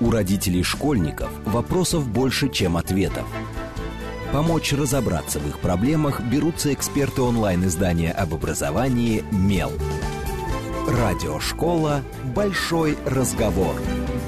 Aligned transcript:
У 0.00 0.10
родителей 0.10 0.62
школьников 0.62 1.30
вопросов 1.44 2.08
больше, 2.08 2.48
чем 2.48 2.78
ответов. 2.78 3.26
Помочь 4.32 4.72
разобраться 4.72 5.38
в 5.40 5.46
их 5.46 5.58
проблемах 5.58 6.22
берутся 6.22 6.72
эксперты 6.72 7.20
онлайн-издания 7.20 8.12
об 8.12 8.32
образовании 8.32 9.24
«Мел». 9.30 9.72
Радиошкола 10.88 12.02
«Большой 12.34 12.96
разговор». 13.04 13.74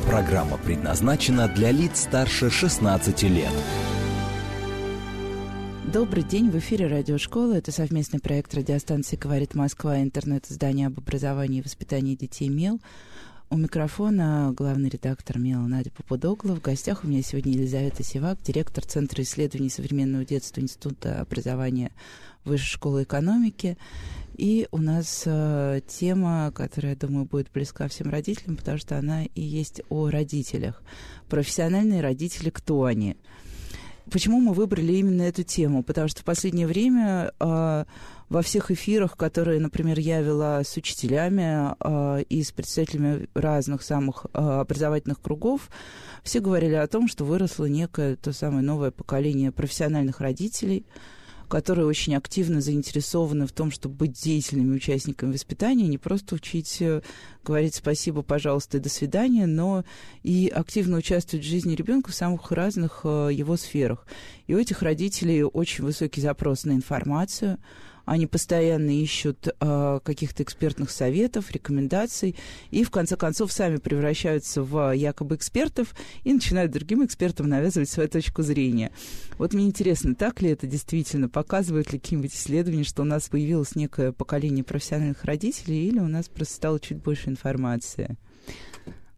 Программа 0.07 0.59
предназначена 0.59 1.49
для 1.49 1.71
лиц 1.71 2.03
старше 2.03 2.51
16 2.51 3.23
лет. 3.23 3.53
Добрый 5.91 6.23
день, 6.23 6.51
в 6.51 6.59
эфире 6.59 6.87
радиошкола. 6.87 7.55
Это 7.55 7.73
совместный 7.73 8.21
проект 8.21 8.55
радиостанции 8.55 9.17
«Говорит 9.17 9.55
Москва» 9.55 10.03
интернет-издание 10.03 10.89
об 10.89 10.99
образовании 10.99 11.61
и 11.61 11.63
воспитании 11.63 12.15
детей 12.15 12.49
«Мел». 12.49 12.81
У 13.53 13.57
микрофона 13.59 14.51
главный 14.57 14.89
редактор 14.89 15.39
МЕЛа 15.39 15.67
Надя 15.67 15.91
Попудогла. 15.91 16.55
В 16.55 16.63
гостях 16.63 17.05
у 17.05 17.07
меня 17.07 17.21
сегодня 17.21 17.53
Елизавета 17.53 18.03
Сивак, 18.03 18.41
директор 18.41 18.83
Центра 18.83 19.23
исследований 19.23 19.69
современного 19.69 20.25
детства 20.25 20.63
Института 20.63 21.21
образования 21.21 21.93
Высшей 22.47 22.73
школы 22.73 23.03
экономики. 23.03 23.77
И 24.39 24.69
у 24.71 24.79
нас 24.79 25.25
э, 25.27 25.83
тема, 25.87 26.51
которая, 26.55 26.95
я 26.95 26.99
думаю, 26.99 27.27
будет 27.27 27.53
близка 27.53 27.89
всем 27.89 28.09
родителям, 28.09 28.57
потому 28.57 28.79
что 28.79 28.97
она 28.97 29.25
и 29.25 29.43
есть 29.43 29.83
о 29.91 30.09
родителях. 30.09 30.83
Профессиональные 31.29 32.01
родители, 32.01 32.49
кто 32.49 32.85
они? 32.85 33.19
Почему 34.11 34.41
мы 34.41 34.53
выбрали 34.53 34.95
именно 34.95 35.23
эту 35.23 35.43
тему? 35.43 35.83
Потому 35.83 36.09
что 36.09 36.23
в 36.23 36.25
последнее 36.25 36.67
время 36.67 37.33
э, 37.39 37.85
во 38.29 38.43
всех 38.43 38.71
эфирах, 38.71 39.17
которые, 39.17 39.61
например, 39.61 39.99
я 39.99 40.21
вела 40.21 40.65
с 40.65 40.77
учителями 40.77 41.75
э, 41.79 42.23
и 42.29 42.43
с 42.43 42.51
представителями 42.53 43.29
разных 43.35 43.83
самых 43.83 44.27
э, 44.33 44.39
образовательных 44.39 45.21
кругов, 45.21 45.71
все 46.23 46.41
говорили 46.41 46.75
о 46.75 46.87
том, 46.87 47.09
что 47.09 47.25
выросло 47.25 47.67
некое 47.67 48.17
то 48.17 48.33
самое 48.33 48.63
новое 48.63 48.91
поколение 48.91 49.53
профессиональных 49.53 50.21
родителей– 50.21 50.85
которые 51.53 51.85
очень 51.85 52.15
активно 52.15 52.63
заинтересованы 52.63 53.47
в 53.47 53.53
том, 53.53 53.71
чтобы 53.71 53.95
быть 53.95 54.13
деятельными 54.13 54.75
участниками 54.75 55.35
воспитания, 55.35 55.87
не 55.87 55.99
просто 55.99 56.37
учить 56.37 56.79
э, 56.81 57.03
говорить 57.45 57.75
спасибо, 57.75 58.23
пожалуйста 58.23 58.79
и 58.79 58.81
до 58.81 58.89
свидания, 58.89 59.45
но 59.45 59.85
и 60.23 60.49
активно 60.49 60.97
участвовать 60.97 61.45
в 61.45 61.49
жизни 61.49 61.75
ребенка 61.75 62.11
в 62.11 62.15
самых 62.15 62.51
разных 62.53 63.03
э, 63.05 63.29
его 63.35 63.59
сферах. 63.59 64.07
И 64.47 64.55
у 64.55 64.59
этих 64.59 64.81
родителей 64.81 65.45
очень 65.45 65.85
высокий 65.85 66.23
запрос 66.23 66.65
на 66.65 66.73
информацию, 66.73 67.59
они 68.05 68.27
постоянно 68.27 68.91
ищут 68.91 69.49
э, 69.49 70.01
каких-то 70.03 70.43
экспертных 70.43 70.91
советов, 70.91 71.51
рекомендаций, 71.51 72.37
и 72.71 72.85
в 72.85 72.91
конце 72.91 73.17
концов 73.17 73.53
сами 73.53 73.77
превращаются 73.77 74.63
в 74.63 74.93
якобы 74.93 75.37
экспертов 75.37 75.95
и 76.25 76.33
начинают 76.33 76.73
другим 76.73 77.05
экспертам 77.05 77.49
навязывать 77.49 77.89
свою 77.89 78.09
точку 78.09 78.43
зрения. 78.43 78.93
Вот 79.39 79.55
мне 79.55 79.67
интересно, 79.67 80.15
так 80.15 80.43
ли 80.43 80.51
это 80.51 80.67
действительно? 80.67 81.29
Показывают 81.29 81.93
ли 81.93 81.99
какие-нибудь 81.99 82.35
исследования, 82.35 82.85
что 82.85 83.03
у 83.03 83.07
нас 83.07 83.29
появилось 83.29 83.75
некое 83.75 84.13
поколение 84.13 84.65
профессиональных 84.65 85.25
родителей, 85.25 85.89
или 85.89 85.99
у 85.99 86.09
нас 86.09 86.29
просто 86.29 86.55
стало 86.55 86.81
чуть 86.81 86.99
больше 86.99 87.31
информации? 87.31 88.17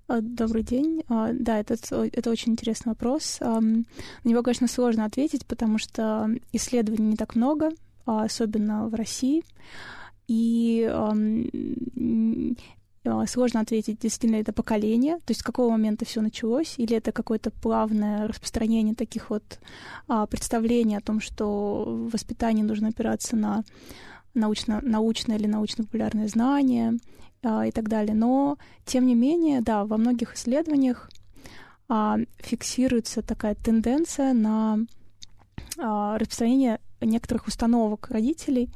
А, 0.06 0.20
добрый 0.20 0.62
день. 0.62 1.02
А, 1.08 1.30
да, 1.32 1.58
это, 1.58 1.76
это 1.90 2.30
очень 2.30 2.52
интересный 2.52 2.90
вопрос. 2.90 3.38
На 3.40 3.84
него, 4.24 4.42
конечно, 4.42 4.68
сложно 4.68 5.04
ответить, 5.04 5.46
потому 5.46 5.78
что 5.78 6.28
исследований 6.52 7.10
не 7.10 7.16
так 7.16 7.34
много, 7.34 7.70
особенно 8.06 8.88
в 8.88 8.94
России. 8.94 9.44
И 10.26 10.90
а, 13.06 13.26
сложно 13.26 13.60
ответить, 13.60 13.98
действительно 14.00 14.40
это 14.40 14.54
поколение, 14.54 15.16
то 15.18 15.30
есть 15.30 15.42
с 15.42 15.44
какого 15.44 15.70
момента 15.70 16.06
все 16.06 16.22
началось, 16.22 16.74
или 16.78 16.96
это 16.96 17.12
какое-то 17.12 17.50
плавное 17.50 18.26
распространение 18.26 18.94
таких 18.94 19.28
вот 19.28 19.58
а, 20.08 20.26
представлений 20.26 20.96
о 20.96 21.02
том, 21.02 21.20
что 21.20 21.84
в 21.86 22.10
воспитании 22.10 22.62
нужно 22.62 22.88
опираться 22.88 23.36
на 23.36 23.62
научно, 24.32 24.80
научное 24.82 25.36
или 25.36 25.46
научно-популярное 25.46 26.28
знание 26.28 26.94
и 27.42 27.70
так 27.72 27.90
далее. 27.90 28.14
Но, 28.14 28.56
тем 28.86 29.06
не 29.06 29.14
менее, 29.14 29.60
да, 29.60 29.84
во 29.84 29.98
многих 29.98 30.34
исследованиях 30.34 31.10
фиксируется 32.38 33.20
такая 33.20 33.54
тенденция 33.54 34.32
на 34.32 34.78
распространение 35.76 36.80
некоторых 37.00 37.46
установок 37.46 38.08
родителей, 38.10 38.70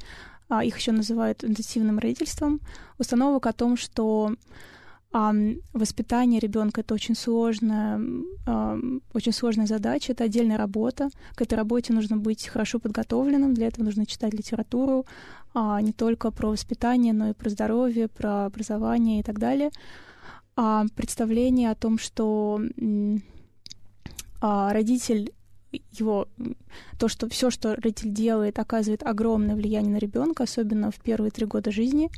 а, 0.48 0.64
их 0.64 0.78
еще 0.78 0.92
называют 0.92 1.44
интенсивным 1.44 1.98
родительством, 1.98 2.60
установок 2.98 3.46
о 3.46 3.52
том, 3.52 3.76
что 3.76 4.34
воспитание 5.10 6.38
ребенка 6.38 6.82
это 6.82 6.92
очень 6.92 7.14
сложная, 7.14 7.98
очень 9.14 9.32
сложная 9.32 9.64
задача, 9.64 10.12
это 10.12 10.24
отдельная 10.24 10.58
работа. 10.58 11.08
К 11.34 11.40
этой 11.40 11.54
работе 11.54 11.94
нужно 11.94 12.18
быть 12.18 12.46
хорошо 12.46 12.78
подготовленным, 12.78 13.54
для 13.54 13.68
этого 13.68 13.86
нужно 13.86 14.04
читать 14.04 14.34
литературу, 14.34 15.06
а, 15.54 15.80
не 15.80 15.92
только 15.92 16.30
про 16.30 16.50
воспитание, 16.50 17.12
но 17.12 17.30
и 17.30 17.32
про 17.32 17.48
здоровье, 17.48 18.08
про 18.08 18.44
образование 18.44 19.20
и 19.20 19.22
так 19.22 19.38
далее. 19.38 19.70
А 20.56 20.84
представление 20.94 21.70
о 21.70 21.74
том, 21.74 21.98
что 21.98 22.60
а, 24.40 24.72
родитель 24.72 25.32
его 25.92 26.28
то, 26.98 27.08
что 27.08 27.28
все, 27.28 27.50
что 27.50 27.74
родитель 27.74 28.12
делает, 28.12 28.58
оказывает 28.58 29.02
огромное 29.02 29.54
влияние 29.54 29.92
на 29.92 29.98
ребенка, 29.98 30.44
особенно 30.44 30.90
в 30.90 30.96
первые 30.96 31.30
три 31.30 31.46
года 31.46 31.70
жизни. 31.70 32.10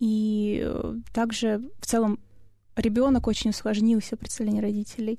И 0.00 0.62
э, 0.64 0.94
также 1.12 1.60
в 1.80 1.86
целом 1.86 2.18
ребенок 2.74 3.26
очень 3.26 3.50
усложнился 3.50 4.16
представление 4.16 4.62
родителей. 4.62 5.18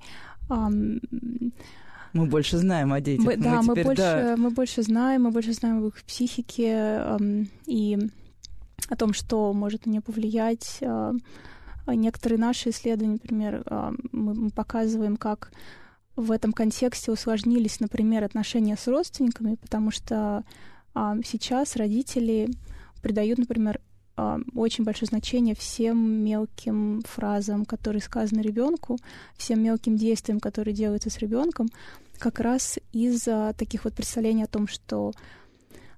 Мы 0.49 2.25
больше 2.25 2.57
знаем 2.57 2.91
о 2.91 2.99
детях. 2.99 3.25
Мы, 3.25 3.37
да, 3.37 3.61
мы, 3.61 3.73
теперь, 3.73 3.77
мы 3.77 3.83
больше, 3.83 4.01
да. 4.01 4.35
мы 4.37 4.49
больше 4.49 4.83
знаем, 4.83 5.23
мы 5.23 5.31
больше 5.31 5.53
знаем 5.53 5.77
об 5.77 5.85
их 5.85 6.03
психике 6.03 7.17
и 7.67 7.97
о 8.89 8.95
том, 8.95 9.13
что 9.13 9.53
может 9.53 9.85
на 9.85 9.91
нее 9.91 10.01
повлиять. 10.01 10.81
Некоторые 11.87 12.39
наши 12.39 12.69
исследования, 12.69 13.13
например, 13.13 13.63
мы 14.11 14.49
показываем, 14.49 15.15
как 15.15 15.51
в 16.15 16.31
этом 16.31 16.53
контексте 16.53 17.11
усложнились, 17.11 17.79
например, 17.79 18.23
отношения 18.23 18.75
с 18.75 18.87
родственниками, 18.87 19.55
потому 19.55 19.91
что 19.91 20.43
а, 20.93 21.15
сейчас 21.23 21.75
родители 21.75 22.49
придают, 23.01 23.39
например, 23.39 23.79
а, 24.17 24.39
очень 24.53 24.83
большое 24.83 25.07
значение 25.07 25.55
всем 25.55 25.97
мелким 26.23 27.01
фразам, 27.05 27.65
которые 27.65 28.01
сказаны 28.01 28.41
ребенку, 28.41 28.97
всем 29.37 29.63
мелким 29.63 29.95
действиям, 29.95 30.39
которые 30.39 30.73
делаются 30.73 31.09
с 31.09 31.17
ребенком, 31.19 31.69
как 32.17 32.39
раз 32.39 32.77
из-за 32.91 33.55
таких 33.57 33.85
вот 33.85 33.93
представлений 33.93 34.43
о 34.43 34.47
том, 34.47 34.67
что 34.67 35.13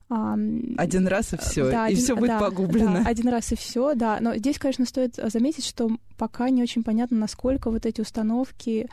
один 0.09 1.07
раз 1.07 1.34
и 1.34 1.38
все, 1.38 1.72
да, 1.72 1.88
и 1.88 1.95
все 1.95 2.16
будет 2.16 2.28
да, 2.31 2.40
погублено. 2.40 3.03
Да, 3.03 3.09
один 3.09 3.30
раз 3.30 3.51
и 3.51 3.56
все, 3.56 3.95
да. 3.95 4.19
Но 4.22 4.35
здесь, 4.35 4.59
конечно, 4.59 4.85
стоит 4.85 5.16
заметить, 5.16 5.66
что 5.66 5.90
пока 6.18 6.50
не 6.50 6.62
очень 6.62 6.84
понятно, 6.84 7.18
насколько 7.18 7.72
вот 7.72 7.88
эти 7.88 8.01
установки 8.01 8.90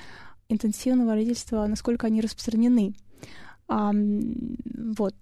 интенсивного 0.51 1.15
родительства, 1.15 1.67
насколько 1.67 2.07
они 2.07 2.21
распространены. 2.21 2.95
А, 3.69 3.93
вот. 3.95 5.15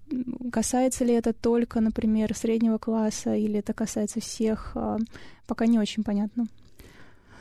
Касается 0.51 1.05
ли 1.05 1.13
это 1.15 1.33
только, 1.33 1.81
например, 1.81 2.35
среднего 2.35 2.79
класса, 2.79 3.35
или 3.35 3.59
это 3.59 3.75
касается 3.75 4.21
всех, 4.21 4.73
а, 4.75 4.99
пока 5.47 5.67
не 5.67 5.79
очень 5.79 6.03
понятно. 6.03 6.47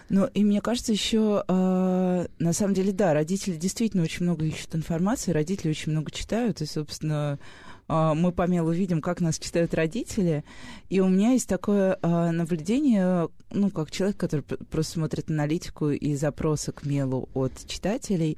Ну, 0.10 0.26
и 0.26 0.44
мне 0.44 0.62
кажется, 0.62 0.94
еще, 0.94 1.44
э, 1.48 2.28
на 2.40 2.54
самом 2.54 2.74
деле, 2.74 2.94
да, 2.94 3.14
родители 3.14 3.58
действительно 3.58 4.04
очень 4.04 4.24
много 4.24 4.46
ищут 4.46 4.74
информации, 4.76 5.32
родители 5.32 5.70
очень 5.70 5.92
много 5.92 6.12
читают, 6.12 6.62
и, 6.62 6.66
собственно, 6.66 7.40
мы 7.88 8.32
по 8.32 8.48
мелу 8.48 8.72
видим, 8.72 9.02
как 9.02 9.22
нас 9.22 9.40
читают 9.40 9.74
родители. 9.74 10.44
И 10.90 11.00
у 11.00 11.08
меня 11.08 11.32
есть 11.32 11.48
такое 11.48 11.98
э, 12.02 12.32
наблюдение, 12.32 13.30
ну, 13.52 13.70
как 13.70 13.92
человек, 13.92 14.18
который 14.18 14.42
просто 14.42 14.94
смотрит 14.94 15.30
аналитику 15.30 15.90
и 15.90 16.16
запросы 16.16 16.72
к 16.72 16.86
мелу 16.86 17.30
от 17.34 17.54
читателей, 17.68 18.38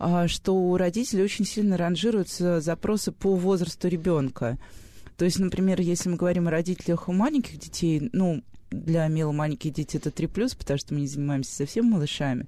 э, 0.00 0.26
что 0.26 0.54
у 0.56 0.76
родителей 0.76 1.22
очень 1.22 1.44
сильно 1.44 1.76
ранжируются 1.76 2.60
запросы 2.60 3.12
по 3.12 3.36
возрасту 3.36 3.88
ребенка. 3.88 4.58
То 5.16 5.24
есть, 5.24 5.38
например, 5.38 5.80
если 5.80 6.08
мы 6.08 6.16
говорим 6.16 6.48
о 6.48 6.52
родителях 6.52 7.08
у 7.08 7.12
маленьких 7.12 7.58
детей, 7.58 8.08
ну, 8.12 8.42
для 8.70 9.06
Мила 9.08 9.32
маленькие 9.32 9.72
дети 9.72 9.96
это 9.96 10.10
3+, 10.10 10.56
потому 10.56 10.78
что 10.78 10.94
мы 10.94 11.00
не 11.00 11.06
занимаемся 11.06 11.54
совсем 11.54 11.86
малышами. 11.86 12.46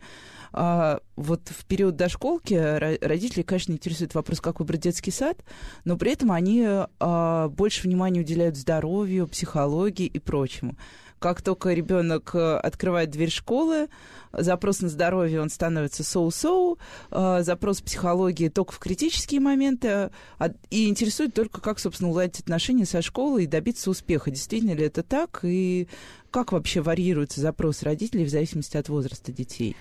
А 0.52 1.00
вот 1.16 1.48
в 1.48 1.64
период 1.66 1.96
дошколки 1.96 2.54
родители, 2.54 3.42
конечно, 3.42 3.72
интересует 3.72 4.14
вопрос, 4.14 4.40
как 4.40 4.60
выбрать 4.60 4.80
детский 4.80 5.10
сад, 5.10 5.38
но 5.84 5.96
при 5.96 6.12
этом 6.12 6.32
они 6.32 6.66
а, 6.66 7.48
больше 7.48 7.82
внимания 7.82 8.20
уделяют 8.20 8.56
здоровью, 8.56 9.28
психологии 9.28 10.06
и 10.06 10.18
прочему. 10.18 10.76
как 11.20 11.42
только 11.42 11.72
ребенок 11.74 12.30
э, 12.34 12.56
открывает 12.56 13.10
дверь 13.10 13.30
школы, 13.30 13.88
запрос 14.32 14.80
на 14.80 14.88
здоровье, 14.88 15.42
он 15.42 15.50
становится 15.50 16.02
соу-соу, 16.02 16.78
э, 17.10 17.42
запрос 17.42 17.82
психологии 17.82 18.48
только 18.48 18.72
в 18.72 18.78
критические 18.78 19.40
моменты, 19.40 20.10
а, 20.38 20.50
и 20.70 20.88
интересует 20.88 21.34
только, 21.34 21.60
как, 21.60 21.78
собственно, 21.78 22.10
уладить 22.10 22.40
отношения 22.40 22.86
со 22.86 23.02
школой 23.02 23.44
и 23.44 23.46
добиться 23.46 23.90
успеха. 23.90 24.30
Действительно 24.30 24.72
ли 24.72 24.86
это 24.86 25.02
так? 25.02 25.40
И 25.42 25.88
как 26.30 26.52
вообще 26.52 26.80
варьируется 26.80 27.40
запрос 27.42 27.82
родителей 27.82 28.24
в 28.24 28.30
зависимости 28.30 28.78
от 28.78 28.88
возраста 28.88 29.30
детей? 29.30 29.76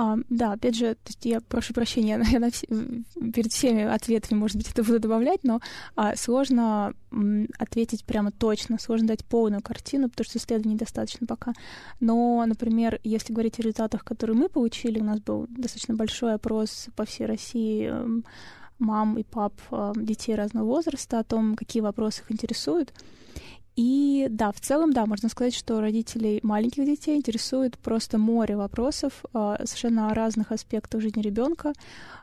А, 0.00 0.16
да, 0.30 0.52
опять 0.52 0.76
же, 0.76 0.94
то 0.94 1.08
есть 1.08 1.24
я 1.24 1.40
прошу 1.40 1.74
прощения, 1.74 2.22
я 2.30 2.38
на, 2.38 2.50
перед 3.32 3.52
всеми 3.52 3.82
ответами, 3.82 4.38
может 4.38 4.56
быть, 4.56 4.70
это 4.70 4.84
буду 4.84 5.00
добавлять, 5.00 5.42
но 5.42 5.60
а, 5.96 6.14
сложно 6.14 6.94
м, 7.10 7.48
ответить 7.58 8.04
прямо 8.04 8.30
точно, 8.30 8.78
сложно 8.78 9.08
дать 9.08 9.24
полную 9.24 9.60
картину, 9.60 10.08
потому 10.08 10.24
что 10.24 10.38
исследований 10.38 10.74
недостаточно 10.74 11.26
пока. 11.26 11.52
Но, 11.98 12.44
например, 12.46 13.00
если 13.02 13.32
говорить 13.32 13.58
о 13.58 13.62
результатах, 13.62 14.04
которые 14.04 14.36
мы 14.36 14.48
получили, 14.48 15.00
у 15.00 15.04
нас 15.04 15.20
был 15.20 15.48
достаточно 15.48 15.94
большой 15.96 16.34
опрос 16.34 16.86
по 16.94 17.04
всей 17.04 17.26
России 17.26 17.92
мам 18.78 19.18
и 19.18 19.24
пап 19.24 19.54
э, 19.72 19.92
детей 19.96 20.36
разного 20.36 20.64
возраста 20.64 21.18
о 21.18 21.24
том, 21.24 21.56
какие 21.56 21.80
вопросы 21.80 22.22
их 22.22 22.30
интересуют. 22.30 22.92
И 23.78 24.26
да, 24.28 24.50
в 24.50 24.60
целом, 24.60 24.92
да, 24.92 25.06
можно 25.06 25.28
сказать, 25.28 25.54
что 25.54 25.80
родителей 25.80 26.40
маленьких 26.42 26.84
детей 26.84 27.16
интересует 27.16 27.78
просто 27.78 28.18
море 28.18 28.56
вопросов 28.56 29.24
э, 29.32 29.56
совершенно 29.64 30.10
о 30.10 30.14
разных 30.14 30.50
аспектах 30.50 31.00
жизни 31.00 31.22
ребенка. 31.22 31.72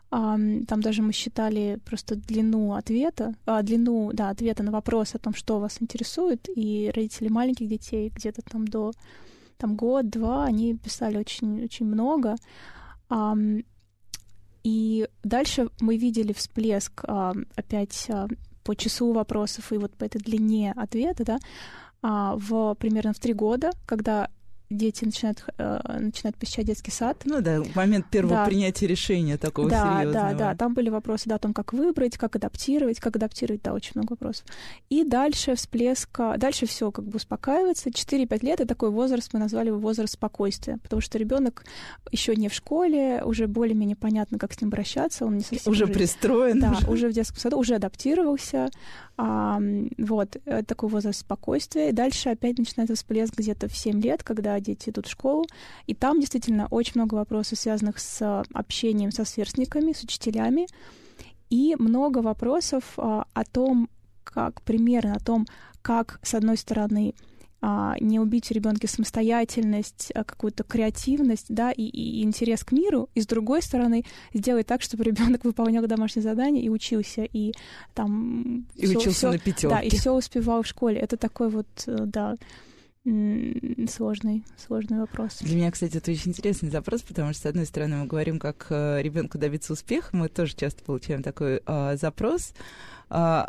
Там 0.10 0.82
даже 0.82 1.02
мы 1.02 1.14
считали 1.14 1.80
просто 1.86 2.16
длину 2.18 2.74
ответа, 2.74 3.36
э, 3.46 3.62
длину, 3.64 4.12
да, 4.12 4.32
ответа 4.32 4.64
на 4.64 4.72
вопрос 4.72 5.16
о 5.16 5.18
том, 5.18 5.34
что 5.34 5.60
вас 5.60 5.78
интересует, 5.82 6.50
и 6.54 6.92
родители 6.94 7.30
маленьких 7.30 7.70
детей 7.70 8.12
где-то 8.14 8.42
там 8.42 8.68
до 8.68 8.92
там 9.58 9.78
год-два, 9.78 10.44
они 10.44 10.76
писали 10.76 11.18
очень, 11.18 11.64
очень 11.64 11.86
много. 11.86 12.36
И 14.64 15.08
дальше 15.24 15.70
мы 15.80 15.96
видели 15.96 16.34
всплеск 16.34 17.04
а, 17.04 17.34
опять 17.56 18.08
а, 18.10 18.28
по 18.66 18.76
числу 18.76 19.14
вопросов 19.14 19.72
и 19.72 19.78
вот 19.78 19.96
по 19.96 20.04
этой 20.04 20.20
длине 20.20 20.74
ответа, 20.76 21.24
да, 21.24 21.40
а, 22.02 22.36
в 22.36 22.76
примерно 22.76 23.14
в 23.14 23.20
три 23.20 23.34
года, 23.34 23.72
когда 23.86 24.30
дети 24.70 25.06
начинают, 25.06 25.44
э, 25.58 26.00
начинают 26.00 26.36
посещать 26.38 26.66
детский 26.66 26.92
сад. 26.92 27.22
Ну 27.26 27.42
да, 27.42 27.62
момент 27.76 28.08
первого 28.10 28.36
да. 28.36 28.46
принятия 28.46 28.88
решения 28.88 29.38
такого 29.38 29.70
да, 29.70 30.00
серьезного. 30.00 30.32
Да, 30.32 30.34
да, 30.34 30.56
там 30.56 30.74
были 30.74 30.90
вопросы 30.90 31.30
да, 31.30 31.36
о 31.36 31.40
том, 31.40 31.54
как 31.54 31.74
выбрать, 31.74 32.18
как 32.18 32.36
адаптировать, 32.36 33.00
как 33.00 33.16
адаптировать, 33.16 33.62
да, 33.64 33.74
очень 33.74 33.92
много 33.96 34.14
вопросов. 34.14 34.46
И 34.90 35.04
дальше 35.04 35.56
всплеск, 35.56 36.20
дальше 36.38 36.66
все 36.66 36.92
как 36.92 37.06
бы 37.06 37.18
успокаивается. 37.18 37.90
4-5 37.90 38.46
лет— 38.46 38.60
это 38.62 38.68
такой 38.68 38.90
возраст, 38.90 39.34
мы 39.34 39.40
назвали 39.40 39.68
его 39.68 39.80
возраст 39.80 40.14
спокойствия, 40.14 40.78
потому 40.78 41.02
что 41.02 41.18
ребенок 41.18 41.64
еще 42.12 42.36
не 42.36 42.50
в 42.50 42.54
школе, 42.54 43.24
уже 43.24 43.48
более-менее 43.48 43.96
понятно, 43.96 44.38
как 44.40 44.54
с 44.54 44.62
ним 44.62 44.70
обращаться, 44.70 45.26
он 45.26 45.38
не 45.38 45.44
совсем... 45.44 45.72
Уже, 45.72 45.86
уже 45.86 45.94
пристроен. 45.94 46.60
Да, 46.60 46.72
уже. 46.72 46.90
уже 46.90 47.10
в 47.10 47.14
детском 47.14 47.40
саду, 47.40 47.58
уже 47.58 47.76
адаптировался, 47.76 48.70
а, 49.18 49.60
вот, 49.98 50.38
э, 50.46 50.64
такой 50.64 50.90
возраст 50.90 51.22
спокойствия. 51.22 51.90
И 51.90 51.94
дальше 51.94 52.30
опять 52.30 52.58
начинается 52.58 52.96
всплеск 52.96 53.36
где-то 53.36 53.70
в 53.70 53.76
7 53.76 54.02
лет, 54.02 54.24
когда 54.24 54.60
дети 54.60 54.90
идут 54.90 55.08
в 55.08 55.12
школу. 55.12 55.46
И 55.88 55.94
там 55.94 56.20
действительно 56.20 56.68
очень 56.70 56.94
много 56.96 57.16
вопросов, 57.16 57.60
связанных 57.60 58.00
с 58.00 58.44
общением 58.54 59.12
со 59.12 59.24
сверстниками, 59.24 59.94
с 59.94 60.04
учителями. 60.04 60.68
И 61.50 61.76
много 61.80 62.20
вопросов 62.20 62.94
а, 62.98 63.26
о 63.34 63.44
том, 63.46 63.90
как 64.24 64.62
примерно 64.64 65.16
о 65.16 65.20
том, 65.20 65.46
как, 65.82 66.20
с 66.24 66.34
одной 66.34 66.58
стороны, 66.58 67.14
а, 67.14 67.35
не 67.62 68.20
убить 68.20 68.48
в 68.48 68.52
ребенке 68.52 68.88
самостоятельность, 68.88 70.12
а 70.14 70.24
какую-то 70.24 70.64
креативность, 70.64 71.48
да, 71.50 71.72
и, 71.72 71.84
и 71.84 72.22
интерес 72.24 72.64
к 72.64 72.72
миру, 72.72 73.10
и 73.16 73.22
с 73.22 73.28
другой 73.28 73.62
стороны 73.62 74.04
сделать 74.34 74.68
так, 74.68 74.82
чтобы 74.82 75.04
ребенок 75.04 75.44
выполнял 75.46 75.86
домашнее 75.88 76.24
задание 76.24 76.64
и 76.64 76.70
учился, 76.70 77.24
и 77.24 77.54
там 77.94 78.68
и 78.76 78.86
всё, 78.86 79.00
учился 79.00 79.18
всё, 79.18 79.32
на 79.32 79.40
пятерке. 79.40 79.70
Да, 79.70 79.82
и 79.82 79.90
все 79.90 80.14
успевал 80.14 80.62
в 80.62 80.68
школе. 80.68 81.00
Это 81.00 81.18
такой 81.18 81.50
вот, 81.50 81.68
э, 81.88 81.96
да, 82.06 82.36
сложный, 83.06 84.44
сложный 84.58 85.00
вопрос. 85.00 85.38
Для 85.42 85.56
меня, 85.56 85.72
кстати, 85.72 85.98
это 85.98 86.10
очень 86.10 86.32
интересный 86.32 86.72
запрос, 86.72 87.04
потому 87.04 87.34
что, 87.34 87.44
с 87.44 87.46
одной 87.46 87.68
стороны, 87.68 87.98
мы 87.98 88.08
говорим, 88.08 88.40
как 88.40 88.66
э, 88.72 89.02
ребенку 89.04 89.38
добиться 89.38 89.74
успеха, 89.74 90.16
мы 90.16 90.28
тоже 90.28 90.56
часто 90.56 90.84
получаем 90.84 91.22
такой 91.22 91.62
э, 91.66 91.98
запрос, 91.98 92.54
э, 93.12 93.46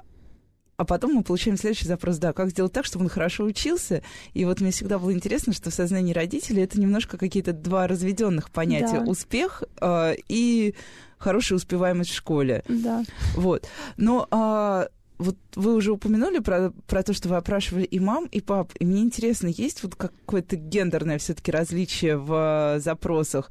а 0.77 0.85
потом 0.85 1.15
мы 1.15 1.23
получаем 1.23 1.57
следующий 1.57 1.87
запрос, 1.87 2.19
да, 2.19 2.33
как 2.33 2.51
сделать 2.51 2.73
так, 2.73 2.85
чтобы 2.85 3.05
он 3.05 3.09
хорошо 3.09 3.45
учился. 3.45 4.03
И 4.35 4.45
вот 4.45 4.61
мне 4.61 4.71
всегда 4.71 4.99
было 4.99 5.13
интересно, 5.13 5.53
что 5.53 5.71
в 5.71 5.75
сознании 5.75 6.13
родителей 6.13 6.63
это 6.63 6.81
немножко 6.81 7.19
какие-то 7.19 7.53
два 7.53 7.87
разведенных 7.87 8.51
понятия. 8.51 9.01
Да. 9.01 9.11
Успех 9.11 9.65
э, 9.81 10.17
и 10.29 10.75
хорошая 11.19 11.57
успеваемость 11.57 12.11
в 12.11 12.15
школе. 12.15 12.63
Да. 12.69 13.05
Вот. 13.35 13.69
Но 13.97 14.27
а, 14.31 14.89
вот 15.19 15.37
вы 15.55 15.75
уже 15.75 15.93
упомянули 15.93 16.41
про, 16.41 16.73
про 16.87 17.03
то, 17.03 17.13
что 17.13 17.29
вы 17.29 17.37
опрашивали 17.37 17.85
и 17.85 17.99
мам, 17.99 18.27
и 18.27 18.41
пап. 18.41 18.73
И 18.79 18.85
мне 18.85 19.01
интересно, 19.01 19.49
есть 19.49 19.83
вот 19.83 19.95
какое-то 19.95 20.57
гендерное 20.57 21.19
все-таки 21.19 21.51
различие 21.51 22.19
в 22.19 22.79
запросах? 22.79 23.51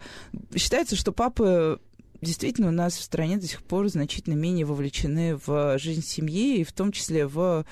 Считается, 0.55 0.95
что 0.95 1.11
папы 1.11 1.79
действительно 2.25 2.67
у 2.67 2.71
нас 2.71 2.97
в 2.97 3.03
стране 3.03 3.37
до 3.37 3.47
сих 3.47 3.63
пор 3.63 3.87
значительно 3.87 4.33
менее 4.33 4.65
вовлечены 4.65 5.39
в 5.45 5.77
жизнь 5.77 6.03
семьи, 6.03 6.57
и 6.57 6.63
в 6.63 6.73
том 6.73 6.91
числе 6.91 7.27
в 7.27 7.65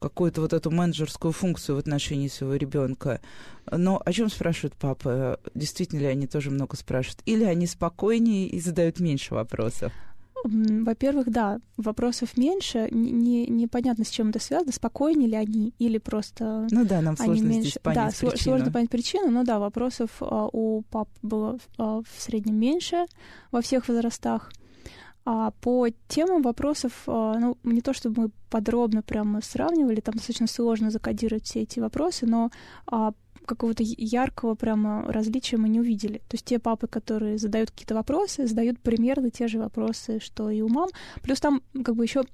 какую-то 0.00 0.40
вот 0.40 0.52
эту 0.52 0.70
менеджерскую 0.70 1.32
функцию 1.32 1.76
в 1.76 1.78
отношении 1.78 2.28
своего 2.28 2.56
ребенка. 2.56 3.20
Но 3.70 4.00
о 4.04 4.12
чем 4.12 4.30
спрашивают 4.30 4.74
папы? 4.74 5.38
Действительно 5.54 6.00
ли 6.00 6.06
они 6.06 6.26
тоже 6.26 6.50
много 6.50 6.76
спрашивают? 6.76 7.22
Или 7.26 7.44
они 7.44 7.66
спокойнее 7.66 8.48
и 8.48 8.60
задают 8.60 9.00
меньше 9.00 9.34
вопросов? 9.34 9.92
Во-первых, 10.44 11.30
да, 11.30 11.60
вопросов 11.76 12.36
меньше, 12.36 12.88
не, 12.90 13.46
непонятно, 13.46 14.04
с 14.04 14.10
чем 14.10 14.30
это 14.30 14.38
связано, 14.38 14.72
спокойнее 14.72 15.28
ли 15.28 15.36
они 15.36 15.74
или 15.78 15.98
просто... 15.98 16.66
Ну 16.70 16.84
да, 16.84 17.00
нам 17.00 17.16
сложно 17.16 17.44
меньше... 17.44 17.70
здесь 17.70 17.78
понять 17.82 18.12
Да, 18.20 18.28
причину. 18.28 18.42
сложно 18.42 18.72
понять 18.72 18.90
причину, 18.90 19.30
но 19.30 19.44
да, 19.44 19.58
вопросов 19.58 20.10
а, 20.20 20.48
у 20.52 20.82
пап 20.82 21.08
было 21.22 21.58
а, 21.76 22.00
в 22.00 22.20
среднем 22.22 22.56
меньше 22.56 23.06
во 23.50 23.60
всех 23.60 23.88
возрастах. 23.88 24.50
А 25.24 25.50
по 25.60 25.88
темам 26.08 26.42
вопросов, 26.42 26.92
а, 27.06 27.38
ну, 27.38 27.58
не 27.64 27.82
то 27.82 27.92
чтобы 27.92 28.22
мы 28.22 28.30
подробно 28.48 29.02
прямо 29.02 29.42
сравнивали, 29.42 30.00
там 30.00 30.14
достаточно 30.14 30.46
сложно 30.46 30.90
закодировать 30.90 31.44
все 31.44 31.62
эти 31.62 31.80
вопросы, 31.80 32.26
но 32.26 32.50
какого-то 33.48 33.82
яркого 33.82 34.54
прямо 34.54 35.04
различия 35.10 35.56
мы 35.56 35.68
не 35.68 35.80
увидели. 35.80 36.18
То 36.28 36.34
есть 36.34 36.44
те 36.44 36.58
папы, 36.58 36.86
которые 36.86 37.38
задают 37.38 37.70
какие-то 37.70 37.94
вопросы, 37.94 38.46
задают 38.46 38.78
примерно 38.78 39.30
те 39.30 39.48
же 39.48 39.58
вопросы, 39.58 40.20
что 40.20 40.50
и 40.50 40.60
у 40.60 40.68
мам. 40.68 40.88
Плюс 41.22 41.40
там 41.40 41.62
как 41.84 41.96
бы 41.96 42.04
еще 42.04 42.24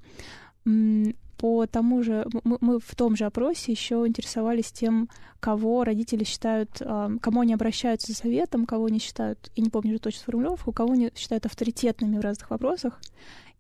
по 1.37 1.67
тому 1.67 2.03
же, 2.03 2.27
мы, 2.45 2.59
мы 2.61 2.81
в 2.81 2.95
том 2.95 3.17
же 3.17 3.25
опросе 3.25 3.73
еще 3.73 4.05
интересовались 4.07 4.73
тем, 4.73 5.09
кого 5.41 5.85
родители 5.85 6.25
считают, 6.25 6.71
а, 6.81 7.11
кому 7.21 7.41
они 7.41 7.53
обращаются 7.53 8.13
за 8.13 8.19
советом, 8.19 8.65
кого 8.65 8.87
они 8.87 8.99
считают, 8.99 9.51
я 9.57 9.63
не 9.63 9.69
помню 9.69 9.91
уже 9.91 9.99
точно 9.99 10.21
сформулировку, 10.21 10.73
кого 10.73 10.93
они 10.93 11.13
считают 11.15 11.45
авторитетными 11.45 12.19
в 12.19 12.23
разных 12.23 12.51
вопросах. 12.51 13.01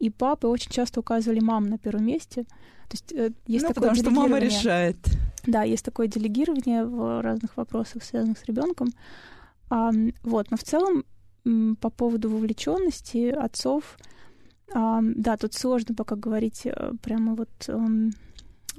И 0.04 0.10
папы 0.10 0.48
очень 0.48 0.70
часто 0.70 1.00
указывали 1.00 1.40
мам 1.40 1.64
на 1.64 1.78
первом 1.78 2.04
месте. 2.04 2.42
То 2.42 2.92
есть 2.92 3.12
э, 3.12 3.30
есть 3.46 3.62
ну, 3.62 3.68
такое 3.72 3.88
потому 3.88 3.94
что 3.96 4.10
мама 4.10 4.38
решает. 4.38 4.98
Да, 5.46 5.62
есть 5.62 5.82
такое 5.82 6.08
делегирование 6.08 6.84
в 6.84 7.22
разных 7.22 7.56
вопросах, 7.56 8.04
связанных 8.04 8.38
с 8.38 8.44
ребенком. 8.44 8.88
А, 9.70 9.92
вот, 10.22 10.50
но 10.50 10.58
в 10.58 10.62
целом 10.62 11.06
по 11.80 11.88
поводу 11.88 12.28
вовлеченности 12.28 13.30
отцов, 13.30 13.96
а, 14.74 15.00
да, 15.02 15.38
тут 15.38 15.54
сложно 15.54 15.94
пока 15.94 16.16
говорить 16.16 16.66
э, 16.66 16.92
прямо 17.02 17.34
вот 17.34 17.48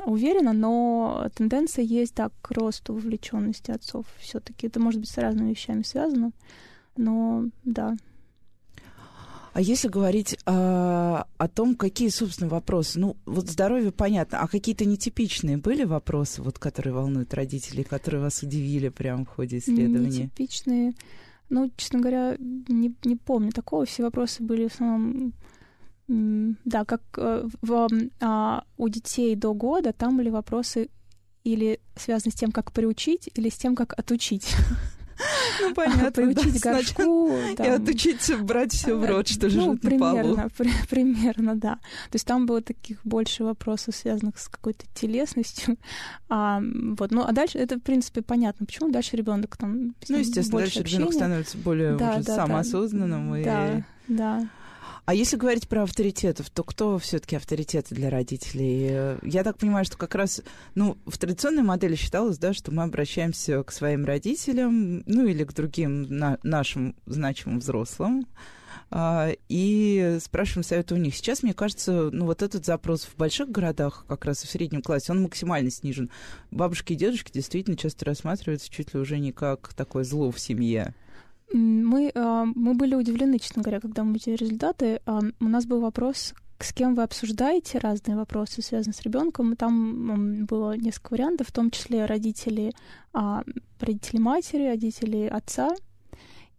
уверенно, 0.06 0.54
но 0.54 1.28
тенденция 1.34 1.86
есть, 1.86 2.14
да, 2.14 2.30
к 2.44 2.52
росту 2.52 2.94
вовлеченности 2.94 3.72
отцов. 3.72 4.06
Все-таки 4.20 4.68
это 4.68 4.80
может 4.80 5.00
быть 5.00 5.10
с 5.10 5.18
разными 5.18 5.50
вещами 5.50 5.82
связано, 5.82 6.34
но 6.98 7.46
да. 7.64 7.96
А 9.56 9.62
если 9.62 9.88
говорить 9.88 10.38
а, 10.46 11.28
о 11.38 11.48
том, 11.48 11.76
какие, 11.76 12.10
собственно, 12.10 12.50
вопросы, 12.50 13.00
ну, 13.00 13.16
вот 13.26 13.50
здоровье 13.50 13.94
понятно, 13.94 14.42
а 14.42 14.50
какие-то 14.50 14.84
нетипичные 14.84 15.56
были 15.56 15.86
вопросы, 15.86 16.42
вот, 16.42 16.60
которые 16.60 16.94
волнуют 16.94 17.34
родителей, 17.34 17.86
которые 17.86 18.20
вас 18.20 18.44
удивили 18.44 18.90
прямо 18.90 19.24
в 19.24 19.30
ходе 19.30 19.60
исследования? 19.60 20.24
Нетипичные, 20.24 20.94
ну, 21.48 21.72
честно 21.78 22.00
говоря, 22.00 22.36
не, 22.38 22.94
не 23.06 23.16
помню 23.16 23.54
такого. 23.54 23.86
Все 23.86 24.04
вопросы 24.04 24.44
были 24.44 24.68
в 24.68 24.74
основном 24.74 25.34
да, 26.10 26.84
как 26.84 27.02
э, 27.16 27.48
в, 27.62 27.88
а, 28.20 28.64
у 28.76 28.90
детей 28.90 29.38
до 29.38 29.54
года 29.54 29.94
там 29.94 30.18
были 30.18 30.30
вопросы 30.30 30.90
или 31.46 31.80
связаны 31.96 32.34
с 32.34 32.36
тем, 32.36 32.52
как 32.52 32.74
приучить, 32.74 33.30
или 33.34 33.48
с 33.48 33.56
тем, 33.56 33.78
как 33.78 33.98
отучить. 33.98 34.54
Ну, 35.62 35.74
понятно. 35.74 36.12
Приучить 36.12 36.62
да, 36.62 36.74
горшку. 36.74 37.38
И 37.60 37.68
отучить 37.68 38.38
брать 38.42 38.74
все 38.74 38.96
в 38.96 39.06
рот, 39.06 39.28
что 39.28 39.48
ну, 39.50 39.78
примерно, 39.78 40.50
примерно, 40.90 41.56
да. 41.56 41.76
То 42.10 42.16
есть 42.16 42.26
там 42.26 42.46
было 42.46 42.62
таких 42.62 43.00
больше 43.04 43.44
вопросов, 43.44 43.96
связанных 43.96 44.38
с 44.40 44.48
какой-то 44.48 44.86
телесностью. 44.94 45.78
А, 46.28 46.60
вот, 46.98 47.12
ну, 47.12 47.24
а 47.24 47.32
дальше 47.32 47.60
это, 47.60 47.78
в 47.78 47.82
принципе, 47.82 48.22
понятно, 48.22 48.66
почему 48.66 48.90
дальше 48.92 49.16
ребенок 49.16 49.56
там 49.58 49.94
Ну, 50.10 50.18
естественно, 50.18 50.62
дальше 50.62 50.82
ребенок 50.82 51.14
становится 51.14 51.58
более 51.58 51.96
да, 51.96 52.16
уже 52.16 52.24
да, 52.24 52.36
самоосознанным. 52.36 53.32
Да, 53.32 53.40
и... 53.40 53.44
да, 53.44 53.84
да. 54.08 54.50
А 55.06 55.14
если 55.14 55.38
говорить 55.38 55.68
про 55.68 55.84
авторитетов, 55.84 56.50
то 56.50 56.64
кто 56.64 56.98
все-таки 56.98 57.36
авторитеты 57.36 57.94
для 57.94 58.10
родителей? 58.10 59.18
Я 59.22 59.44
так 59.44 59.58
понимаю, 59.58 59.86
что 59.86 59.98
как 59.98 60.16
раз, 60.16 60.42
ну, 60.74 60.98
в 61.06 61.18
традиционной 61.20 61.62
модели 61.62 61.96
считалось, 61.96 62.40
да, 62.40 62.54
что 62.54 62.72
мы 62.72 62.84
обращаемся 62.84 63.62
к 63.64 63.72
своим 63.72 64.04
родителям, 64.06 65.04
ну, 65.06 65.28
или 65.28 65.44
к 65.44 65.54
другим 65.54 66.04
на 66.04 66.40
нашим 66.42 66.96
значимым 67.06 67.60
взрослым, 67.60 68.26
а, 68.90 69.32
и 69.48 70.18
спрашиваем 70.22 70.64
совета 70.64 70.96
у 70.96 70.98
них. 70.98 71.16
Сейчас, 71.16 71.44
мне 71.44 71.54
кажется, 71.54 72.10
ну 72.12 72.26
вот 72.26 72.42
этот 72.42 72.66
запрос 72.66 73.04
в 73.04 73.16
больших 73.16 73.50
городах, 73.50 74.06
как 74.08 74.26
раз 74.26 74.44
в 74.44 74.50
среднем 74.50 74.82
классе, 74.82 75.12
он 75.12 75.22
максимально 75.22 75.70
снижен. 75.70 76.10
Бабушки 76.50 76.94
и 76.94 76.96
дедушки 76.96 77.32
действительно 77.32 77.78
часто 77.78 78.06
рассматриваются 78.06 78.72
чуть 78.72 78.94
ли 78.94 79.00
уже 79.00 79.20
не 79.20 79.32
как 79.32 79.74
такое 79.74 80.04
зло 80.04 80.32
в 80.32 80.40
семье. 80.40 80.96
Мы, 81.54 82.12
а, 82.16 82.46
мы 82.46 82.74
были 82.74 82.96
удивлены, 82.96 83.40
честно 83.40 83.62
говоря, 83.62 83.80
когда 83.80 84.04
мы 84.04 84.14
видели 84.14 84.36
результаты. 84.36 85.02
А, 85.06 85.22
у 85.40 85.46
нас 85.46 85.66
был 85.66 85.82
вопрос, 85.82 86.34
с 86.60 86.74
кем 86.74 86.96
вы 86.96 87.04
обсуждаете 87.04 87.78
разные 87.78 88.18
вопросы, 88.18 88.62
связанные 88.62 88.96
с 88.96 89.02
ребенком. 89.02 89.56
Там 89.56 90.46
было 90.46 90.76
несколько 90.76 91.14
вариантов, 91.14 91.48
в 91.48 91.52
том 91.52 91.72
числе 91.72 92.06
родители, 92.06 92.74
а, 93.14 93.44
родители 93.80 94.20
матери, 94.20 94.68
родители 94.68 95.28
отца. 95.28 95.70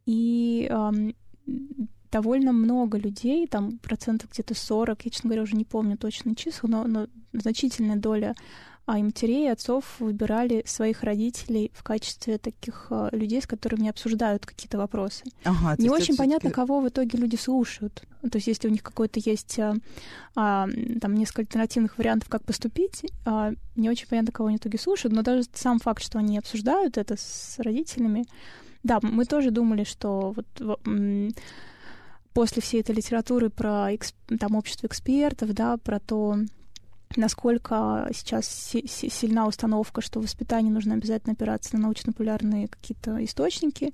И 0.07 0.71
довольно 2.13 2.53
много 2.53 2.99
людей, 2.99 3.47
там 3.47 3.79
процентов 3.79 4.31
где-то 4.31 4.55
40, 4.55 5.05
я, 5.05 5.11
честно 5.11 5.29
говоря, 5.29 5.43
уже 5.43 5.57
не 5.57 5.65
помню 5.65 5.99
точные 5.99 6.35
числа, 6.35 6.69
но, 6.69 6.85
но 6.85 7.07
значительная 7.33 7.97
доля 7.97 8.35
а 8.87 8.99
и 8.99 9.03
матерей, 9.03 9.47
и 9.47 9.49
отцов 9.49 9.85
выбирали 9.99 10.63
своих 10.65 11.03
родителей 11.03 11.73
в 11.75 11.83
качестве 11.83 12.39
таких 12.39 12.87
а, 12.91 13.09
людей, 13.11 13.43
с 13.43 13.47
которыми 13.47 13.89
обсуждают 13.89 14.47
какие-то 14.47 14.79
вопросы. 14.79 15.25
Ага, 15.45 15.75
не 15.79 15.91
очень 15.91 16.17
понятно, 16.17 16.51
кого 16.51 16.81
в 16.81 16.89
итоге 16.89 17.19
люди 17.19 17.35
слушают. 17.35 18.05
То 18.23 18.37
есть, 18.37 18.47
если 18.47 18.69
у 18.69 18.71
них 18.71 18.85
какой-то 18.85 19.21
есть 19.23 19.59
а, 19.59 19.75
а, 20.37 20.69
там 21.01 21.15
несколько 21.15 21.43
альтернативных 21.43 21.99
вариантов, 21.99 22.29
как 22.29 22.45
поступить, 22.45 23.05
а, 23.25 23.53
не 23.75 23.91
очень 23.91 24.07
понятно, 24.07 24.31
кого 24.31 24.49
они 24.49 24.59
в 24.59 24.61
итоге 24.61 24.79
слушают, 24.79 25.15
но 25.15 25.23
даже 25.23 25.43
сам 25.53 25.81
факт, 25.81 26.03
что 26.03 26.19
они 26.19 26.39
обсуждают 26.39 26.97
это 26.97 27.17
с 27.17 27.57
родителями, 27.59 28.25
да, 28.85 29.01
мы 29.03 29.25
тоже 29.25 29.51
думали, 29.51 29.83
что 29.83 30.33
вот 30.37 30.79
после 32.33 32.63
всей 32.63 32.83
этой 32.83 32.95
литературы 32.95 33.51
про 33.51 33.89
там 34.39 34.55
общество 34.55 34.87
экспертов, 34.87 35.55
да, 35.55 35.77
про 35.77 35.99
то, 35.99 36.39
насколько 37.15 38.09
сейчас 38.13 38.47
сильна 38.47 39.47
установка, 39.47 40.01
что 40.01 40.21
в 40.21 40.25
воспитании 40.25 40.71
нужно 40.71 40.95
обязательно 40.95 41.35
опираться 41.35 41.77
на 41.77 41.83
научно-популярные 41.83 42.69
какие-то 42.69 43.23
источники. 43.25 43.93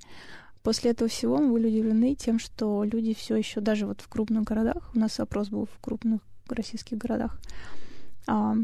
После 0.63 0.91
этого 0.91 1.09
всего 1.09 1.37
мы 1.37 1.51
были 1.51 1.67
удивлены 1.67 2.15
тем, 2.15 2.39
что 2.39 2.83
люди 2.83 3.13
все 3.13 3.35
еще, 3.35 3.59
даже 3.59 3.85
вот 3.85 4.01
в 4.01 4.07
крупных 4.07 4.43
городах, 4.43 4.91
у 4.95 4.99
нас 4.99 5.19
опрос 5.19 5.49
был 5.49 5.65
в 5.65 5.77
крупных 5.79 6.21
российских 6.47 6.97
городах 6.97 7.37
а, 8.27 8.55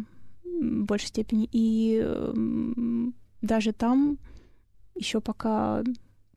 в 0.43 0.83
большей 0.83 1.07
степени, 1.07 1.47
и 1.51 2.05
даже 3.41 3.73
там 3.73 4.17
еще 4.95 5.21
пока 5.21 5.83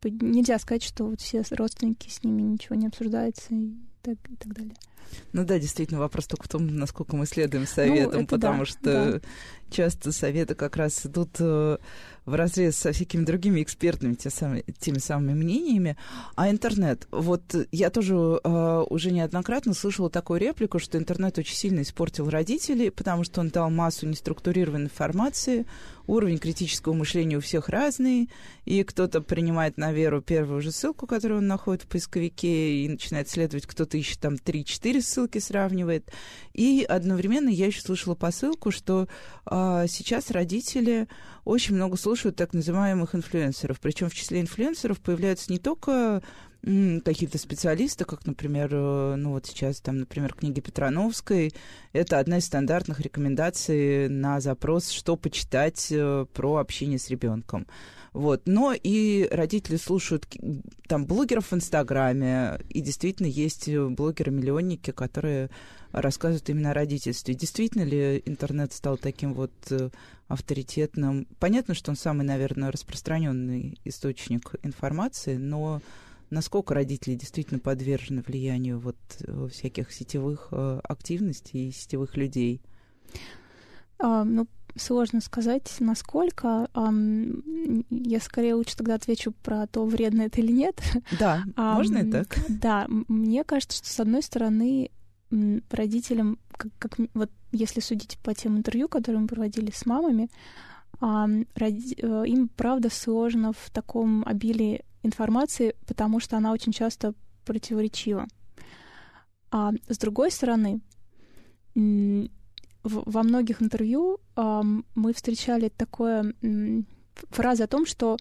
нельзя 0.04 0.58
сказать, 0.58 0.82
что 0.82 1.04
вот 1.04 1.20
все 1.20 1.42
родственники 1.50 2.08
с 2.08 2.24
ними 2.24 2.42
ничего 2.42 2.74
не 2.74 2.88
обсуждается 2.88 3.54
так, 4.02 4.16
и 4.28 4.36
так 4.36 4.52
далее. 4.52 4.74
Ну 5.32 5.44
да, 5.44 5.58
действительно, 5.58 6.00
вопрос 6.00 6.26
только 6.26 6.44
в 6.44 6.48
том, 6.48 6.66
насколько 6.66 7.16
мы 7.16 7.26
следуем 7.26 7.66
советам, 7.66 8.22
ну, 8.22 8.26
потому 8.26 8.60
да, 8.60 8.64
что 8.64 9.12
да. 9.12 9.20
часто 9.70 10.12
советы 10.12 10.54
как 10.54 10.76
раз 10.76 11.06
идут 11.06 11.36
э, 11.38 11.78
в 12.24 12.34
разрез 12.34 12.76
со 12.76 12.92
всякими 12.92 13.24
другими 13.24 13.62
экспертными 13.62 14.14
те 14.14 14.30
самые, 14.30 14.64
теми 14.78 14.98
самыми 14.98 15.34
мнениями. 15.34 15.96
А 16.36 16.50
интернет, 16.50 17.06
вот 17.10 17.42
я 17.72 17.90
тоже 17.90 18.14
э, 18.14 18.84
уже 18.88 19.10
неоднократно 19.10 19.74
слышала 19.74 20.10
такую 20.10 20.40
реплику, 20.40 20.78
что 20.78 20.98
интернет 20.98 21.38
очень 21.38 21.56
сильно 21.56 21.82
испортил 21.82 22.28
родителей, 22.28 22.90
потому 22.90 23.24
что 23.24 23.40
он 23.40 23.48
дал 23.48 23.70
массу 23.70 24.06
неструктурированной 24.06 24.86
информации, 24.86 25.66
уровень 26.06 26.38
критического 26.38 26.92
мышления 26.92 27.36
у 27.36 27.40
всех 27.40 27.68
разный, 27.68 28.30
и 28.64 28.82
кто-то 28.84 29.20
принимает 29.20 29.76
на 29.76 29.92
веру 29.92 30.20
первую 30.20 30.60
же 30.60 30.72
ссылку, 30.72 31.06
которую 31.06 31.38
он 31.38 31.46
находит 31.46 31.82
в 31.82 31.86
поисковике, 31.86 32.84
и 32.84 32.88
начинает 32.88 33.28
следовать, 33.28 33.66
кто-то 33.66 33.91
ищет 33.98 34.20
там 34.20 34.34
3-4 34.34 35.00
ссылки, 35.00 35.38
сравнивает. 35.38 36.10
И 36.52 36.84
одновременно 36.88 37.48
я 37.48 37.66
еще 37.66 37.80
слышала 37.80 38.14
посылку, 38.14 38.70
что 38.70 39.08
э, 39.50 39.86
сейчас 39.88 40.30
родители 40.30 41.08
очень 41.44 41.74
много 41.74 41.96
слушают 41.96 42.36
так 42.36 42.52
называемых 42.52 43.14
инфлюенсеров. 43.14 43.80
Причем 43.80 44.08
в 44.08 44.14
числе 44.14 44.40
инфлюенсеров 44.40 45.00
появляются 45.00 45.50
не 45.52 45.58
только 45.58 46.22
какие-то 46.62 47.38
специалисты, 47.38 48.04
как, 48.04 48.24
например, 48.24 48.68
э, 48.72 49.16
ну 49.16 49.30
вот 49.30 49.46
сейчас 49.46 49.80
там, 49.80 49.98
например, 49.98 50.32
книги 50.32 50.60
Петрановской, 50.60 51.52
это 51.92 52.20
одна 52.20 52.38
из 52.38 52.44
стандартных 52.44 53.00
рекомендаций 53.00 54.08
на 54.08 54.40
запрос, 54.40 54.90
что 54.90 55.16
почитать 55.16 55.88
э, 55.90 56.24
про 56.32 56.58
общение 56.58 57.00
с 57.00 57.10
ребенком. 57.10 57.66
Вот. 58.12 58.42
Но 58.46 58.72
и 58.80 59.26
родители 59.32 59.76
слушают 59.76 60.28
там 60.86 61.04
блогеров 61.04 61.50
в 61.50 61.54
Инстаграме, 61.54 62.60
и 62.68 62.80
действительно 62.80 63.26
есть 63.26 63.68
блогеры-миллионники, 63.68 64.92
которые 64.92 65.50
рассказывают 65.92 66.48
именно 66.48 66.70
о 66.70 66.74
родительстве. 66.74 67.34
Действительно 67.34 67.82
ли 67.82 68.22
интернет 68.24 68.72
стал 68.72 68.96
таким 68.96 69.34
вот 69.34 69.52
э, 69.70 69.90
авторитетным? 70.28 71.26
Понятно, 71.38 71.74
что 71.74 71.90
он 71.90 71.96
самый, 71.96 72.24
наверное, 72.24 72.72
распространенный 72.72 73.78
источник 73.84 74.54
информации, 74.62 75.36
но 75.36 75.80
насколько 76.30 76.74
родители 76.74 77.14
действительно 77.14 77.60
подвержены 77.60 78.22
влиянию 78.22 78.80
вот 78.80 78.96
э, 79.20 79.48
всяких 79.52 79.92
сетевых 79.92 80.48
э, 80.50 80.80
активностей 80.82 81.68
и 81.68 81.72
сетевых 81.72 82.16
людей? 82.16 82.60
А, 83.98 84.24
ну, 84.24 84.48
сложно 84.76 85.20
сказать, 85.20 85.76
насколько. 85.80 86.68
А, 86.74 86.92
я 87.90 88.20
скорее 88.20 88.54
лучше 88.54 88.76
тогда 88.76 88.94
отвечу 88.94 89.32
про 89.42 89.66
то, 89.66 89.84
вредно 89.84 90.22
это 90.22 90.40
или 90.40 90.52
нет. 90.52 90.80
Да, 91.18 91.44
а, 91.56 91.74
можно 91.74 91.98
и 91.98 92.10
так. 92.10 92.36
Да, 92.48 92.86
мне 92.88 93.44
кажется, 93.44 93.78
что 93.78 93.88
с 93.88 94.00
одной 94.00 94.22
стороны 94.22 94.90
родителям, 95.70 96.38
как, 96.56 96.70
как 96.78 96.98
вот 97.14 97.30
если 97.52 97.80
судить 97.80 98.18
по 98.22 98.34
тем 98.34 98.56
интервью, 98.56 98.88
которые 98.88 99.22
мы 99.22 99.28
проводили 99.28 99.70
с 99.70 99.86
мамами, 99.86 100.28
а, 101.00 101.26
роди, 101.54 101.96
э, 102.00 102.24
им 102.26 102.48
правда 102.48 102.90
сложно 102.90 103.52
в 103.52 103.70
таком 103.70 104.22
обилии 104.24 104.84
информации, 105.02 105.74
потому 105.86 106.20
что 106.20 106.36
она 106.36 106.52
очень 106.52 106.72
часто 106.72 107.14
противоречива. 107.44 108.28
А 109.50 109.72
с 109.88 109.98
другой 109.98 110.30
стороны, 110.30 110.80
во 111.74 113.22
многих 113.22 113.62
интервью 113.62 114.20
мы 114.36 115.12
встречали 115.12 115.68
такое 115.68 116.34
фразы 117.30 117.64
о 117.64 117.66
том, 117.66 117.84
что 117.84 118.16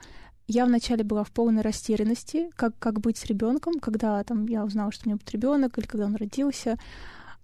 я 0.47 0.65
вначале 0.65 1.03
была 1.03 1.23
в 1.23 1.31
полной 1.31 1.61
растерянности, 1.61 2.49
как, 2.55 2.77
как 2.79 2.99
быть 2.99 3.17
с 3.17 3.25
ребенком, 3.25 3.79
когда 3.79 4.23
там, 4.23 4.45
я 4.45 4.65
узнала, 4.65 4.91
что 4.91 5.05
у 5.05 5.09
меня 5.09 5.17
будет 5.17 5.31
ребенок, 5.31 5.77
или 5.77 5.85
когда 5.85 6.05
он 6.05 6.15
родился, 6.15 6.77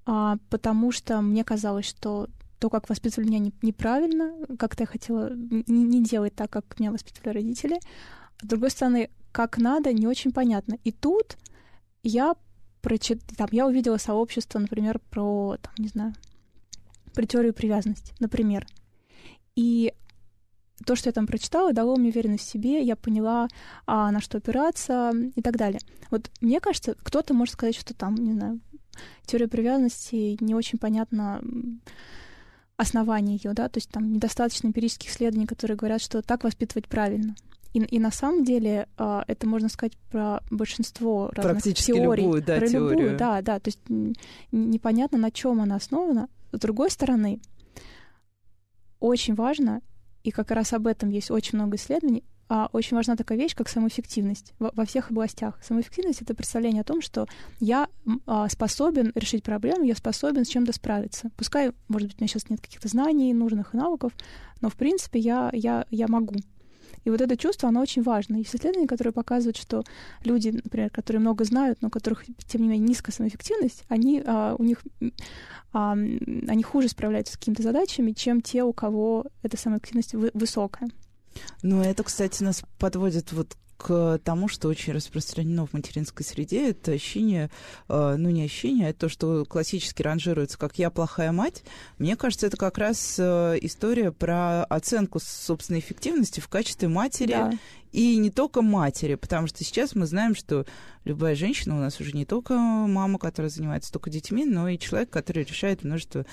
а, 0.05 0.37
потому 0.49 0.91
что 0.91 1.21
мне 1.21 1.43
казалось, 1.43 1.85
что 1.85 2.27
то, 2.59 2.69
как 2.69 2.89
воспитывали 2.89 3.27
меня, 3.27 3.39
не, 3.39 3.53
неправильно, 3.61 4.33
как-то 4.57 4.83
я 4.83 4.87
хотела 4.87 5.31
не, 5.33 5.63
не 5.67 6.03
делать 6.03 6.35
так, 6.35 6.49
как 6.49 6.79
меня 6.79 6.91
воспитывали 6.91 7.35
родители. 7.35 7.79
С 8.41 8.47
другой 8.47 8.71
стороны, 8.71 9.09
как 9.31 9.57
надо, 9.57 9.93
не 9.93 10.07
очень 10.07 10.31
понятно. 10.31 10.77
И 10.83 10.91
тут 10.91 11.37
я 12.03 12.35
прочит... 12.81 13.21
там, 13.37 13.47
я 13.51 13.67
увидела 13.67 13.97
сообщество, 13.97 14.59
например, 14.59 14.99
про, 15.11 15.57
там, 15.61 15.73
не 15.77 15.87
знаю, 15.87 16.13
про 17.13 17.25
теорию 17.25 17.53
привязанности, 17.53 18.13
например. 18.19 18.65
И 19.55 19.93
то, 20.85 20.95
что 20.95 21.09
я 21.09 21.13
там 21.13 21.27
прочитала, 21.27 21.73
дало 21.73 21.95
мне 21.95 22.09
уверенность 22.09 22.45
в 22.45 22.51
себе, 22.51 22.81
я 22.81 22.95
поняла, 22.95 23.47
а, 23.85 24.11
на 24.11 24.21
что 24.21 24.37
опираться 24.37 25.11
и 25.35 25.41
так 25.41 25.57
далее. 25.57 25.79
Вот 26.11 26.29
мне 26.41 26.59
кажется, 26.59 26.95
кто-то 27.01 27.33
может 27.33 27.53
сказать, 27.53 27.75
что 27.75 27.93
там, 27.93 28.15
не 28.15 28.33
знаю, 28.33 28.59
теория 29.25 29.47
привязанности 29.47 30.37
не 30.43 30.55
очень 30.55 30.79
понятно 30.79 31.41
основание 32.77 33.39
ее, 33.41 33.53
да, 33.53 33.69
то 33.69 33.77
есть 33.79 33.89
там 33.89 34.13
недостаточно 34.13 34.67
эмпирических 34.67 35.09
исследований, 35.09 35.47
которые 35.47 35.77
говорят, 35.77 36.01
что 36.01 36.21
так 36.21 36.43
воспитывать 36.43 36.87
правильно. 36.87 37.35
И, 37.73 37.79
и 37.79 37.99
на 37.99 38.11
самом 38.11 38.43
деле 38.43 38.87
э, 38.97 39.21
это 39.27 39.47
можно 39.47 39.67
сказать 39.67 39.97
про 40.11 40.41
большинство 40.49 41.29
разных 41.33 41.63
Практически 41.63 41.91
теорий. 41.91 42.23
любую, 42.23 42.43
да, 42.43 42.57
про 42.57 42.67
теорию. 42.67 42.99
любую, 42.99 43.17
да, 43.17 43.41
да. 43.41 43.59
То 43.59 43.67
есть 43.69 43.79
непонятно, 44.51 45.17
на 45.17 45.31
чем 45.31 45.59
она 45.59 45.75
основана. 45.75 46.29
С 46.51 46.59
другой 46.59 46.89
стороны, 46.91 47.39
очень 48.99 49.35
важно, 49.35 49.81
и 50.27 50.31
как 50.31 50.51
раз 50.51 50.73
об 50.73 50.87
этом 50.87 51.09
есть 51.09 51.31
очень 51.31 51.57
много 51.57 51.77
исследований, 51.77 52.21
а, 52.49 52.67
очень 52.73 52.97
важна 52.97 53.15
такая 53.15 53.37
вещь, 53.37 53.55
как 53.55 53.69
самоэффективность 53.69 54.53
во, 54.59 54.71
во 54.75 54.83
всех 54.83 55.09
областях. 55.09 55.57
Самоэффективность— 55.63 56.21
это 56.21 56.35
представление 56.35 56.81
о 56.81 56.83
том, 56.83 57.01
что 57.01 57.27
я 57.61 57.87
а, 58.25 58.49
способен 58.49 59.13
решить 59.15 59.41
проблему, 59.41 59.85
я 59.85 59.95
способен 59.95 60.43
с 60.43 60.49
чем-то 60.49 60.73
справиться. 60.73 61.29
Пускай, 61.37 61.71
может 61.87 62.09
быть, 62.09 62.17
у 62.17 62.21
меня 62.21 62.27
сейчас 62.27 62.49
нет 62.49 62.59
каких-то 62.59 62.89
знаний, 62.89 63.33
нужных 63.33 63.71
навыков, 63.71 64.11
но, 64.59 64.69
в 64.69 64.75
принципе, 64.75 65.17
я, 65.17 65.49
я, 65.53 65.85
я 65.91 66.09
могу. 66.09 66.35
И 67.03 67.09
вот 67.09 67.21
это 67.21 67.37
чувство, 67.37 67.69
оно 67.69 67.81
очень 67.81 68.03
важно. 68.03 68.37
Есть 68.37 68.55
исследования, 68.55 68.87
которые 68.87 69.13
показывают, 69.13 69.57
что 69.57 69.83
люди, 70.23 70.49
например, 70.49 70.89
которые 70.89 71.19
много 71.19 71.43
знают, 71.43 71.81
но 71.81 71.87
у 71.87 71.91
которых, 71.91 72.25
тем 72.47 72.61
не 72.61 72.67
менее, 72.67 72.87
низкая 72.87 73.13
самоэффективность, 73.13 73.83
они, 73.87 74.23
а, 74.25 74.55
у 74.57 74.63
них, 74.63 74.83
а, 75.73 75.91
они 75.93 76.63
хуже 76.63 76.89
справляются 76.89 77.33
с 77.33 77.37
какими-то 77.37 77.63
задачами, 77.63 78.11
чем 78.11 78.41
те, 78.41 78.63
у 78.63 78.73
кого 78.73 79.25
эта 79.43 79.57
самоэффективность 79.57 80.13
высокая. 80.33 80.89
Ну, 81.61 81.81
это, 81.81 82.03
кстати, 82.03 82.43
нас 82.43 82.63
подводит 82.79 83.31
вот 83.31 83.55
к 83.77 84.19
тому, 84.23 84.47
что 84.47 84.67
очень 84.67 84.93
распространено 84.93 85.65
в 85.65 85.73
материнской 85.73 86.25
среде, 86.25 86.71
это 86.71 86.91
ощущение, 86.91 87.49
э, 87.87 88.15
ну 88.17 88.29
не 88.29 88.43
ощущение, 88.43 88.89
а 88.89 88.93
то, 88.93 89.07
что 89.07 89.45
классически 89.45 90.01
ранжируется 90.01 90.57
как 90.57 90.77
«я 90.79 90.89
плохая 90.89 91.31
мать». 91.31 91.63
Мне 91.99 92.15
кажется, 92.15 92.47
это 92.47 92.57
как 92.57 92.77
раз 92.77 93.17
э, 93.19 93.57
история 93.61 94.11
про 94.11 94.63
оценку 94.65 95.19
собственной 95.21 95.79
эффективности 95.79 96.39
в 96.39 96.47
качестве 96.47 96.87
матери 96.87 97.33
да. 97.33 97.51
и 97.91 98.17
не 98.17 98.31
только 98.31 98.61
матери, 98.61 99.15
потому 99.15 99.47
что 99.47 99.63
сейчас 99.63 99.95
мы 99.95 100.07
знаем, 100.07 100.35
что 100.35 100.65
любая 101.05 101.35
женщина 101.35 101.77
у 101.77 101.79
нас 101.79 101.99
уже 102.01 102.13
не 102.13 102.25
только 102.25 102.55
мама, 102.55 103.19
которая 103.19 103.49
занимается 103.49 103.91
только 103.91 104.09
детьми, 104.09 104.45
но 104.45 104.67
и 104.67 104.79
человек, 104.79 105.09
который 105.09 105.43
решает 105.43 105.83
множество 105.83 106.25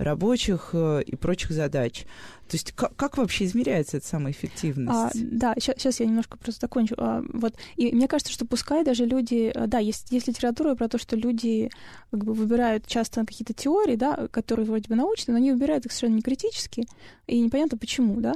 рабочих 0.00 0.70
э, 0.72 1.02
и 1.04 1.14
прочих 1.14 1.50
задач. 1.52 2.04
То 2.48 2.56
есть 2.56 2.72
как, 2.72 2.96
как 2.96 3.18
вообще 3.18 3.44
измеряется 3.44 3.98
эта 3.98 4.06
самая 4.06 4.32
эффективность? 4.32 4.90
А, 4.90 5.10
да, 5.14 5.54
сейчас 5.58 6.00
я 6.00 6.06
немножко 6.06 6.36
просто 6.38 6.62
закончу. 6.62 6.94
А, 6.98 7.22
вот. 7.32 7.54
И 7.76 7.94
мне 7.94 8.08
кажется, 8.08 8.32
что 8.32 8.46
пускай 8.46 8.82
даже 8.82 9.04
люди... 9.04 9.52
Э, 9.54 9.66
да, 9.66 9.78
есть, 9.78 10.10
есть 10.10 10.26
литература 10.26 10.74
про 10.74 10.88
то, 10.88 10.98
что 10.98 11.16
люди 11.16 11.70
как 12.10 12.24
бы 12.24 12.32
выбирают 12.32 12.86
часто 12.86 13.24
какие-то 13.24 13.52
теории, 13.52 13.96
да, 13.96 14.28
которые 14.30 14.66
вроде 14.66 14.88
бы 14.88 14.96
научные, 14.96 15.34
но 15.34 15.38
они 15.38 15.52
выбирают 15.52 15.86
их 15.86 15.92
совершенно 15.92 16.16
не 16.16 16.22
критически, 16.22 16.86
и 17.26 17.40
непонятно 17.40 17.76
почему, 17.76 18.20
да. 18.20 18.34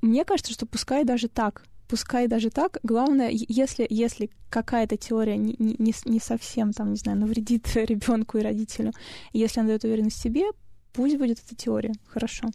Мне 0.00 0.24
кажется, 0.24 0.52
что 0.52 0.66
пускай 0.66 1.04
даже 1.04 1.28
так 1.28 1.64
пускай 1.94 2.26
даже 2.26 2.50
так, 2.50 2.78
главное, 2.82 3.30
если, 3.30 3.86
если 3.88 4.28
какая-то 4.50 4.96
теория 4.96 5.36
не, 5.36 5.54
не, 5.60 5.94
не 6.06 6.18
совсем, 6.18 6.72
там, 6.72 6.90
не 6.90 6.96
знаю, 6.96 7.20
навредит 7.20 7.72
ребенку 7.76 8.36
и 8.36 8.42
родителю, 8.42 8.90
если 9.32 9.60
она 9.60 9.68
дает 9.68 9.84
уверенность 9.84 10.16
в 10.16 10.22
себе, 10.22 10.42
пусть 10.92 11.16
будет 11.18 11.38
эта 11.38 11.54
теория, 11.54 11.92
хорошо. 12.08 12.48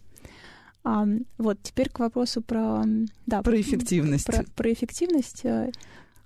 А, 0.84 1.06
вот, 1.38 1.56
теперь 1.62 1.88
к 1.88 2.00
вопросу 2.00 2.42
про... 2.42 2.84
Да, 3.24 3.40
про 3.40 3.58
эффективность. 3.58 4.26
Про, 4.26 4.44
про 4.54 4.70
эффективность. 4.74 5.46
Э, 5.46 5.72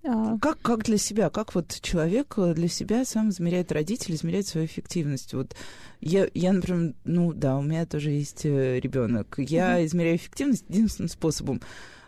а... 0.02 0.37
Как, 0.38 0.59
как 0.61 0.83
для 0.83 0.99
себя, 0.99 1.30
как 1.30 1.54
вот 1.54 1.78
человек 1.83 2.35
для 2.37 2.66
себя 2.66 3.04
сам 3.04 3.28
измеряет 3.28 3.71
родитель, 3.71 4.16
измеряет 4.16 4.49
свою 4.49 4.66
эффективность? 4.66 5.35
Вот 5.35 5.54
я, 6.00 6.28
я, 6.35 6.52
например, 6.52 6.94
ну 7.04 7.33
да, 7.33 7.59
у 7.59 7.62
меня 7.62 7.87
тоже 7.87 8.11
есть 8.11 8.44
э, 8.44 8.80
ребенок. 8.80 9.37
Я 9.38 9.78
mm-hmm. 9.78 9.87
измеряю 9.87 10.16
эффективность 10.16 10.64
единственным 10.68 11.09
способом 11.09 11.61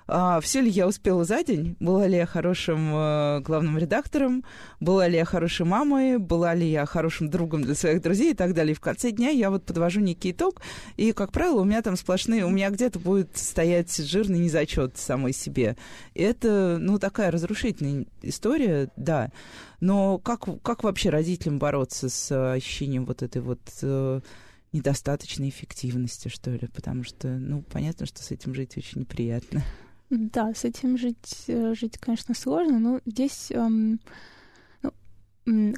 а, 0.08 0.40
все 0.40 0.60
ли 0.60 0.70
я 0.70 0.86
успела 0.86 1.24
за 1.24 1.42
день, 1.42 1.76
была 1.80 2.06
ли 2.06 2.16
я 2.16 2.26
хорошим 2.26 2.94
э, 2.94 3.40
главным 3.40 3.76
редактором, 3.76 4.44
была 4.78 5.08
ли 5.08 5.16
я 5.16 5.24
хорошей 5.24 5.66
мамой, 5.66 6.18
была 6.18 6.54
ли 6.54 6.70
я 6.70 6.86
хорошим 6.86 7.28
другом 7.28 7.62
для 7.62 7.74
своих 7.74 8.02
друзей 8.02 8.32
и 8.32 8.34
так 8.34 8.54
далее. 8.54 8.72
И 8.72 8.76
в 8.76 8.80
конце 8.80 9.10
дня 9.10 9.30
я 9.30 9.50
вот 9.50 9.64
подвожу 9.64 10.00
некий 10.00 10.30
итог, 10.30 10.62
и, 10.96 11.12
как 11.12 11.32
правило, 11.32 11.60
у 11.60 11.64
меня 11.64 11.82
там 11.82 11.96
сплошные, 11.96 12.44
у 12.46 12.50
меня 12.50 12.70
где-то 12.70 13.00
будет 13.00 13.36
стоять 13.36 13.94
жирный 13.96 14.38
незачет 14.38 14.96
самой 14.96 15.32
себе. 15.32 15.76
И 16.14 16.22
это, 16.22 16.78
ну, 16.80 16.98
такая 17.00 17.32
разрушительная 17.32 18.06
история, 18.22 18.90
да. 18.96 19.32
Но 19.80 20.18
как, 20.18 20.62
как 20.62 20.84
вообще 20.84 21.10
родителям 21.10 21.58
бороться 21.58 22.08
с 22.08 22.52
ощущением 22.52 23.06
вот 23.06 23.22
этой 23.22 23.42
вот 23.42 23.60
э, 23.82 24.20
недостаточной 24.72 25.48
эффективности, 25.48 26.28
что 26.28 26.52
ли? 26.52 26.68
Потому 26.72 27.02
что, 27.02 27.28
ну, 27.28 27.62
понятно, 27.62 28.06
что 28.06 28.22
с 28.22 28.30
этим 28.30 28.54
жить 28.54 28.76
очень 28.76 29.00
неприятно. 29.00 29.64
Да, 30.10 30.54
с 30.54 30.64
этим 30.64 30.96
жить, 30.96 31.44
э, 31.48 31.74
жить, 31.74 31.98
конечно, 31.98 32.34
сложно, 32.34 32.78
но 32.78 33.00
здесь... 33.06 33.50
Эм, 33.50 34.00
ну, 34.82 34.92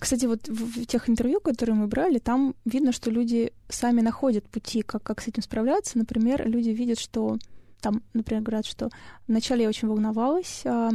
кстати, 0.00 0.26
вот 0.26 0.49
в, 0.49 0.87
тех 0.87 1.08
интервью, 1.08 1.40
которые 1.40 1.76
мы 1.76 1.87
брали, 1.87 2.18
там 2.18 2.54
видно, 2.64 2.92
что 2.92 3.11
люди 3.11 3.52
сами 3.68 4.00
находят 4.00 4.49
пути, 4.49 4.82
как, 4.82 5.02
как 5.02 5.20
с 5.20 5.28
этим 5.28 5.42
справляться. 5.42 5.99
Например, 5.99 6.47
люди 6.49 6.70
видят, 6.70 6.99
что 6.99 7.38
там, 7.80 8.02
например, 8.12 8.42
говорят, 8.42 8.66
что 8.66 8.90
вначале 9.26 9.62
я 9.62 9.68
очень 9.68 9.88
волновалась, 9.88 10.62
э, 10.64 10.90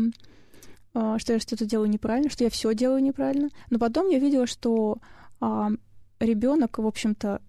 э, 0.93 1.15
что 1.17 1.33
я 1.33 1.39
что-то 1.39 1.65
делаю 1.65 1.89
неправильно, 1.89 2.29
что 2.29 2.43
я 2.43 2.49
все 2.49 2.73
делаю 2.73 3.01
неправильно, 3.01 3.49
но 3.69 3.79
потом 3.79 4.09
я 4.09 4.19
видела, 4.19 4.47
что 4.47 4.97
э, 5.41 5.69
ребенок, 6.19 6.77
в 6.77 6.85
общем-то, 6.85 7.41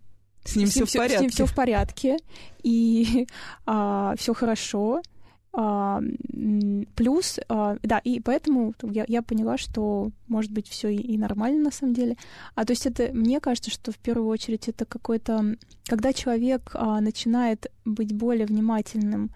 с 0.44 0.56
ним, 0.56 0.68
с 0.68 0.76
ним 0.76 0.86
все 0.86 0.98
в 0.98 0.98
порядке. 0.98 1.18
С 1.18 1.20
ним 1.20 1.30
все 1.30 1.46
в 1.46 1.54
порядке, 1.54 2.16
и 2.62 3.26
а, 3.66 4.14
все 4.16 4.34
хорошо, 4.34 5.00
а, 5.00 5.13
плюс, 5.54 7.38
а, 7.48 7.76
да, 7.82 7.98
и 7.98 8.18
поэтому 8.20 8.74
я, 8.82 9.04
я 9.06 9.22
поняла, 9.22 9.56
что 9.56 10.10
может 10.26 10.50
быть 10.50 10.68
все 10.68 10.88
и, 10.88 10.96
и 10.96 11.16
нормально 11.16 11.64
на 11.64 11.70
самом 11.70 11.94
деле. 11.94 12.16
А 12.56 12.64
то 12.64 12.72
есть 12.72 12.86
это, 12.86 13.10
мне 13.12 13.40
кажется, 13.40 13.70
что 13.70 13.92
в 13.92 13.98
первую 13.98 14.28
очередь 14.28 14.68
это 14.68 14.84
какой-то, 14.84 15.56
когда 15.84 16.12
человек 16.12 16.70
а, 16.74 17.00
начинает 17.00 17.70
быть 17.84 18.12
более 18.12 18.46
внимательным 18.46 19.30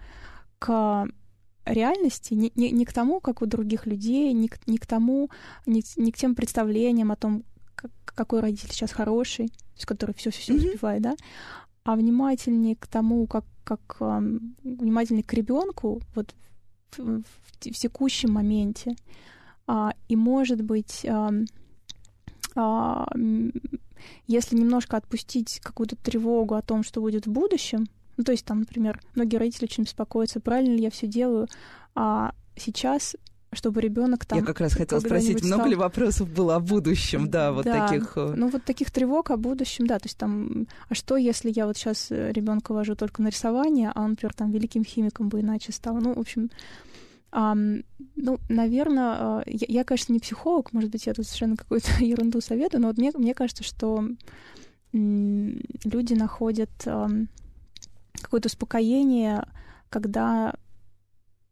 к 0.59 1.07
реальности, 1.65 2.33
не, 2.33 2.51
не, 2.55 2.71
не 2.71 2.85
к 2.85 2.91
тому, 2.91 3.21
как 3.21 3.41
у 3.41 3.45
других 3.45 3.85
людей, 3.85 4.33
не 4.33 4.49
к, 4.49 4.67
не 4.67 4.77
к 4.77 4.85
тому, 4.85 5.29
не, 5.65 5.83
не 5.95 6.11
к 6.11 6.17
тем 6.17 6.35
представлениям 6.35 7.11
о 7.11 7.15
том, 7.15 7.43
как, 7.75 7.91
какой 8.03 8.41
родитель 8.41 8.71
сейчас 8.71 8.91
хороший, 8.91 9.53
с 9.77 9.85
который 9.85 10.13
все 10.15 10.31
все 10.31 10.53
mm-hmm. 10.53 10.67
успевает, 10.67 11.01
да, 11.01 11.15
а 11.83 11.95
внимательнее 11.95 12.75
к 12.75 12.87
тому, 12.87 13.25
как, 13.27 13.45
как 13.63 13.97
э, 13.99 14.21
внимательнее 14.63 15.23
к 15.23 15.33
ребенку 15.33 16.01
вот 16.15 16.35
в, 16.97 17.21
в, 17.21 17.23
в 17.23 17.77
текущем 17.77 18.31
моменте. 18.31 18.95
А, 19.67 19.93
и, 20.07 20.15
может 20.15 20.61
быть, 20.61 21.05
а, 21.05 21.31
а, 22.55 23.07
если 24.27 24.55
немножко 24.55 24.97
отпустить 24.97 25.59
какую-то 25.61 25.95
тревогу 25.95 26.55
о 26.55 26.61
том, 26.61 26.83
что 26.83 27.01
будет 27.01 27.27
в 27.27 27.31
будущем, 27.31 27.85
ну, 28.17 28.23
то 28.23 28.31
есть 28.31 28.45
там, 28.45 28.59
например, 28.59 29.01
многие 29.15 29.37
родители 29.37 29.65
очень 29.65 29.83
беспокоятся, 29.83 30.39
правильно 30.39 30.73
ли 30.73 30.83
я 30.83 30.91
все 30.91 31.07
делаю, 31.07 31.47
а 31.95 32.33
сейчас 32.55 33.15
чтобы 33.51 33.81
ребенок 33.81 34.25
там... 34.25 34.39
Я 34.39 34.45
как 34.45 34.59
раз 34.59 34.73
хотела 34.73 34.99
спросить, 34.99 35.43
много 35.43 35.61
стал... 35.61 35.69
ли 35.69 35.75
вопросов 35.75 36.29
было 36.29 36.55
о 36.55 36.59
будущем, 36.59 37.29
да, 37.29 37.51
вот 37.51 37.65
да, 37.65 37.87
таких... 37.87 38.13
Э, 38.15 38.33
ну, 38.35 38.49
вот 38.49 38.63
таких 38.63 38.91
тревог 38.91 39.31
о 39.31 39.37
будущем, 39.37 39.87
да, 39.87 39.97
то 39.97 40.05
есть 40.05 40.17
там, 40.17 40.67
а 40.87 40.95
что, 40.95 41.17
если 41.17 41.51
я 41.53 41.65
вот 41.65 41.75
сейчас 41.75 42.11
э, 42.11 42.31
ребенка 42.31 42.73
вожу 42.73 42.95
только 42.95 43.21
на 43.21 43.29
рисование, 43.29 43.91
а 43.93 44.03
он, 44.03 44.11
например, 44.11 44.33
там 44.33 44.51
великим 44.51 44.83
химиком 44.85 45.29
бы 45.29 45.41
иначе 45.41 45.71
стал? 45.71 45.95
Ну, 45.95 46.13
в 46.13 46.19
общем, 46.19 46.51
а, 47.31 47.55
ну, 47.55 48.39
наверное, 48.49 49.15
а, 49.17 49.43
я, 49.47 49.65
я, 49.67 49.83
конечно, 49.83 50.13
не 50.13 50.19
психолог, 50.19 50.71
может 50.71 50.91
быть, 50.91 51.07
я 51.07 51.13
тут 51.13 51.25
совершенно 51.25 51.57
какую-то 51.57 51.91
ерунду 52.03 52.41
советую, 52.41 52.81
но 52.81 52.87
вот 52.89 52.97
мне, 52.97 53.11
мне 53.15 53.33
кажется, 53.33 53.63
что 53.63 54.03
люди 54.91 56.13
находят 56.13 56.71
какое-то 56.79 58.47
успокоение, 58.47 59.45
когда 59.89 60.55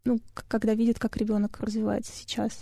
ну, 0.08 0.20
когда 0.48 0.74
видят, 0.74 1.00
как 1.00 1.18
ребенок 1.18 1.60
развивается 1.60 2.12
сейчас. 2.16 2.62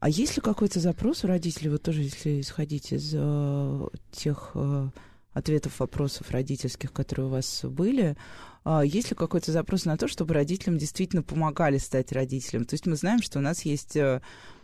А 0.00 0.08
есть 0.08 0.36
ли 0.36 0.42
какой-то 0.42 0.80
запрос 0.80 1.24
у 1.24 1.28
родителей, 1.28 1.70
вот 1.70 1.82
тоже 1.82 2.02
если 2.02 2.40
исходить 2.40 2.92
из 2.92 3.12
э, 3.14 3.86
тех 4.10 4.50
э, 4.54 4.88
ответов, 5.32 5.78
вопросов 5.78 6.30
родительских, 6.30 6.92
которые 6.92 7.26
у 7.26 7.30
вас 7.30 7.64
были, 7.64 8.16
э, 8.64 8.82
есть 8.84 9.10
ли 9.10 9.16
какой-то 9.16 9.52
запрос 9.52 9.84
на 9.84 9.96
то, 9.96 10.08
чтобы 10.08 10.34
родителям 10.34 10.76
действительно 10.76 11.22
помогали 11.22 11.78
стать 11.78 12.12
родителем? 12.12 12.64
То 12.64 12.74
есть 12.74 12.86
мы 12.86 12.96
знаем, 12.96 13.22
что 13.22 13.38
у 13.38 13.42
нас 13.42 13.64
есть 13.64 13.96
э, 13.96 14.20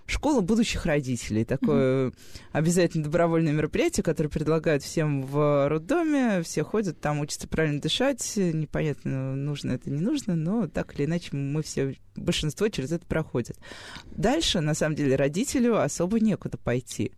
школа 0.09 0.41
будущих 0.41 0.87
родителей. 0.87 1.45
Такое 1.45 2.09
mm-hmm. 2.09 2.15
обязательно 2.53 3.05
добровольное 3.05 3.53
мероприятие, 3.53 4.03
которое 4.03 4.31
предлагают 4.31 4.83
всем 4.83 5.23
в 5.23 5.69
роддоме. 5.69 6.43
Все 6.43 6.65
ходят, 6.65 7.01
там 7.01 7.21
учатся 7.21 7.47
правильно 7.47 7.81
дышать. 7.81 8.33
Непонятно, 8.37 9.37
нужно 9.37 9.73
это, 9.73 9.91
не 9.91 10.01
нужно, 10.01 10.35
но 10.35 10.67
так 10.67 10.95
или 10.99 11.05
иначе 11.05 11.37
мы 11.37 11.63
все, 11.63 11.95
большинство 12.17 12.69
через 12.69 12.91
это 12.91 13.07
проходят. 13.07 13.59
Дальше, 14.07 14.61
на 14.61 14.75
самом 14.75 14.97
деле, 14.97 15.15
родителю 15.15 15.81
особо 15.81 16.19
некуда 16.21 16.57
пойти. 16.57 17.13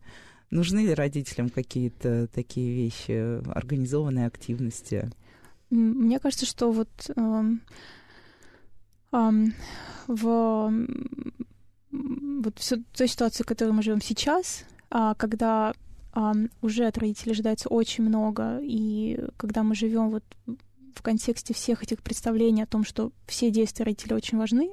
Нужны 0.50 0.80
ли 0.80 0.94
родителям 0.94 1.48
какие-то 1.48 2.26
такие 2.34 2.74
вещи, 2.74 3.40
организованные 3.52 4.26
активности? 4.26 5.10
Мне 5.70 6.18
кажется, 6.18 6.44
что 6.44 6.72
вот 6.72 6.88
эм, 7.14 7.62
эм, 9.12 9.54
в 10.08 10.72
вот 11.90 12.58
всю 12.58 12.84
той 12.96 13.08
ситуацию, 13.08 13.44
в 13.44 13.48
которой 13.48 13.72
мы 13.72 13.82
живем 13.82 14.00
сейчас, 14.00 14.64
а, 14.90 15.14
когда 15.14 15.72
уже 16.60 16.86
от 16.86 16.98
родителей 16.98 17.32
ожидается 17.32 17.68
очень 17.68 18.02
много, 18.02 18.58
и 18.60 19.16
когда 19.36 19.62
мы 19.62 19.76
живем 19.76 20.10
вот 20.10 20.24
в 20.92 21.02
контексте 21.02 21.54
всех 21.54 21.84
этих 21.84 22.02
представлений 22.02 22.62
о 22.62 22.66
том, 22.66 22.82
что 22.82 23.12
все 23.28 23.52
действия 23.52 23.84
родителей 23.84 24.16
очень 24.16 24.36
важны, 24.36 24.70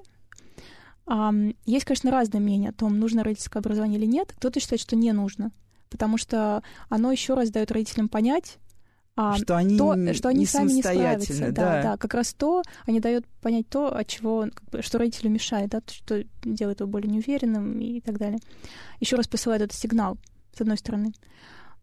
есть, 1.65 1.86
конечно, 1.86 2.10
разные 2.10 2.41
мнения 2.41 2.69
о 2.69 2.73
том, 2.73 2.97
нужно 2.97 3.23
родительское 3.23 3.62
образование 3.62 3.99
или 3.99 4.08
нет. 4.08 4.34
Кто-то 4.36 4.60
считает, 4.60 4.82
что 4.82 4.95
не 4.95 5.12
нужно, 5.12 5.51
потому 5.91 6.17
что 6.17 6.63
оно 6.89 7.12
еще 7.12 7.36
раз 7.36 7.51
дает 7.51 7.71
родителям 7.71 8.10
понять, 8.10 8.58
что 9.38 9.58
они, 9.58 9.77
то, 9.77 10.13
что 10.13 10.30
они 10.30 10.39
не 10.39 10.45
сами 10.45 10.71
не 10.71 10.82
справятся. 10.82 11.39
Да, 11.39 11.51
да, 11.51 11.82
да, 11.82 11.97
как 11.97 12.13
раз 12.13 12.34
то, 12.34 12.62
они 12.86 12.99
дают 12.99 13.25
понять 13.41 13.67
то, 13.67 13.95
от 13.95 14.08
чего, 14.08 14.47
как 14.53 14.69
бы, 14.69 14.82
что 14.82 14.99
родителю 14.99 15.32
мешает, 15.32 15.71
да, 15.71 15.82
что 15.88 16.23
делает 16.43 16.80
его 16.80 16.89
более 16.89 17.12
неуверенным 17.12 17.80
и 17.80 17.99
так 17.99 18.17
далее. 18.17 18.39
Еще 18.99 19.15
раз 19.15 19.27
посылает 19.27 19.63
этот 19.63 19.77
сигнал, 19.77 20.17
с 20.56 20.62
одной 20.62 20.77
стороны. 20.77 21.13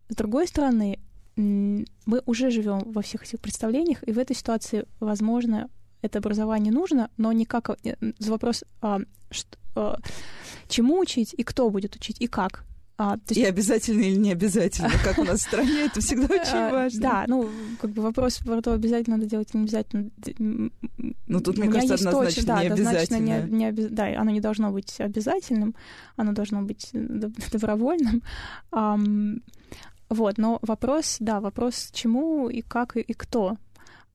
С 0.08 0.14
другой 0.14 0.46
стороны, 0.46 1.00
мы 1.36 2.22
уже 2.26 2.50
живем 2.50 2.92
во 2.92 3.02
всех 3.02 3.24
этих 3.24 3.40
представлениях, 3.40 4.06
и 4.06 4.12
в 4.12 4.18
этой 4.18 4.36
ситуации, 4.36 4.86
возможно, 5.00 5.68
это 6.02 6.18
образование 6.18 6.72
нужно, 6.72 7.10
но 7.16 7.32
не 7.32 7.46
как 7.46 7.70
э, 7.84 7.96
вопрос, 8.20 8.62
а, 8.80 9.00
что, 9.30 9.58
а, 9.74 9.98
чему 10.68 10.98
учить 11.00 11.34
и 11.36 11.42
кто 11.42 11.70
будет 11.70 11.96
учить 11.96 12.20
и 12.20 12.26
как. 12.26 12.64
А, 12.96 13.18
есть... 13.28 13.40
И 13.40 13.44
обязательно 13.44 14.02
или 14.02 14.16
не 14.16 14.32
обязательно, 14.32 14.90
как 15.04 15.18
у 15.18 15.24
нас 15.24 15.40
в 15.40 15.42
стране, 15.42 15.86
это 15.86 16.00
всегда 16.00 16.26
очень 16.26 16.52
а, 16.52 16.70
важно. 16.70 17.00
Да, 17.00 17.24
ну, 17.26 17.50
как 17.80 17.90
бы 17.90 18.02
вопрос 18.02 18.38
про 18.38 18.62
то, 18.62 18.72
обязательно 18.72 19.16
надо 19.16 19.28
делать 19.28 19.48
или 19.52 19.62
не 19.62 19.64
обязательно. 19.64 20.10
Ну, 21.26 21.40
тут, 21.40 21.58
мне 21.58 21.68
кажется, 21.68 21.94
однозначно 21.94 23.18
не 23.18 23.66
обязательно. 23.66 23.96
Да, 23.96 24.20
оно 24.20 24.30
не 24.30 24.40
должно 24.40 24.70
быть 24.70 25.00
обязательным, 25.00 25.74
оно 26.16 26.32
должно 26.32 26.62
быть 26.62 26.90
добровольным. 27.52 28.22
Um, 28.70 29.42
вот, 30.08 30.38
но 30.38 30.60
вопрос, 30.62 31.16
да, 31.18 31.40
вопрос 31.40 31.90
чему 31.92 32.48
и 32.48 32.60
как 32.60 32.96
и, 32.96 33.12
кто. 33.14 33.56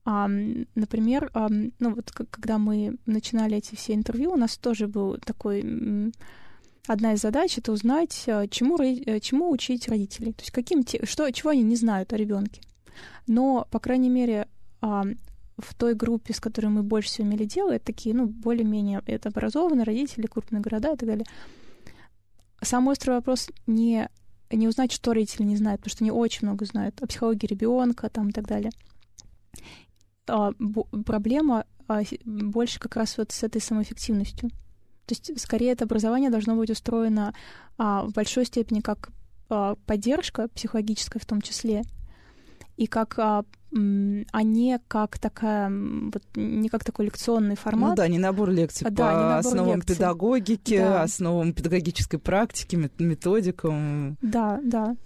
Например, 0.06 1.30
ну 1.34 1.94
вот 1.94 2.10
когда 2.10 2.58
мы 2.58 2.96
начинали 3.04 3.58
эти 3.58 3.74
все 3.74 3.92
интервью, 3.94 4.32
у 4.32 4.36
нас 4.36 4.56
тоже 4.56 4.88
был 4.88 5.18
такой 5.18 5.62
одна 6.92 7.12
из 7.12 7.20
задач 7.20 7.56
это 7.56 7.72
узнать, 7.72 8.24
э, 8.26 8.48
чему, 8.48 8.76
э, 8.82 9.20
чему 9.20 9.50
учить 9.50 9.88
родителей, 9.88 10.32
то 10.32 10.42
есть 10.42 10.50
каким 10.50 10.84
что, 11.04 11.30
чего 11.30 11.50
они 11.50 11.62
не 11.62 11.76
знают 11.76 12.12
о 12.12 12.16
ребенке. 12.16 12.62
Но, 13.26 13.66
по 13.70 13.78
крайней 13.78 14.10
мере, 14.10 14.48
в 14.80 15.74
той 15.76 15.94
группе, 15.94 16.32
с 16.32 16.40
которой 16.40 16.66
мы 16.66 16.82
больше 16.82 17.08
всего 17.08 17.28
имели 17.28 17.44
дело, 17.44 17.72
это 17.72 17.84
такие, 17.84 18.14
ну, 18.14 18.26
более-менее 18.26 19.02
это 19.06 19.28
образованные 19.28 19.84
родители, 19.84 20.26
крупные 20.26 20.60
города 20.60 20.92
и 20.92 20.96
так 20.96 21.08
далее. 21.08 21.26
Самый 22.62 22.92
острый 22.92 23.10
вопрос 23.10 23.50
не, 23.66 24.08
не 24.50 24.68
узнать, 24.68 24.90
что 24.90 25.12
родители 25.12 25.44
не 25.44 25.56
знают, 25.56 25.80
потому 25.80 25.92
что 25.92 26.04
они 26.04 26.10
очень 26.10 26.46
много 26.46 26.64
знают 26.64 27.00
о 27.02 27.06
психологии 27.06 27.46
ребенка 27.46 28.08
там 28.08 28.30
и 28.30 28.32
так 28.32 28.46
далее. 28.46 28.70
А, 30.26 30.52
проблема 31.04 31.66
а, 31.88 32.02
больше 32.24 32.80
как 32.80 32.96
раз 32.96 33.18
вот 33.18 33.32
с 33.32 33.42
этой 33.42 33.60
самоэффективностью. 33.60 34.50
То 35.06 35.14
есть, 35.14 35.40
скорее, 35.40 35.72
это 35.72 35.84
образование 35.84 36.30
должно 36.30 36.54
быть 36.56 36.70
устроено 36.70 37.34
а, 37.78 38.04
в 38.04 38.12
большой 38.12 38.44
степени 38.44 38.80
как 38.80 39.10
а, 39.48 39.76
поддержка 39.86 40.48
психологическая 40.54 41.20
в 41.20 41.26
том 41.26 41.40
числе, 41.40 41.82
и 42.76 42.86
как 42.86 43.18
а, 43.18 43.44
а 43.72 44.42
не 44.42 44.80
как 44.88 45.18
такая, 45.18 45.70
вот, 45.70 46.22
не 46.34 46.68
как 46.68 46.84
такой 46.84 47.06
лекционный 47.06 47.56
формат. 47.56 47.90
Ну 47.90 47.96
да, 47.96 48.08
не 48.08 48.18
набор 48.18 48.50
лекций 48.50 48.88
да, 48.90 48.90
по 48.90 49.16
набор 49.16 49.38
основам 49.38 49.76
лекций. 49.76 49.94
педагогики, 49.94 50.78
да. 50.78 51.02
основам 51.02 51.52
педагогической 51.52 52.18
практики, 52.18 52.76
методикам. 52.98 54.16
Да, 54.22 54.60
да. 54.64 54.96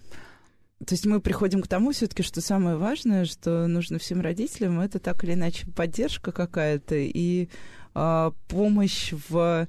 То 0.86 0.94
есть 0.94 1.06
мы 1.06 1.20
приходим 1.20 1.62
к 1.62 1.68
тому 1.68 1.92
все-таки, 1.92 2.22
что 2.22 2.40
самое 2.40 2.76
важное, 2.76 3.24
что 3.24 3.66
нужно 3.66 3.98
всем 3.98 4.20
родителям, 4.20 4.80
это 4.80 4.98
так 4.98 5.22
или 5.24 5.34
иначе 5.34 5.66
поддержка 5.70 6.32
какая-то 6.32 6.94
и 6.96 7.48
э, 7.94 8.30
помощь 8.48 9.12
в 9.28 9.68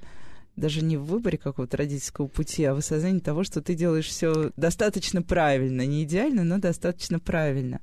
даже 0.56 0.82
не 0.82 0.96
в 0.96 1.04
выборе 1.04 1.38
какого-то 1.38 1.76
родительского 1.76 2.28
пути, 2.28 2.64
а 2.64 2.74
в 2.74 2.78
осознании 2.78 3.20
того, 3.20 3.44
что 3.44 3.62
ты 3.62 3.76
делаешь 3.76 4.08
все 4.08 4.52
достаточно 4.56 5.22
правильно, 5.22 5.86
не 5.86 6.04
идеально, 6.04 6.46
но 6.46 6.60
достаточно 6.60 7.20
правильно. 7.20 7.82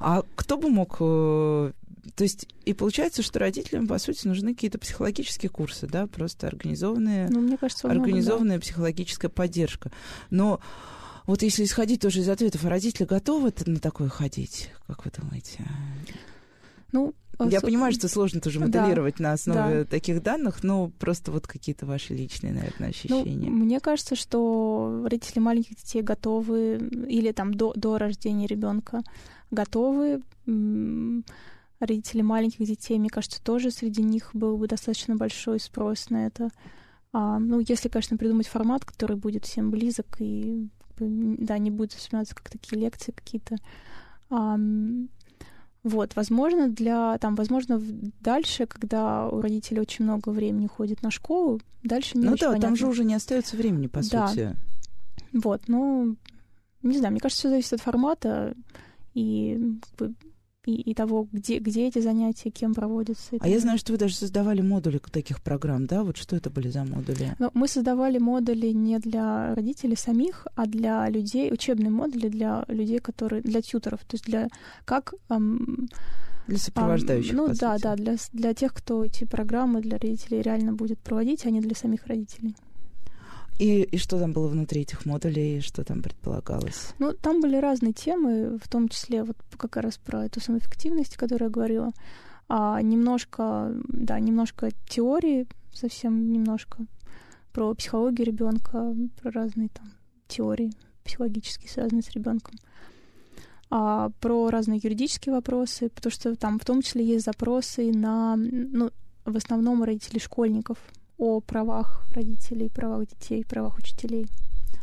А 0.00 0.22
кто 0.36 0.58
бы 0.58 0.68
мог 0.68 0.98
э, 1.00 1.72
то 2.14 2.24
есть, 2.24 2.46
и 2.64 2.74
получается, 2.74 3.22
что 3.22 3.38
родителям, 3.38 3.86
по 3.86 3.98
сути, 3.98 4.26
нужны 4.26 4.54
какие-то 4.54 4.78
психологические 4.78 5.50
курсы, 5.50 5.86
да, 5.86 6.06
просто 6.06 6.46
организованные, 6.46 7.28
ну, 7.28 7.40
мне 7.40 7.56
кажется, 7.56 7.88
организованная 7.90 8.56
да. 8.56 8.60
психологическая 8.60 9.30
поддержка. 9.30 9.90
Но 10.30 10.60
вот 11.26 11.42
если 11.42 11.64
исходить 11.64 12.00
тоже 12.00 12.20
из 12.20 12.28
ответов, 12.28 12.64
а 12.64 12.68
родители 12.68 13.04
готовы 13.04 13.52
на 13.66 13.78
такое 13.78 14.08
ходить, 14.08 14.70
как 14.86 15.04
вы 15.04 15.10
думаете? 15.10 15.66
Ну, 16.92 17.14
я 17.48 17.60
понимаю, 17.60 17.92
что 17.92 18.08
сложно 18.08 18.40
тоже 18.40 18.60
моделировать 18.60 19.16
да, 19.18 19.24
на 19.24 19.32
основе 19.32 19.78
да. 19.80 19.84
таких 19.84 20.22
данных, 20.22 20.62
но 20.62 20.90
просто 20.98 21.30
вот 21.30 21.46
какие-то 21.46 21.86
ваши 21.86 22.14
личные, 22.14 22.52
наверное, 22.52 22.88
ну, 22.88 22.88
ощущения. 22.88 23.50
Ну, 23.50 23.64
мне 23.64 23.80
кажется, 23.80 24.16
что 24.16 25.06
родители 25.08 25.38
маленьких 25.38 25.76
детей 25.76 26.02
готовы, 26.02 26.76
или 27.08 27.32
там 27.32 27.54
до, 27.54 27.72
до 27.74 27.98
рождения 27.98 28.46
ребенка 28.46 29.02
готовы. 29.50 30.22
Родители 31.80 32.20
маленьких 32.20 32.66
детей, 32.66 32.98
мне 32.98 33.08
кажется, 33.08 33.42
тоже 33.42 33.70
среди 33.70 34.02
них 34.02 34.30
был 34.34 34.58
бы 34.58 34.68
достаточно 34.68 35.16
большой 35.16 35.60
спрос 35.60 36.10
на 36.10 36.26
это. 36.26 36.50
А, 37.12 37.38
ну, 37.38 37.60
если, 37.66 37.88
конечно, 37.88 38.18
придумать 38.18 38.46
формат, 38.46 38.84
который 38.84 39.16
будет 39.16 39.46
всем 39.46 39.70
близок 39.70 40.16
и 40.18 40.68
да, 40.98 41.58
не 41.58 41.70
будет 41.70 41.94
восприниматься 41.94 42.34
как 42.34 42.50
такие 42.50 42.80
лекции 42.80 43.12
какие-то. 43.12 43.56
Вот, 45.82 46.14
возможно, 46.14 46.68
для 46.68 47.16
там, 47.18 47.34
возможно, 47.34 47.80
дальше, 48.20 48.66
когда 48.66 49.28
у 49.28 49.40
родителей 49.40 49.80
очень 49.80 50.04
много 50.04 50.28
времени 50.28 50.66
ходит 50.66 51.02
на 51.02 51.10
школу, 51.10 51.60
дальше 51.82 52.18
не 52.18 52.24
Ну 52.24 52.36
да, 52.36 52.48
понятно. 52.48 52.60
там 52.60 52.76
же 52.76 52.86
уже 52.86 53.04
не 53.04 53.14
остается 53.14 53.56
времени, 53.56 53.86
по 53.86 54.00
да. 54.10 54.28
сути. 54.28 54.56
Вот, 55.32 55.62
ну, 55.68 56.16
не 56.82 56.98
знаю, 56.98 57.12
мне 57.12 57.20
кажется, 57.20 57.40
все 57.40 57.48
зависит 57.48 57.72
от 57.74 57.80
формата 57.80 58.54
и 59.14 59.58
как 59.80 60.08
бы, 60.08 60.14
и, 60.66 60.90
и 60.90 60.94
того, 60.94 61.26
где, 61.32 61.58
где 61.58 61.88
эти 61.88 62.00
занятия, 62.00 62.50
кем 62.50 62.74
проводятся. 62.74 63.36
А 63.40 63.48
я 63.48 63.58
знаю, 63.60 63.78
что 63.78 63.92
вы 63.92 63.98
даже 63.98 64.14
создавали 64.14 64.60
модули 64.60 65.00
таких 65.10 65.40
программ, 65.40 65.86
да? 65.86 66.02
Вот 66.02 66.16
что 66.16 66.36
это 66.36 66.50
были 66.50 66.68
за 66.68 66.84
модули? 66.84 67.34
Ну, 67.38 67.50
мы 67.54 67.66
создавали 67.68 68.18
модули 68.18 68.68
не 68.68 68.98
для 68.98 69.54
родителей 69.54 69.96
самих, 69.96 70.46
а 70.54 70.66
для 70.66 71.08
людей, 71.08 71.52
учебные 71.52 71.90
модули 71.90 72.28
для 72.28 72.64
людей, 72.68 72.98
которые, 72.98 73.42
для 73.42 73.62
тьютеров, 73.62 74.00
то 74.00 74.14
есть 74.14 74.24
для 74.26 74.48
как... 74.84 75.14
Эм, 75.30 75.88
для 76.46 76.58
сопровождающих, 76.58 77.32
эм, 77.32 77.36
Ну 77.36 77.46
да, 77.48 77.74
сути. 77.74 77.82
да, 77.82 77.96
для, 77.96 78.16
для 78.32 78.54
тех, 78.54 78.74
кто 78.74 79.04
эти 79.04 79.24
программы 79.24 79.80
для 79.80 79.98
родителей 79.98 80.42
реально 80.42 80.72
будет 80.72 80.98
проводить, 80.98 81.46
а 81.46 81.50
не 81.50 81.60
для 81.60 81.74
самих 81.74 82.06
родителей. 82.06 82.54
И, 83.60 83.82
и 83.82 83.98
что 83.98 84.18
там 84.18 84.32
было 84.32 84.48
внутри 84.48 84.80
этих 84.80 85.04
модулей, 85.04 85.60
что 85.60 85.84
там 85.84 86.00
предполагалось? 86.00 86.94
Ну, 86.98 87.12
там 87.12 87.42
были 87.42 87.56
разные 87.56 87.92
темы, 87.92 88.58
в 88.58 88.66
том 88.70 88.88
числе 88.88 89.22
вот 89.22 89.36
как 89.58 89.76
раз 89.76 89.98
про 89.98 90.24
эту 90.24 90.40
самоэффективность, 90.40 91.16
о 91.16 91.18
которой 91.18 91.44
я 91.44 91.50
говорила. 91.50 91.90
А 92.48 92.80
немножко, 92.80 93.74
да, 93.86 94.18
немножко 94.18 94.70
теории, 94.88 95.46
совсем 95.74 96.32
немножко 96.32 96.86
про 97.52 97.74
психологию 97.74 98.26
ребенка, 98.26 98.96
про 99.20 99.30
разные 99.30 99.68
там 99.68 99.92
теории 100.26 100.72
психологические, 101.04 101.68
связанные 101.70 102.02
с 102.02 102.10
ребенком. 102.12 102.54
А, 103.68 104.08
про 104.20 104.48
разные 104.48 104.80
юридические 104.82 105.34
вопросы, 105.34 105.90
потому 105.90 106.10
что 106.10 106.34
там 106.34 106.58
в 106.58 106.64
том 106.64 106.80
числе 106.80 107.04
есть 107.04 107.26
запросы 107.26 107.92
на, 107.92 108.36
ну, 108.36 108.90
в 109.26 109.36
основном 109.36 109.82
родителей 109.82 110.18
школьников, 110.18 110.78
о 111.20 111.40
правах 111.40 112.02
родителей, 112.14 112.70
правах 112.70 113.06
детей, 113.06 113.44
правах 113.44 113.76
учителей. 113.76 114.26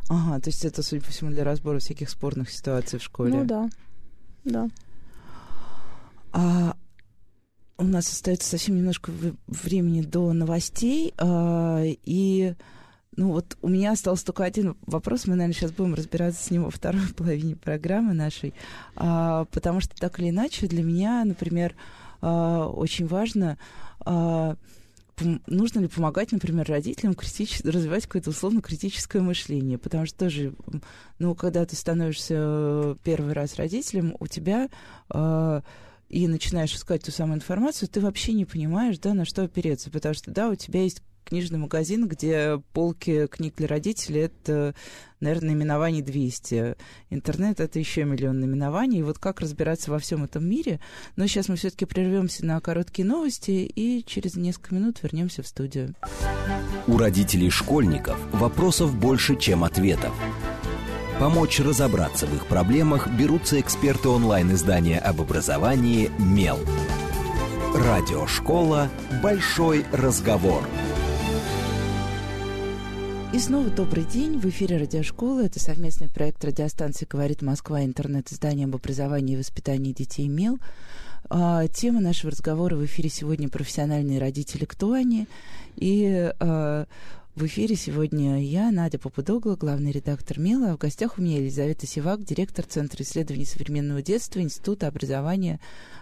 Ага, 0.08 0.39
то 0.39 0.50
есть 0.50 0.63
это, 0.63 0.84
судя 0.84 1.04
по 1.04 1.12
всему, 1.12 1.32
для 1.32 1.43
разбора 1.43 1.80
всяких 1.80 2.10
спорных 2.10 2.52
ситуаций 2.52 3.00
в 3.00 3.04
школе. 3.04 3.34
Ну 3.34 3.45
да, 3.45 3.69
да. 4.45 4.69
А 6.32 6.76
у 7.78 7.84
нас 7.84 8.08
остается 8.08 8.47
совсем 8.47 8.78
немножко 8.78 9.12
времени 9.47 10.02
до 10.02 10.32
новостей, 10.32 11.13
а, 11.17 11.82
и 11.84 12.54
ну 13.15 13.32
вот 13.32 13.58
у 13.63 13.67
меня 13.67 13.93
остался 13.93 14.28
только 14.28 14.43
один 14.43 14.78
вопрос, 14.86 15.26
мы, 15.26 15.34
наверное, 15.34 15.56
сейчас 15.56 15.71
будем 15.71 15.95
разбираться 15.95 16.43
с 16.43 16.52
ним 16.52 16.65
во 16.65 16.69
второй 16.69 17.08
половине 17.17 17.56
программы 17.56 18.13
нашей, 18.13 18.54
а, 18.95 19.45
потому 19.45 19.80
что 19.80 19.95
так 19.95 20.19
или 20.19 20.30
иначе 20.30 20.67
для 20.67 20.84
меня, 20.84 21.26
например, 21.26 21.76
а, 22.21 22.67
очень 22.67 23.08
важно 23.08 23.58
а, 24.02 24.56
нужно 25.47 25.80
ли 25.80 25.88
помогать, 25.88 26.32
например, 26.32 26.67
родителям 26.67 27.13
критич... 27.13 27.62
развивать 27.62 28.06
какое-то 28.06 28.30
условно 28.30 28.62
критическое 28.62 29.21
мышление? 29.21 29.77
Потому 29.77 30.06
что 30.06 30.17
тоже, 30.17 30.53
ну, 31.19 31.36
когда 31.36 31.65
ты 31.65 31.75
становишься 31.75 32.36
э, 32.38 32.95
первый 33.03 33.34
раз 33.34 33.56
родителем, 33.56 34.15
у 34.19 34.27
тебя 34.27 34.69
э, 35.13 35.62
и 36.10 36.27
начинаешь 36.27 36.73
искать 36.73 37.03
ту 37.03 37.12
самую 37.12 37.38
информацию, 37.38 37.89
ты 37.89 37.99
вообще 37.99 38.34
не 38.34 38.45
понимаешь, 38.45 38.99
да, 38.99 39.13
на 39.13 39.25
что 39.25 39.43
опереться, 39.43 39.91
потому 39.91 40.15
что, 40.15 40.32
да, 40.32 40.49
у 40.49 40.56
тебя 40.56 40.84
есть 40.84 41.01
книжный 41.28 41.60
магазин, 41.60 42.08
где 42.08 42.62
полки 42.74 43.28
книг 43.28 43.56
для 43.58 43.68
родителей— 43.68 44.22
это, 44.44 44.74
наверное, 45.20 45.50
наименований 45.50 46.02
200. 46.02 46.76
Интернет— 47.10 47.60
это 47.62 47.80
еще 47.80 48.06
миллион 48.06 48.40
наименований. 48.40 49.00
И 49.00 49.04
вот 49.04 49.20
как 49.20 49.42
разбираться 49.42 49.92
во 49.92 50.00
всем 50.00 50.24
этом 50.24 50.48
мире? 50.48 50.80
Но 51.16 51.28
сейчас 51.28 51.50
мы 51.50 51.58
все-таки 51.58 51.86
прервемся 51.86 52.46
на 52.46 52.60
короткие 52.62 53.08
новости 53.08 53.52
и 53.52 54.04
через 54.06 54.36
несколько 54.36 54.74
минут 54.74 55.04
вернемся 55.04 55.44
в 55.44 55.48
студию. 55.48 55.94
У 56.88 56.98
родителей 56.98 57.50
школьников 57.50 58.18
вопросов 58.32 58.96
больше, 58.96 59.36
чем 59.36 59.63
ответов. 59.63 60.13
Помочь 61.20 61.60
разобраться 61.60 62.28
в 62.28 62.36
их 62.36 62.46
проблемах 62.46 63.10
берутся 63.10 63.60
эксперты 63.60 64.08
онлайн-издания 64.08 65.00
об 65.00 65.20
образовании 65.20 66.12
«Мел». 66.20 66.60
Радиошкола 67.74 68.90
«Большой 69.22 69.86
разговор». 69.92 70.63
И 73.38 73.39
снова 73.39 73.69
добрый 73.69 74.04
день. 74.04 74.39
В 74.39 74.45
эфире 74.45 74.78
радиошколы. 74.78 75.45
Это 75.45 75.60
совместный 75.60 76.10
проект 76.10 76.43
радиостанции 76.43 77.06
«Говорит 77.08 77.43
Москва», 77.43 77.86
интернет-издание 77.86 78.65
об 78.65 78.76
образовании 78.76 79.36
и 79.36 79.38
воспитании 79.38 79.93
детей 79.93 80.28
«Мел». 80.28 80.58
А, 81.30 81.67
тема 81.67 82.02
нашего 82.02 82.32
разговора 82.32 82.76
в 82.76 82.84
эфире 82.86 83.10
сегодня 83.10 83.47
«Профессиональные 83.47 84.17
родители. 84.19 84.65
Кто 84.65 84.93
они?» 84.93 85.28
И 85.76 86.32
а, 86.39 86.88
в 87.38 87.45
эфире 87.45 87.76
сегодня 87.76 88.43
я, 88.43 88.71
Надя 88.71 88.97
Попудогла, 88.97 89.56
главный 89.56 89.91
редактор 89.91 90.39
МИЛа. 90.39 90.71
А 90.71 90.76
в 90.76 90.80
гостях 90.80 91.19
у 91.19 91.21
меня 91.21 91.38
Елизавета 91.38 91.86
Сивак, 91.86 92.23
директор 92.23 92.65
Центра 92.65 93.04
исследований 93.04 93.45
современного 93.45 94.02
детства 94.02 94.39
Института 94.39 94.88
образования 94.88 95.60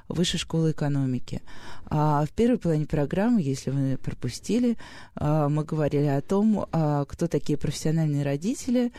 Высшей 0.07 0.39
школы 0.39 0.71
экономики. 0.71 1.41
А 1.87 2.25
в 2.25 2.29
первой 2.29 2.59
половине 2.59 2.85
программы, 2.85 3.41
если 3.41 3.71
вы 3.71 3.97
пропустили, 3.97 4.77
а, 5.15 5.49
мы 5.49 5.63
говорили 5.63 6.05
о 6.05 6.21
том, 6.21 6.67
а, 6.71 7.05
кто 7.05 7.27
такие 7.27 7.57
профессиональные 7.57 8.23
родители 8.23 8.91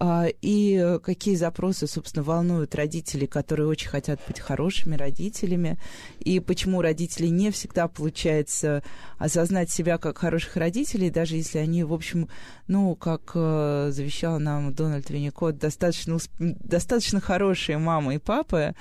а, 0.00 0.26
и 0.40 0.98
какие 1.02 1.36
запросы, 1.36 1.86
собственно, 1.86 2.24
волнуют 2.24 2.74
родителей, 2.74 3.26
которые 3.26 3.68
очень 3.68 3.88
хотят 3.88 4.20
быть 4.26 4.40
хорошими 4.40 4.96
родителями, 4.96 5.78
и 6.20 6.40
почему 6.40 6.80
родители 6.80 7.26
не 7.26 7.50
всегда 7.50 7.86
получается 7.86 8.82
осознать 9.18 9.70
себя 9.70 9.98
как 9.98 10.16
хороших 10.16 10.56
родителей, 10.56 11.10
даже 11.10 11.36
если 11.36 11.58
они, 11.58 11.83
в 11.84 11.92
общем, 11.92 12.28
ну, 12.66 12.94
как 12.96 13.32
э, 13.34 13.88
завещал 13.90 14.38
нам 14.38 14.74
Дональд 14.74 15.08
Винникот, 15.10 15.58
достаточно, 15.58 16.18
достаточно 16.38 17.20
хорошие 17.20 17.78
мамы 17.78 18.16
и 18.16 18.18
папы, 18.18 18.74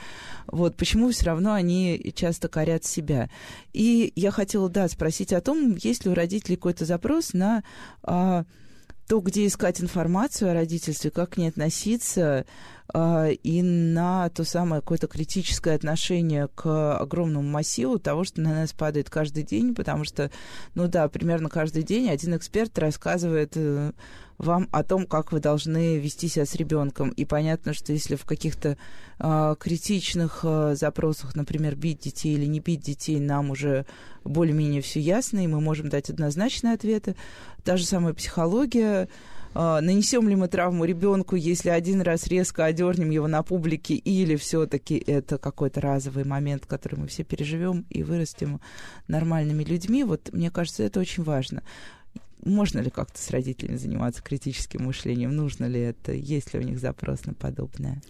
вот 0.48 0.76
почему 0.76 1.10
все 1.12 1.26
равно 1.26 1.54
они 1.54 2.14
часто 2.16 2.48
корят 2.48 2.86
себя. 2.86 3.30
И 3.74 4.12
я 4.16 4.32
хотела, 4.32 4.70
да, 4.70 4.88
спросить 4.88 5.34
о 5.34 5.42
том, 5.42 5.76
есть 5.76 6.06
ли 6.06 6.12
у 6.12 6.14
родителей 6.14 6.56
какой-то 6.56 6.86
запрос 6.86 7.34
на 7.34 7.64
а, 8.04 8.46
то, 9.08 9.20
где 9.20 9.46
искать 9.46 9.82
информацию 9.82 10.52
о 10.52 10.54
родительстве, 10.54 11.12
как 11.12 11.32
к 11.32 11.38
ней 11.38 11.50
относиться, 11.50 12.46
а, 12.94 13.28
и 13.30 13.62
на 13.62 14.30
то 14.30 14.44
самое 14.44 14.82
какое-то 14.82 15.08
критическое 15.08 15.76
отношение 15.76 16.48
к 16.54 16.98
огромному 16.98 17.48
массиву 17.48 18.00
того, 18.00 18.24
что 18.24 18.42
на 18.42 18.54
нас 18.54 18.74
падает 18.74 19.10
каждый 19.10 19.44
день, 19.44 19.74
потому 19.74 20.04
что, 20.04 20.32
ну 20.76 20.88
да, 20.88 21.08
примерно 21.08 21.50
каждый 21.50 21.84
день 21.84 22.10
один 22.10 22.36
эксперт 22.36 22.78
рассказывает 22.78 23.54
э, 23.56 23.92
вам 24.44 24.68
о 24.72 24.84
том, 24.84 25.06
как 25.06 25.32
вы 25.32 25.40
должны 25.40 25.98
вести 25.98 26.28
себя 26.28 26.46
с 26.46 26.56
ребенком. 26.56 27.10
И 27.10 27.26
понятно, 27.26 27.74
что 27.74 27.94
если 27.94 28.16
в 28.16 28.26
каких-то 28.26 28.78
э, 29.20 29.56
критичных 29.60 30.42
э, 30.44 30.76
запросах, 30.76 31.36
например, 31.36 31.76
бить 31.76 32.00
детей 32.00 32.36
или 32.36 32.46
не 32.46 32.60
бить 32.60 32.82
детей, 32.82 33.20
нам 33.20 33.52
уже 33.52 33.86
более-менее 34.24 34.82
все 34.82 35.00
ясно, 35.00 35.44
и 35.44 35.48
мы 35.48 35.62
можем 35.62 35.90
дать 35.90 36.10
однозначные 36.10 36.74
ответы. 36.74 37.16
Та 37.64 37.78
же 37.78 37.86
самая 37.86 38.14
психология. 38.14 39.10
Э, 39.56 39.80
нанесем 39.82 40.28
ли 40.28 40.36
мы 40.36 40.48
травму 40.48 40.86
ребенку, 40.86 41.36
если 41.36 41.70
один 41.70 42.02
раз 42.02 42.28
резко 42.28 42.66
одернем 42.66 43.10
его 43.10 43.28
на 43.28 43.44
публике, 43.44 43.96
или 43.96 44.36
все-таки 44.36 44.98
это 44.98 45.38
какой-то 45.38 45.82
разовый 45.82 46.26
момент, 46.26 46.66
который 46.66 47.00
мы 47.00 47.08
все 47.08 47.24
переживем 47.24 47.86
и 47.90 48.04
вырастем 48.04 48.62
нормальными 49.08 49.64
людьми? 49.64 50.04
Вот 50.04 50.30
мне 50.34 50.52
кажется, 50.52 50.84
это 50.84 51.00
очень 51.00 51.24
важно. 51.24 51.64
Можно 52.46 52.80
ли 52.80 52.90
как-то 52.90 53.22
с 53.22 53.30
родителями 53.32 53.78
заниматься 53.78 54.22
критическим 54.22 54.86
мышлением? 54.86 55.36
Нужно 55.36 55.66
ли 55.66 55.80
это? 55.80 56.12
Есть 56.12 56.54
ли 56.54 56.60
у 56.60 56.64
них 56.64 56.80
запрос 56.80 57.26
на 57.26 57.34
подобное? 57.34 58.02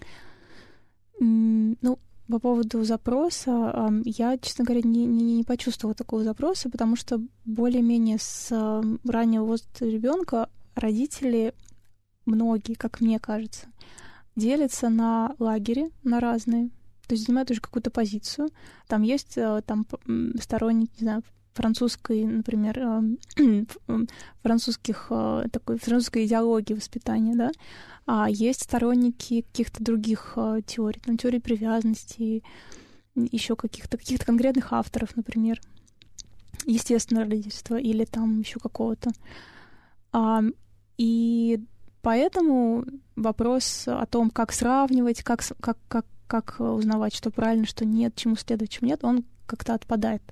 Ну, 1.20 1.98
по 2.28 2.38
поводу 2.38 2.84
запроса, 2.84 3.92
я, 4.04 4.38
честно 4.38 4.64
говоря, 4.64 4.82
не, 4.82 5.04
не, 5.04 5.36
не 5.36 5.44
почувствовала 5.44 5.94
такого 5.94 6.24
запроса, 6.24 6.70
потому 6.70 6.96
что 6.96 7.20
более-менее 7.44 8.18
с 8.18 8.50
раннего 9.06 9.44
возраста 9.44 9.86
ребенка 9.86 10.48
родители, 10.74 11.54
многие, 12.24 12.74
как 12.74 13.00
мне 13.00 13.18
кажется, 13.18 13.66
делятся 14.36 14.88
на 14.88 15.34
лагере, 15.38 15.90
на 16.02 16.18
разные. 16.18 16.70
То 17.06 17.12
есть 17.14 17.26
занимают 17.26 17.50
уже 17.50 17.60
какую-то 17.60 17.90
позицию. 17.90 18.48
Там 18.88 19.02
есть 19.02 19.36
э, 19.36 19.62
там 19.66 19.86
сторонники, 20.40 20.92
не 21.00 21.04
знаю, 21.04 21.22
французской, 21.54 22.24
например, 22.24 22.78
э, 23.38 23.64
французских 24.42 25.06
э, 25.10 25.46
такой 25.50 25.78
французской 25.78 26.26
идеологии 26.26 26.74
воспитания, 26.74 27.34
да, 27.34 27.50
а 28.06 28.28
есть 28.28 28.64
сторонники 28.64 29.42
каких-то 29.42 29.82
других 29.82 30.34
э, 30.36 30.60
теорий, 30.66 31.00
там 31.00 31.16
теории 31.16 31.38
привязанности, 31.38 32.42
еще 33.14 33.56
каких-то 33.56 33.96
каких-то 33.96 34.26
конкретных 34.26 34.72
авторов, 34.72 35.16
например, 35.16 35.60
естественное 36.66 37.24
родительство 37.24 37.76
или 37.76 38.04
там 38.04 38.40
еще 38.40 38.58
какого-то. 38.58 39.12
И 40.96 41.60
поэтому 42.02 42.84
вопрос 43.14 43.84
о 43.86 44.04
том, 44.06 44.30
как 44.30 44.52
сравнивать, 44.52 45.22
как, 45.22 45.42
как, 45.60 45.78
как, 45.86 46.06
как 46.26 46.56
узнавать, 46.58 47.14
что 47.14 47.30
правильно, 47.30 47.66
что 47.66 47.84
нет, 47.84 48.16
чему 48.16 48.34
следовать, 48.34 48.70
чему 48.70 48.90
нет, 48.90 49.04
он 49.04 49.24
как-то 49.46 49.74
отпадает. 49.74 50.22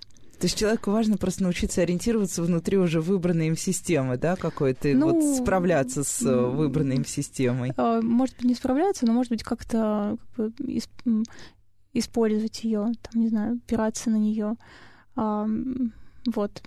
То 0.43 0.47
есть 0.47 0.59
человеку 0.59 0.91
важно 0.91 1.17
просто 1.19 1.45
научиться 1.45 1.83
ориентироваться 1.83 2.43
внутри 2.43 2.77
уже 2.77 3.01
выбранной 3.01 3.47
им 3.47 3.57
системы, 3.57 4.17
да, 4.17 4.35
какой-то, 4.35 4.89
ну, 4.89 5.13
вот 5.13 5.37
справляться 5.37 6.03
с 6.03 6.21
э, 6.21 6.35
выбранной 6.35 6.97
им 6.97 7.05
системой. 7.05 7.73
А, 7.77 8.01
может 8.01 8.35
быть, 8.39 8.47
не 8.47 8.57
справляться, 8.57 9.07
но, 9.07 9.13
может 9.13 9.31
быть, 9.31 9.45
как-то 9.45 10.17
как 10.35 10.51
бы, 10.57 11.23
использовать 11.93 12.65
ее, 12.65 12.91
там, 13.03 13.23
не 13.23 13.29
знаю, 13.29 13.61
опираться 13.65 14.11
на 14.11 14.17
нее. 14.17 14.57
А, 15.15 15.47
вот. 16.27 16.65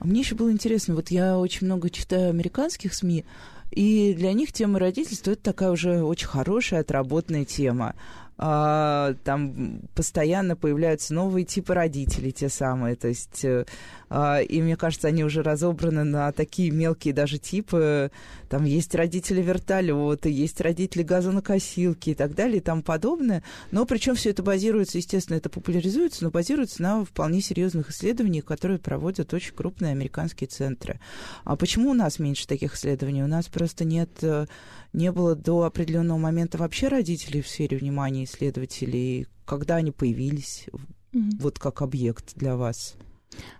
А 0.00 0.04
мне 0.04 0.18
еще 0.18 0.34
было 0.34 0.50
интересно, 0.50 0.96
вот 0.96 1.12
я 1.12 1.38
очень 1.38 1.68
много 1.68 1.90
читаю 1.90 2.30
американских 2.30 2.94
СМИ, 2.94 3.24
и 3.70 4.14
для 4.14 4.32
них 4.32 4.52
тема 4.52 4.80
родительства 4.80 5.30
это 5.30 5.42
такая 5.44 5.70
уже 5.70 6.02
очень 6.02 6.26
хорошая, 6.26 6.80
отработанная 6.80 7.44
тема 7.44 7.94
там 8.36 9.80
постоянно 9.94 10.56
появляются 10.56 11.14
новые 11.14 11.44
типы 11.44 11.72
родителей, 11.72 12.32
те 12.32 12.48
самые. 12.48 12.96
То 12.96 13.08
есть, 13.08 13.44
э, 13.44 13.64
а, 14.10 14.40
и 14.40 14.60
мне 14.60 14.76
кажется, 14.76 15.06
они 15.06 15.22
уже 15.22 15.42
разобраны 15.42 16.02
на 16.02 16.32
такие 16.32 16.72
мелкие 16.72 17.14
даже 17.14 17.38
типы. 17.38 18.10
Там 18.48 18.64
есть 18.64 18.92
родители 18.94 19.40
вертолета, 19.40 20.28
есть 20.28 20.60
родители 20.60 21.04
газонокосилки 21.04 22.10
и 22.10 22.14
так 22.14 22.34
далее 22.34 22.56
и 22.56 22.60
тому 22.60 22.82
подобное. 22.82 23.44
Но 23.70 23.86
причем 23.86 24.16
все 24.16 24.30
это 24.30 24.42
базируется, 24.42 24.98
естественно, 24.98 25.36
это 25.36 25.48
популяризуется, 25.48 26.24
но 26.24 26.30
базируется 26.30 26.82
на 26.82 27.04
вполне 27.04 27.40
серьезных 27.40 27.90
исследованиях, 27.90 28.44
которые 28.44 28.80
проводят 28.80 29.32
очень 29.32 29.54
крупные 29.54 29.92
американские 29.92 30.48
центры. 30.48 30.98
А 31.44 31.54
почему 31.54 31.90
у 31.90 31.94
нас 31.94 32.18
меньше 32.18 32.48
таких 32.48 32.74
исследований? 32.74 33.22
У 33.22 33.28
нас 33.28 33.46
просто 33.46 33.84
нет 33.84 34.10
э, 34.22 34.46
не 34.94 35.10
было 35.10 35.34
до 35.34 35.64
определенного 35.64 36.18
момента 36.18 36.56
вообще 36.56 36.88
родителей 36.88 37.42
в 37.42 37.48
сфере 37.48 37.76
внимания 37.76 38.23
исследователей? 38.24 39.26
Когда 39.46 39.76
они 39.76 39.90
появились 39.90 40.66
mm-hmm. 41.12 41.40
вот 41.40 41.58
как 41.58 41.82
объект 41.82 42.34
для 42.34 42.56
вас? 42.56 42.96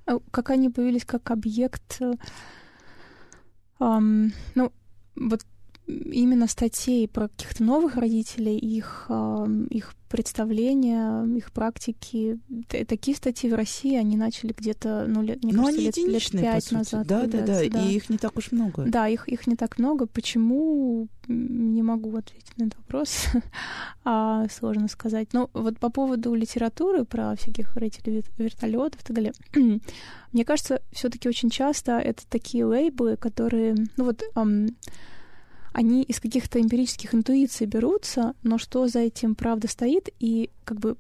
Э, 0.07 0.18
как 0.31 0.50
они 0.50 0.70
появились 0.70 1.05
как 1.05 1.31
объект? 1.31 2.00
Um, 3.81 4.33
ну, 4.55 4.72
вот 5.16 5.44
именно 5.87 6.47
статей 6.47 7.07
про 7.09 7.29
каких-то 7.29 7.62
новых 7.62 7.97
родителей, 7.97 8.57
их, 8.57 9.11
их 9.70 9.94
представления, 10.09 11.25
их 11.37 11.51
практики. 11.53 12.38
Такие 12.68 13.16
статьи 13.16 13.51
в 13.51 13.55
России, 13.55 13.97
они 13.97 14.16
начали 14.16 14.55
где-то, 14.57 15.07
ну, 15.09 15.23
лет, 15.23 15.42
мне 15.42 15.53
Но 15.53 15.64
кажется, 15.64 16.01
они 16.01 16.11
лет, 16.11 16.33
лет 16.33 16.42
пять 16.42 16.73
назад. 16.73 17.07
Да, 17.07 17.27
да, 17.27 17.40
да, 17.40 17.68
да, 17.68 17.83
и 17.83 17.94
их 17.94 18.09
не 18.09 18.16
так 18.16 18.37
уж 18.37 18.53
много. 18.53 18.85
Да, 18.87 19.09
их, 19.09 19.29
их 19.29 19.47
не 19.47 19.57
так 19.57 19.79
много. 19.79 20.07
Почему? 20.07 21.09
Не 21.27 21.83
могу 21.83 22.16
ответить 22.16 22.57
на 22.57 22.64
этот 22.64 22.79
вопрос. 22.79 23.27
а, 24.05 24.47
сложно 24.49 24.88
сказать. 24.88 25.33
Но 25.33 25.51
вот 25.53 25.79
по 25.79 25.90
поводу 25.90 26.33
литературы 26.35 27.05
про 27.05 27.35
всяких 27.35 27.75
родителей 27.77 28.23
вертолетов 28.38 29.03
и 29.03 29.05
так 29.05 29.16
далее, 29.16 29.33
мне 30.33 30.44
кажется, 30.44 30.81
все 30.92 31.11
таки 31.11 31.29
очень 31.29 31.51
часто 31.51 31.99
это 31.99 32.23
такие 32.29 32.64
лейблы, 32.64 33.16
которые, 33.16 33.75
ну 33.97 34.05
вот, 34.05 34.23
они 35.74 36.04
из 36.04 36.20
каких-то 36.20 36.60
эмпирических 36.60 37.14
интуиций 37.14 37.66
берутся, 37.66 38.34
но 38.44 38.58
что 38.58 38.87
за 38.87 39.00
этим 39.00 39.34
правда 39.34 39.68
стоит, 39.68 40.08
и 40.20 40.50
как 40.64 40.78
бы 40.78 40.96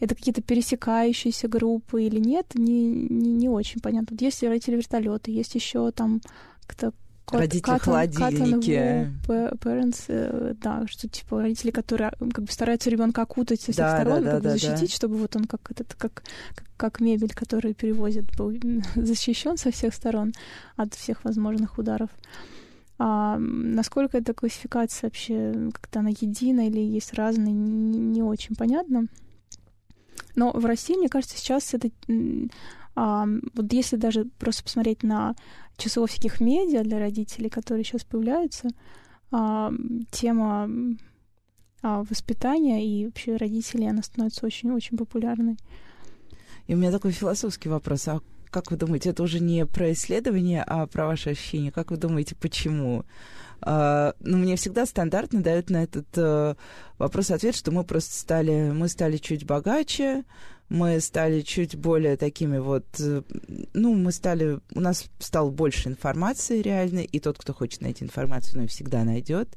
это 0.00 0.14
какие-то 0.14 0.42
пересекающиеся 0.42 1.48
группы 1.48 2.04
или 2.04 2.20
нет, 2.20 2.46
не, 2.54 2.86
не, 2.88 3.32
не 3.32 3.48
очень 3.48 3.80
понятно. 3.80 4.08
Вот 4.12 4.22
есть 4.22 4.42
родители 4.42 4.76
вертолеты, 4.76 5.32
есть 5.32 5.54
еще 5.56 5.90
там 5.90 6.20
кто 6.66 6.92
родители 7.32 7.78
холодильники. 7.78 9.10
Parents, 9.26 10.04
э, 10.06 10.54
да, 10.62 10.84
что 10.86 11.08
типа 11.08 11.42
родители, 11.42 11.72
которые 11.72 12.12
как 12.32 12.44
бы 12.44 12.52
стараются 12.52 12.90
ребенка 12.90 13.22
окутать 13.22 13.60
со 13.60 13.72
всех 13.72 13.86
да, 13.86 14.00
сторон, 14.00 14.24
да, 14.24 14.30
как 14.32 14.42
да, 14.42 14.50
бы 14.50 14.58
защитить, 14.58 14.90
да. 14.90 14.96
чтобы 14.96 15.16
вот 15.16 15.34
он 15.34 15.46
как 15.46 15.68
этот, 15.70 15.94
как, 15.94 16.22
как 16.76 17.00
мебель, 17.00 17.34
которую 17.34 17.74
перевозят, 17.74 18.24
был 18.36 18.52
защищен 18.94 19.56
со 19.56 19.72
всех 19.72 19.94
сторон 19.94 20.32
от 20.76 20.94
всех 20.94 21.24
возможных 21.24 21.78
ударов. 21.78 22.10
А 22.98 23.38
насколько 23.38 24.18
эта 24.18 24.34
классификация 24.34 25.08
вообще 25.08 25.70
как-то 25.72 26.00
она 26.00 26.10
едина 26.10 26.66
или 26.66 26.80
есть 26.80 27.14
разные, 27.14 27.52
не, 27.52 28.22
очень 28.22 28.56
понятно. 28.56 29.06
Но 30.34 30.50
в 30.52 30.64
России, 30.64 30.96
мне 30.96 31.08
кажется, 31.08 31.36
сейчас 31.36 31.74
это... 31.74 31.90
А, 32.96 33.26
вот 33.54 33.72
если 33.72 33.94
даже 33.94 34.24
просто 34.38 34.64
посмотреть 34.64 35.04
на 35.04 35.36
число 35.76 36.06
всяких 36.06 36.40
медиа 36.40 36.82
для 36.82 36.98
родителей, 36.98 37.48
которые 37.48 37.84
сейчас 37.84 38.02
появляются, 38.02 38.68
а, 39.30 39.72
тема 40.10 40.68
а, 41.82 42.02
воспитания 42.02 42.84
и 42.84 43.06
вообще 43.06 43.36
родителей, 43.36 43.88
она 43.88 44.02
становится 44.02 44.44
очень-очень 44.44 44.96
популярной. 44.96 45.56
И 46.66 46.74
у 46.74 46.76
меня 46.76 46.90
такой 46.90 47.12
философский 47.12 47.68
вопрос. 47.68 48.08
А 48.08 48.20
как 48.50 48.70
вы 48.70 48.76
думаете, 48.76 49.10
это 49.10 49.22
уже 49.22 49.40
не 49.40 49.66
про 49.66 49.92
исследование, 49.92 50.62
а 50.66 50.86
про 50.86 51.06
ваши 51.06 51.30
ощущения? 51.30 51.70
Как 51.70 51.90
вы 51.90 51.96
думаете, 51.96 52.34
почему? 52.34 53.04
Uh, 53.60 54.14
ну, 54.20 54.36
мне 54.38 54.54
всегда 54.54 54.86
стандартно 54.86 55.42
дают 55.42 55.68
на 55.68 55.82
этот 55.82 56.06
uh, 56.16 56.56
вопрос 56.96 57.32
ответ, 57.32 57.56
что 57.56 57.72
мы 57.72 57.82
просто 57.82 58.14
стали, 58.14 58.70
мы 58.70 58.86
стали 58.86 59.16
чуть 59.16 59.44
богаче, 59.44 60.24
мы 60.68 61.00
стали 61.00 61.40
чуть 61.40 61.74
более 61.74 62.16
такими 62.16 62.58
вот, 62.58 62.86
uh, 63.00 63.24
ну, 63.74 63.94
мы 63.94 64.12
стали, 64.12 64.60
у 64.74 64.80
нас 64.80 65.06
стало 65.18 65.50
больше 65.50 65.88
информации 65.88 66.62
реальной, 66.62 67.04
и 67.04 67.18
тот, 67.18 67.36
кто 67.36 67.52
хочет 67.52 67.80
найти 67.80 68.04
информацию, 68.04 68.60
ну, 68.60 68.68
всегда 68.68 69.02
найдет. 69.02 69.48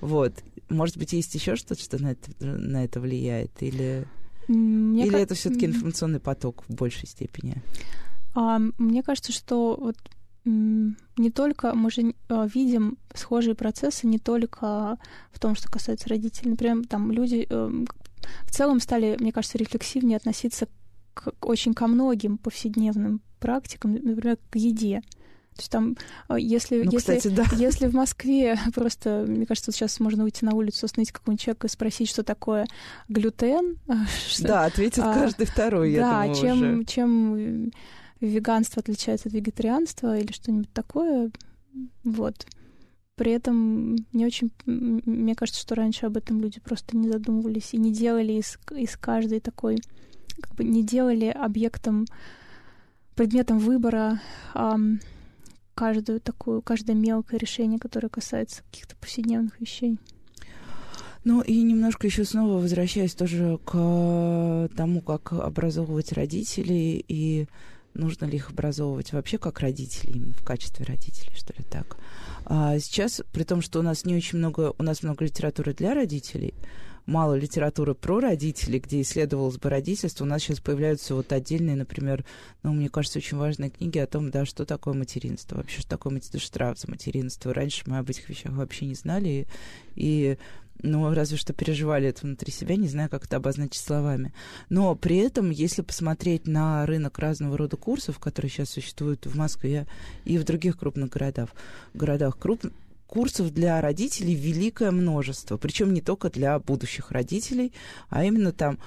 Вот. 0.00 0.32
Может 0.70 0.96
быть, 0.96 1.12
есть 1.12 1.34
еще 1.34 1.54
что-то, 1.54 1.82
что 1.82 2.02
на 2.02 2.12
это, 2.12 2.30
на 2.40 2.84
это 2.84 3.00
влияет, 3.00 3.50
или... 3.62 4.06
Мне 4.48 5.04
или 5.04 5.12
как... 5.12 5.20
это 5.20 5.34
все-таки 5.34 5.66
информационный 5.66 6.20
поток 6.20 6.64
в 6.68 6.74
большей 6.74 7.06
степени? 7.06 7.62
А, 8.34 8.58
мне 8.78 9.02
кажется, 9.02 9.32
что 9.32 9.76
вот 9.78 9.96
не 10.44 11.30
только 11.30 11.72
мы 11.74 11.90
же 11.90 12.14
а, 12.28 12.46
видим 12.46 12.98
схожие 13.14 13.54
процессы 13.54 14.06
не 14.06 14.18
только 14.18 14.98
в 15.30 15.38
том, 15.38 15.54
что 15.54 15.70
касается 15.70 16.08
родителей. 16.08 16.50
Например, 16.50 16.84
там 16.88 17.12
люди 17.12 17.46
эм, 17.48 17.86
в 18.42 18.50
целом 18.50 18.80
стали, 18.80 19.16
мне 19.20 19.32
кажется, 19.32 19.58
рефлексивнее 19.58 20.16
относиться 20.16 20.66
к, 21.14 21.32
очень 21.42 21.74
ко 21.74 21.86
многим 21.86 22.38
повседневным 22.38 23.20
практикам, 23.38 23.92
например, 23.92 24.38
к 24.50 24.56
еде. 24.56 25.02
То 25.54 25.58
есть 25.58 25.70
там, 25.70 25.96
а, 26.28 26.38
если, 26.38 26.82
ну, 26.82 26.90
если, 26.90 27.18
кстати, 27.18 27.28
да. 27.28 27.44
если 27.56 27.86
в 27.86 27.94
Москве 27.94 28.58
просто, 28.74 29.24
мне 29.28 29.46
кажется, 29.46 29.70
вот 29.70 29.76
сейчас 29.76 30.00
можно 30.00 30.24
выйти 30.24 30.44
на 30.44 30.54
улицу, 30.54 30.86
остановить 30.86 31.12
какого-нибудь 31.12 31.42
человека 31.42 31.66
и 31.66 31.70
спросить, 31.70 32.08
что 32.08 32.22
такое 32.22 32.66
глютен. 33.08 33.76
Что, 34.28 34.48
да, 34.48 34.64
ответит 34.64 35.04
а, 35.04 35.14
каждый 35.14 35.46
второй, 35.46 35.94
да, 35.94 36.24
я 36.24 36.32
думаю, 36.32 36.34
чем, 36.34 36.58
уже. 36.58 36.84
чем 36.86 37.70
веганство 38.26 38.80
отличается 38.80 39.28
от 39.28 39.34
вегетарианства 39.34 40.18
или 40.18 40.32
что-нибудь 40.32 40.72
такое. 40.72 41.30
Вот. 42.04 42.46
При 43.16 43.32
этом 43.32 43.96
не 44.12 44.26
очень... 44.26 44.50
Мне 44.66 45.34
кажется, 45.34 45.60
что 45.60 45.74
раньше 45.74 46.06
об 46.06 46.16
этом 46.16 46.40
люди 46.40 46.60
просто 46.60 46.96
не 46.96 47.08
задумывались 47.08 47.72
и 47.72 47.78
не 47.78 47.92
делали 47.92 48.32
из, 48.32 48.58
из 48.70 48.96
каждой 48.96 49.40
такой... 49.40 49.78
Как 50.40 50.54
бы 50.54 50.64
не 50.64 50.82
делали 50.82 51.26
объектом, 51.26 52.06
предметом 53.14 53.58
выбора 53.58 54.20
эм, 54.54 54.98
каждую 55.74 56.20
такую, 56.20 56.62
каждое 56.62 56.94
мелкое 56.94 57.38
решение, 57.38 57.78
которое 57.78 58.08
касается 58.08 58.62
каких-то 58.64 58.96
повседневных 58.96 59.60
вещей. 59.60 59.98
Ну 61.24 61.40
и 61.40 61.62
немножко 61.62 62.06
еще 62.06 62.24
снова 62.24 62.60
возвращаясь 62.60 63.14
тоже 63.14 63.58
к 63.64 64.68
тому, 64.76 65.00
как 65.02 65.32
образовывать 65.32 66.12
родителей 66.12 67.04
и 67.06 67.46
нужно 67.94 68.24
ли 68.26 68.36
их 68.36 68.50
образовывать 68.50 69.12
вообще 69.12 69.38
как 69.38 69.60
родителей, 69.60 70.14
именно 70.14 70.34
в 70.34 70.44
качестве 70.44 70.84
родителей, 70.84 71.32
что 71.36 71.52
ли 71.54 71.64
так. 71.64 71.96
А 72.44 72.78
сейчас, 72.78 73.22
при 73.32 73.44
том, 73.44 73.62
что 73.62 73.80
у 73.80 73.82
нас 73.82 74.04
не 74.04 74.16
очень 74.16 74.38
много, 74.38 74.74
у 74.78 74.82
нас 74.82 75.02
много 75.02 75.24
литературы 75.24 75.74
для 75.74 75.94
родителей, 75.94 76.54
мало 77.06 77.34
литературы 77.34 77.94
про 77.94 78.20
родителей, 78.20 78.78
где 78.78 79.00
исследовалось 79.00 79.58
бы 79.58 79.68
родительство. 79.68 80.24
У 80.24 80.26
нас 80.26 80.42
сейчас 80.42 80.60
появляются 80.60 81.14
вот 81.14 81.32
отдельные, 81.32 81.76
например, 81.76 82.24
ну, 82.62 82.72
мне 82.72 82.88
кажется, 82.88 83.18
очень 83.18 83.36
важные 83.36 83.70
книги 83.70 83.98
о 83.98 84.06
том, 84.06 84.30
да, 84.30 84.44
что 84.44 84.64
такое 84.64 84.94
материнство, 84.94 85.56
вообще, 85.56 85.80
что 85.80 85.90
такое 85.90 86.20
штраф 86.38 86.78
за 86.78 86.90
материнство. 86.90 87.52
Раньше 87.52 87.82
мы 87.86 87.98
об 87.98 88.08
этих 88.08 88.28
вещах 88.28 88.52
вообще 88.52 88.86
не 88.86 88.94
знали, 88.94 89.28
и, 89.28 89.46
и 89.96 90.38
ну, 90.82 91.12
разве 91.14 91.36
что 91.36 91.52
переживали 91.52 92.08
это 92.08 92.22
внутри 92.22 92.52
себя, 92.52 92.76
не 92.76 92.88
знаю, 92.88 93.08
как 93.08 93.24
это 93.24 93.36
обозначить 93.36 93.82
словами. 93.82 94.32
Но 94.68 94.94
при 94.94 95.18
этом, 95.18 95.50
если 95.50 95.82
посмотреть 95.82 96.46
на 96.46 96.84
рынок 96.86 97.18
разного 97.18 97.56
рода 97.56 97.76
курсов, 97.76 98.18
которые 98.18 98.50
сейчас 98.50 98.70
существуют 98.70 99.26
в 99.26 99.36
Москве 99.36 99.86
и 100.24 100.38
в 100.38 100.44
других 100.44 100.78
крупных 100.78 101.10
городах, 101.10 101.50
городах 101.94 102.38
круп, 102.38 102.66
курсов 103.06 103.52
для 103.52 103.80
родителей 103.80 104.34
великое 104.34 104.90
множество. 104.90 105.58
Причем 105.58 105.92
не 105.92 106.00
только 106.00 106.30
для 106.30 106.58
будущих 106.58 107.10
родителей, 107.10 107.72
а 108.08 108.24
именно 108.24 108.52
там, 108.52 108.78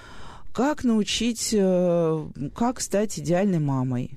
как 0.52 0.84
научить, 0.84 1.50
э, 1.54 2.30
как 2.56 2.82
стать 2.82 3.20
идеальной 3.20 3.60
мамой, 3.60 4.12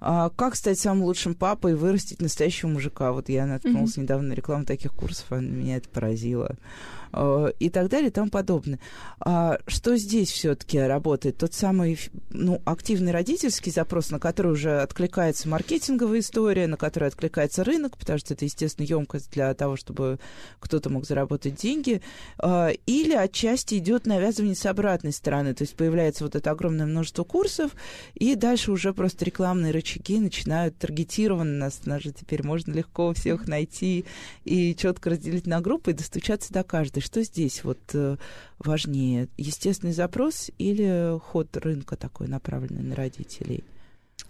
а 0.00 0.30
как 0.30 0.56
стать 0.56 0.78
самым 0.78 1.04
лучшим 1.04 1.34
папой 1.34 1.72
и 1.72 1.74
вырастить 1.74 2.20
настоящего 2.20 2.68
мужика. 2.68 3.12
Вот 3.12 3.28
я 3.28 3.46
наткнулась 3.46 3.96
mm-hmm. 3.96 4.02
недавно 4.02 4.28
на 4.28 4.32
рекламу 4.34 4.64
таких 4.64 4.92
курсов, 4.92 5.26
а 5.30 5.36
меня 5.36 5.76
это 5.76 5.88
поразило. 5.88 6.56
Э, 7.16 7.52
и 7.60 7.70
так 7.70 7.88
далее 7.88 8.08
и 8.08 8.12
тому 8.12 8.28
подобное. 8.28 8.80
А 9.20 9.58
что 9.68 9.96
здесь 9.96 10.30
все-таки 10.30 10.78
работает? 10.80 11.38
Тот 11.38 11.54
самый 11.54 11.98
ну, 12.30 12.60
активный 12.64 13.12
родительский 13.12 13.70
запрос, 13.70 14.10
на 14.10 14.18
который 14.18 14.52
уже 14.52 14.80
откликается 14.80 15.48
маркетинговая 15.48 16.18
история, 16.20 16.66
на 16.66 16.76
который 16.76 17.08
откликается 17.08 17.62
рынок, 17.62 17.96
потому 17.96 18.18
что 18.18 18.34
это, 18.34 18.44
естественно, 18.44 18.84
емкость 18.84 19.30
для 19.30 19.54
того, 19.54 19.76
чтобы 19.76 20.18
кто-то 20.58 20.90
мог 20.90 21.06
заработать 21.06 21.54
деньги, 21.54 22.02
э, 22.42 22.72
или 22.86 23.14
отчасти 23.14 23.76
идет 23.76 24.06
навязывание 24.06 24.56
с 24.56 24.66
обратной 24.66 25.12
стороны, 25.12 25.54
то 25.54 25.62
есть 25.62 25.76
появляется 25.76 26.24
вот 26.24 26.34
это 26.34 26.50
огромное 26.50 26.86
множество 26.86 27.22
курсов, 27.22 27.76
и 28.14 28.34
дальше 28.34 28.72
уже 28.72 28.92
просто 28.92 29.24
рекламные 29.24 29.72
рычаги 29.72 30.18
начинают 30.18 30.76
таргетированно 30.78 31.58
нас, 31.58 31.86
нас 31.86 32.02
же 32.02 32.10
теперь 32.10 32.44
можно 32.44 32.72
легко 32.72 33.12
всех 33.14 33.46
найти 33.46 34.04
и 34.44 34.74
четко 34.74 35.10
разделить 35.10 35.46
на 35.46 35.60
группы 35.60 35.92
и 35.92 35.94
достучаться 35.94 36.52
до 36.52 36.64
каждой 36.64 37.03
что 37.04 37.22
здесь 37.22 37.62
вот 37.64 37.78
э, 37.92 38.16
важнее, 38.58 39.28
естественный 39.36 39.92
запрос 39.92 40.50
или 40.58 41.18
ход 41.18 41.56
рынка 41.56 41.96
такой, 41.96 42.28
направленный 42.28 42.82
на 42.82 42.94
родителей? 42.94 43.64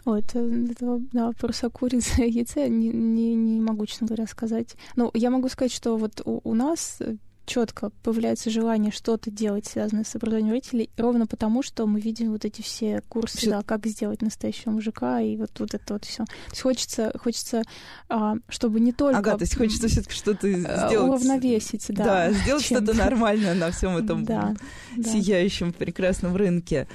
О, 0.05 0.17
это, 0.17 0.39
это 0.39 1.01
да, 1.13 1.27
вопрос 1.27 1.65
о 1.65 1.71
курице 1.71 2.27
и 2.27 2.31
яйце 2.31 2.69
не, 2.69 2.89
не, 2.89 3.35
не 3.35 3.61
могу, 3.61 3.87
честно 3.87 4.07
говоря, 4.07 4.27
сказать. 4.27 4.77
Но 4.97 5.11
я 5.15 5.31
могу 5.31 5.49
сказать, 5.49 5.73
что 5.73 5.97
вот 5.97 6.21
у, 6.25 6.41
у 6.45 6.55
нас 6.55 7.01
четко 7.47 7.91
появляется 8.03 8.51
желание 8.51 8.93
что-то 8.93 9.31
делать, 9.31 9.67
связанное 9.67 10.05
с 10.05 10.15
образованием 10.15 10.53
родителей, 10.53 10.91
ровно 10.97 11.27
потому, 11.27 11.63
что 11.63 11.87
мы 11.87 12.01
видим 12.01 12.33
вот 12.33 12.45
эти 12.45 12.63
все 12.63 13.03
курсы, 13.09 13.39
все... 13.39 13.51
да, 13.51 13.63
как 13.63 13.87
сделать 13.87 14.23
настоящего 14.23 14.73
мужика 14.73 15.21
и 15.21 15.37
вот, 15.37 15.51
вот 15.59 15.75
это 15.75 15.95
вот 15.95 16.05
все. 16.05 16.25
То 16.25 16.51
есть 16.51 16.63
хочется, 16.63 17.13
хочется, 17.19 17.63
а, 18.09 18.37
чтобы 18.49 18.81
не 18.81 18.93
только... 18.93 19.19
Ага, 19.19 19.37
то 19.37 19.43
есть 19.43 19.57
хочется 19.57 19.89
все-таки 19.89 20.15
что-то 20.15 20.47
а, 20.47 20.89
сделать... 20.89 21.11
Уравновесить, 21.11 21.87
да. 21.89 22.05
Да, 22.05 22.33
сделать 22.33 22.65
что-то 22.65 22.95
нормальное 22.95 23.55
на 23.55 23.71
всем 23.71 23.97
этом 23.97 24.25
да, 24.25 24.55
сияющем 24.97 25.73
прекрасном 25.73 26.37
рынке. 26.37 26.89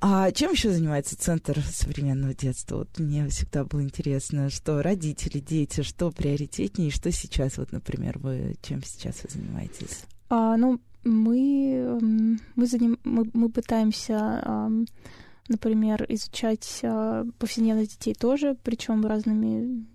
А 0.00 0.30
чем 0.30 0.52
еще 0.52 0.70
занимается 0.70 1.18
Центр 1.18 1.58
современного 1.60 2.34
детства? 2.34 2.78
Вот 2.78 2.98
мне 2.98 3.26
всегда 3.28 3.64
было 3.64 3.82
интересно, 3.82 4.50
что 4.50 4.82
родители, 4.82 5.38
дети, 5.38 5.82
что 5.82 6.10
приоритетнее, 6.10 6.90
что 6.90 7.10
сейчас, 7.10 7.56
вот, 7.56 7.72
например, 7.72 8.18
вы 8.18 8.56
чем 8.62 8.82
сейчас 8.84 9.22
вы 9.22 9.30
занимаетесь? 9.30 10.04
А, 10.28 10.56
ну, 10.56 10.80
мы, 11.04 11.98
мы, 12.54 12.66
заним, 12.66 12.98
мы, 13.04 13.30
мы 13.32 13.48
пытаемся, 13.48 14.70
например, 15.48 16.04
изучать 16.08 16.80
а, 16.82 17.24
повседневность 17.38 17.92
детей 17.98 18.14
тоже, 18.14 18.56
причем 18.62 19.06
разными 19.06 19.86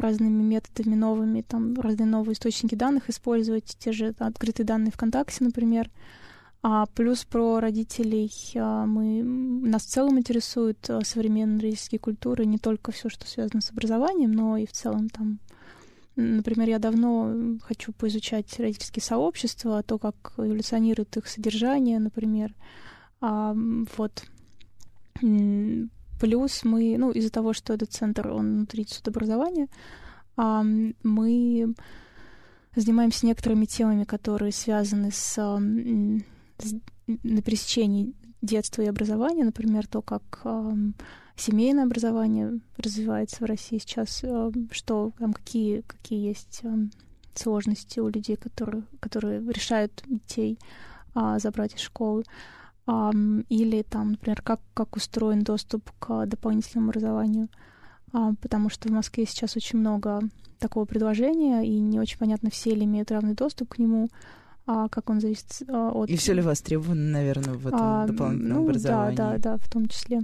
разными 0.00 0.42
методами 0.42 0.94
новыми, 0.94 1.42
там 1.42 1.78
разные 1.78 2.06
новые 2.06 2.32
источники 2.32 2.74
данных 2.74 3.10
использовать, 3.10 3.76
те 3.78 3.92
же 3.92 4.14
открытые 4.18 4.66
данные 4.66 4.92
ВКонтакте, 4.92 5.44
например. 5.44 5.90
А 6.62 6.84
плюс 6.86 7.24
про 7.24 7.58
родителей 7.58 8.30
а, 8.54 8.84
мы 8.84 9.22
нас 9.22 9.84
в 9.84 9.88
целом 9.88 10.18
интересуют 10.18 10.90
а, 10.90 11.00
современные 11.02 11.60
родительские 11.60 11.98
культуры, 11.98 12.44
не 12.44 12.58
только 12.58 12.92
все, 12.92 13.08
что 13.08 13.26
связано 13.26 13.62
с 13.62 13.70
образованием, 13.70 14.32
но 14.32 14.58
и 14.58 14.66
в 14.66 14.72
целом 14.72 15.08
там 15.08 15.40
например, 16.16 16.68
я 16.68 16.78
давно 16.78 17.58
хочу 17.62 17.92
поизучать 17.92 18.58
родительские 18.58 19.02
сообщества, 19.02 19.82
то, 19.82 19.98
как 19.98 20.34
эволюционирует 20.36 21.16
их 21.16 21.26
содержание, 21.26 21.98
например. 21.98 22.54
А, 23.20 23.54
вот. 23.96 24.24
Плюс 26.20 26.64
мы, 26.64 26.96
ну, 26.98 27.10
из-за 27.12 27.30
того, 27.30 27.52
что 27.54 27.72
этот 27.72 27.92
центр, 27.92 28.28
он 28.28 28.56
внутри 28.56 28.86
судообразования, 28.86 29.68
а, 30.36 30.62
мы 31.02 31.74
занимаемся 32.76 33.26
некоторыми 33.26 33.64
темами, 33.64 34.04
которые 34.04 34.52
связаны 34.52 35.10
с 35.10 35.38
на 37.06 37.42
пересечении 37.42 38.14
детства 38.42 38.82
и 38.82 38.86
образования, 38.86 39.44
например, 39.44 39.86
то, 39.86 40.02
как 40.02 40.40
э, 40.44 40.72
семейное 41.36 41.84
образование 41.84 42.60
развивается 42.76 43.42
в 43.42 43.46
России 43.46 43.78
сейчас, 43.78 44.20
э, 44.22 44.50
что 44.70 45.12
там 45.18 45.32
какие, 45.32 45.82
какие 45.82 46.28
есть 46.28 46.60
э, 46.62 46.88
сложности 47.34 48.00
у 48.00 48.08
людей, 48.08 48.36
которые, 48.36 48.84
которые 49.00 49.40
решают 49.52 50.02
детей 50.06 50.58
э, 51.14 51.38
забрать 51.38 51.74
из 51.74 51.80
школы. 51.80 52.24
Э, 52.86 53.10
или 53.48 53.82
там, 53.82 54.12
например, 54.12 54.42
как, 54.42 54.60
как 54.74 54.96
устроен 54.96 55.42
доступ 55.42 55.90
к 55.98 56.26
дополнительному 56.26 56.90
образованию. 56.90 57.48
Э, 58.12 58.32
потому 58.40 58.70
что 58.70 58.88
в 58.88 58.92
Москве 58.92 59.26
сейчас 59.26 59.56
очень 59.56 59.78
много 59.78 60.20
такого 60.58 60.84
предложения, 60.84 61.62
и 61.62 61.78
не 61.80 61.98
очень 61.98 62.18
понятно, 62.18 62.50
все 62.50 62.74
ли 62.74 62.84
имеют 62.84 63.10
равный 63.10 63.34
доступ 63.34 63.70
к 63.70 63.78
нему, 63.78 64.08
а, 64.70 64.88
как 64.88 65.10
он 65.10 65.20
зависит 65.20 65.62
а, 65.68 65.90
от... 65.90 66.08
И 66.08 66.16
все 66.16 66.32
ли 66.32 66.42
востребовано, 66.42 67.10
наверное, 67.10 67.54
в 67.54 67.66
этом 67.66 67.80
а, 67.82 68.06
дополнительном 68.06 68.58
ну, 68.58 68.68
образовании? 68.68 69.16
Да, 69.16 69.32
да, 69.32 69.38
да, 69.38 69.56
в 69.56 69.68
том 69.68 69.88
числе. 69.88 70.20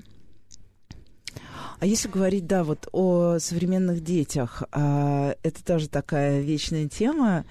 А 1.81 1.85
если 1.85 2.09
говорить, 2.09 2.47
да, 2.47 2.63
вот 2.63 2.89
о 2.93 3.39
современных 3.41 4.05
детях, 4.05 4.63
а, 4.71 5.35
это 5.43 5.65
тоже 5.65 5.89
такая 5.89 6.43
вечная 6.43 6.89
тема, 6.89 7.45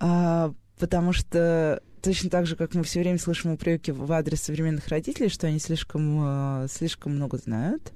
а, 0.00 0.52
потому 0.80 1.12
что 1.12 1.80
точно 2.02 2.30
так 2.30 2.46
же, 2.46 2.56
как 2.56 2.74
мы 2.74 2.82
все 2.82 2.98
время 2.98 3.20
слышим 3.20 3.52
упреки 3.52 3.92
в 3.92 4.10
адрес 4.10 4.42
современных 4.42 4.88
родителей, 4.88 5.28
что 5.28 5.46
они 5.46 5.60
слишком, 5.60 6.66
слишком 6.68 7.14
много 7.14 7.38
знают, 7.38 7.92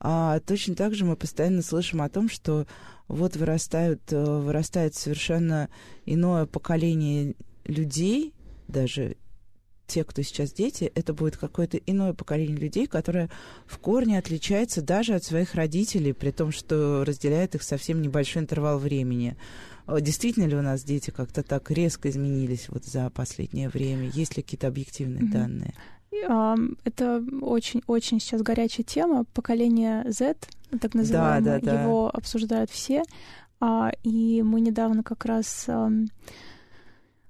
а 0.00 0.40
точно 0.40 0.74
так 0.74 0.94
же 0.94 1.04
мы 1.04 1.14
постоянно 1.14 1.62
слышим 1.62 2.02
о 2.02 2.08
том, 2.08 2.28
что 2.28 2.66
вот 3.06 3.36
вырастают, 3.36 4.00
э, 4.12 4.22
вырастает 4.22 4.94
совершенно 4.94 5.68
иное 6.06 6.46
поколение 6.46 7.34
людей, 7.64 8.32
даже 8.68 9.16
те, 9.86 10.04
кто 10.04 10.22
сейчас 10.22 10.52
дети, 10.52 10.90
это 10.94 11.12
будет 11.12 11.36
какое-то 11.36 11.76
иное 11.76 12.14
поколение 12.14 12.56
людей, 12.56 12.86
которое 12.86 13.28
в 13.66 13.78
корне 13.78 14.18
отличается 14.18 14.82
даже 14.82 15.14
от 15.14 15.24
своих 15.24 15.54
родителей, 15.54 16.12
при 16.12 16.30
том, 16.30 16.52
что 16.52 17.04
разделяет 17.04 17.54
их 17.54 17.62
совсем 17.62 18.00
небольшой 18.00 18.42
интервал 18.42 18.78
времени. 18.78 19.36
А 19.86 20.00
действительно 20.00 20.46
ли 20.46 20.56
у 20.56 20.62
нас 20.62 20.82
дети 20.82 21.10
как-то 21.10 21.42
так 21.42 21.70
резко 21.70 22.08
изменились 22.08 22.68
вот 22.68 22.84
за 22.84 23.10
последнее 23.10 23.68
время? 23.68 24.08
Есть 24.08 24.36
ли 24.36 24.42
какие-то 24.42 24.68
объективные 24.68 25.24
mm-hmm. 25.24 25.32
данные? 25.32 25.74
Это 26.84 27.22
очень-очень 27.42 28.20
сейчас 28.20 28.40
горячая 28.40 28.84
тема. 28.84 29.24
Поколение 29.34 30.10
Z, 30.10 30.36
так 30.80 30.94
называемое, 30.94 31.60
да, 31.60 31.60
да, 31.60 31.72
да. 31.72 31.82
его 31.82 32.08
обсуждают 32.08 32.70
все. 32.70 33.02
А, 33.60 33.90
и 34.02 34.42
мы 34.42 34.60
недавно 34.60 35.02
как 35.02 35.24
раз 35.24 35.68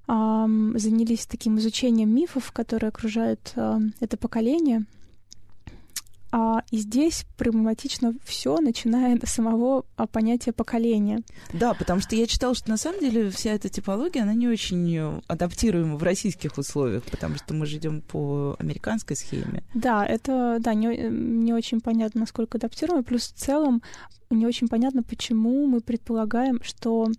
занялись 0.06 1.26
таким 1.26 1.58
изучением 1.58 2.14
мифов, 2.14 2.52
которые 2.52 2.88
окружают 2.88 3.54
это 4.00 4.16
поколение. 4.16 4.84
А, 6.36 6.64
и 6.72 6.78
здесь 6.78 7.26
проблематично 7.36 8.12
все, 8.24 8.58
начиная 8.58 9.16
до 9.16 9.24
самого 9.24 9.84
а, 9.94 10.08
понятия 10.08 10.52
поколения. 10.52 11.20
Да, 11.52 11.74
потому 11.74 12.00
что 12.00 12.16
я 12.16 12.26
читала, 12.26 12.56
что 12.56 12.70
на 12.70 12.76
самом 12.76 12.98
деле 12.98 13.30
вся 13.30 13.52
эта 13.52 13.68
типология, 13.68 14.24
она 14.24 14.34
не 14.34 14.48
очень 14.48 15.22
адаптируема 15.28 15.94
в 15.94 16.02
российских 16.02 16.58
условиях, 16.58 17.04
потому 17.04 17.36
что 17.36 17.54
мы 17.54 17.66
же 17.66 17.76
идем 17.76 18.00
по 18.00 18.56
американской 18.58 19.14
схеме. 19.14 19.62
Да, 19.74 20.04
это 20.04 20.56
да, 20.58 20.74
не, 20.74 21.08
не 21.08 21.52
очень 21.52 21.80
понятно, 21.80 22.22
насколько 22.22 22.58
адаптируемо. 22.58 23.04
Плюс 23.04 23.28
в 23.28 23.34
целом 23.34 23.80
не 24.28 24.44
очень 24.44 24.66
понятно, 24.66 25.04
почему 25.04 25.68
мы 25.68 25.80
предполагаем, 25.82 26.60
что 26.64 27.12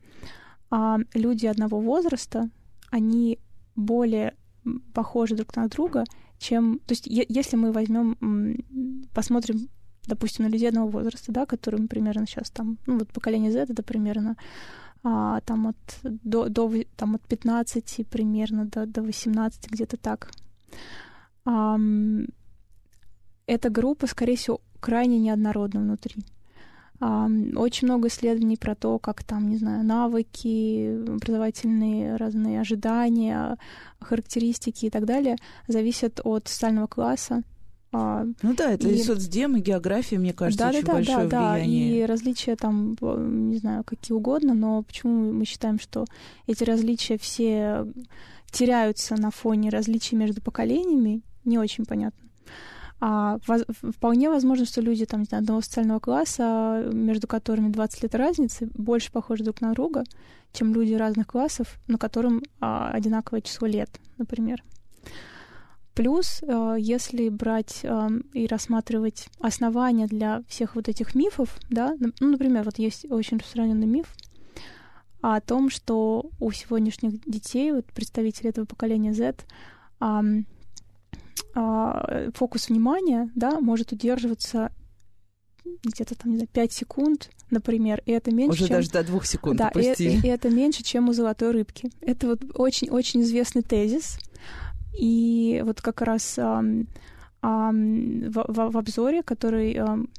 а, 0.69 0.97
люди 1.13 1.45
одного 1.45 1.79
возраста 1.79 2.49
они 2.91 3.39
более 3.75 4.36
похожи 4.93 5.36
друг 5.36 5.55
на 5.55 5.67
друга, 5.67 6.03
чем... 6.38 6.79
То 6.86 6.93
есть 6.93 7.05
если 7.07 7.55
мы 7.55 7.71
возьмем, 7.71 8.57
посмотрим, 9.13 9.69
допустим, 10.07 10.45
на 10.45 10.49
людей 10.49 10.69
одного 10.69 10.89
возраста, 10.89 11.31
да, 11.31 11.45
которым 11.45 11.88
примерно 11.88 12.25
сейчас 12.25 12.49
там, 12.49 12.77
ну 12.86 12.99
вот 12.99 13.09
поколение 13.09 13.51
Z 13.51 13.67
это 13.69 13.83
примерно 13.83 14.36
а, 15.03 15.41
там 15.41 15.67
от, 15.67 15.99
до, 16.03 16.49
до, 16.49 16.71
там 16.95 17.15
от 17.15 17.21
15 17.27 18.07
примерно 18.07 18.65
до, 18.65 18.86
до 18.86 19.03
18, 19.03 19.69
где-то 19.69 19.97
так. 19.97 20.31
А, 21.45 21.77
эта 23.45 23.69
группа, 23.69 24.07
скорее 24.07 24.36
всего, 24.36 24.61
крайне 24.79 25.19
неоднородна 25.19 25.79
внутри. 25.79 26.23
Очень 26.99 27.87
много 27.87 28.07
исследований 28.07 28.57
про 28.57 28.73
то, 28.73 28.99
как 28.99 29.23
там, 29.23 29.49
не 29.49 29.57
знаю, 29.57 29.83
навыки, 29.83 31.09
образовательные 31.09 32.15
разные 32.15 32.61
ожидания, 32.61 33.57
характеристики 33.99 34.85
и 34.85 34.89
так 34.89 35.05
далее 35.05 35.35
зависят 35.67 36.21
от 36.23 36.47
социального 36.47 36.87
класса. 36.87 37.43
А, 37.91 38.25
ну 38.41 38.53
да, 38.55 38.71
это 38.71 38.89
и, 38.89 38.95
и 38.95 39.03
соцдем, 39.03 39.55
и 39.55 39.61
география, 39.61 40.17
мне 40.17 40.33
кажется, 40.33 40.65
да, 40.65 40.69
очень 40.69 40.85
да, 40.85 40.93
большое 40.93 41.27
да, 41.27 41.53
влияние. 41.53 41.89
Да, 41.89 41.97
и 41.97 42.05
различия 42.05 42.55
там, 42.55 42.95
не 43.01 43.57
знаю, 43.57 43.83
какие 43.85 44.15
угодно, 44.15 44.53
но 44.53 44.83
почему 44.83 45.31
мы 45.31 45.45
считаем, 45.45 45.79
что 45.79 46.05
эти 46.47 46.63
различия 46.63 47.17
все 47.17 47.87
теряются 48.51 49.15
на 49.15 49.31
фоне 49.31 49.69
различий 49.69 50.17
между 50.17 50.41
поколениями, 50.41 51.21
не 51.45 51.57
очень 51.57 51.85
понятно. 51.85 52.25
А, 53.07 53.37
воз, 53.45 53.61
вполне 53.95 54.31
возможно, 54.31 54.65
что 54.65 54.81
люди 54.81 55.05
там, 55.05 55.19
не 55.19 55.25
знаю, 55.27 55.43
одного 55.43 55.61
социального 55.61 55.99
класса, 55.99 56.89
между 56.91 57.27
которыми 57.27 57.69
20 57.69 58.01
лет 58.01 58.15
разницы, 58.15 58.67
больше 58.73 59.11
похожи 59.11 59.43
друг 59.43 59.61
на 59.61 59.73
друга, 59.73 60.03
чем 60.53 60.73
люди 60.73 60.93
разных 60.93 61.27
классов, 61.27 61.77
на 61.85 61.99
которым 61.99 62.41
а, 62.59 62.89
одинаковое 62.89 63.41
число 63.41 63.67
лет, 63.67 63.91
например. 64.17 64.63
Плюс, 65.93 66.41
а, 66.47 66.77
если 66.77 67.29
брать 67.29 67.81
а, 67.83 68.09
и 68.33 68.47
рассматривать 68.47 69.27
основания 69.39 70.07
для 70.07 70.41
всех 70.47 70.73
вот 70.73 70.89
этих 70.89 71.13
мифов, 71.13 71.59
да, 71.69 71.95
ну, 71.99 72.31
например, 72.31 72.63
вот 72.63 72.79
есть 72.79 73.05
очень 73.11 73.37
распространенный 73.37 73.85
миф 73.85 74.15
о 75.21 75.39
том, 75.41 75.69
что 75.69 76.31
у 76.39 76.51
сегодняшних 76.51 77.23
детей, 77.29 77.71
вот 77.71 77.85
представителей 77.85 78.49
этого 78.49 78.65
поколения 78.65 79.13
Z, 79.13 79.35
фокус 82.33 82.69
внимания, 82.69 83.29
да, 83.36 83.59
может 83.59 83.91
удерживаться 83.91 84.71
где-то 85.83 86.15
там, 86.15 86.31
не 86.31 86.38
знаю, 86.38 86.49
5 86.51 86.71
секунд, 86.71 87.29
например, 87.49 88.01
и 88.05 88.11
это 88.11 88.31
меньше, 88.31 88.53
Уже 88.53 88.67
чем... 88.67 88.77
даже 88.77 88.89
до 88.89 89.03
двух 89.03 89.25
секунд 89.25 89.57
Да, 89.57 89.69
и, 89.75 89.93
и, 90.03 90.19
и 90.19 90.27
это 90.27 90.49
меньше, 90.49 90.83
чем 90.83 91.09
у 91.09 91.13
золотой 91.13 91.51
рыбки. 91.51 91.91
Это 92.01 92.27
вот 92.27 92.43
очень-очень 92.53 93.21
известный 93.21 93.61
тезис. 93.61 94.17
И 94.97 95.61
вот 95.65 95.81
как 95.81 96.01
раз 96.01 96.38
ам, 96.38 96.88
ам, 97.41 98.29
в, 98.29 98.45
в, 98.47 98.71
в 98.71 98.77
обзоре, 98.77 99.23
который 99.23 99.73
ам, 99.73 100.09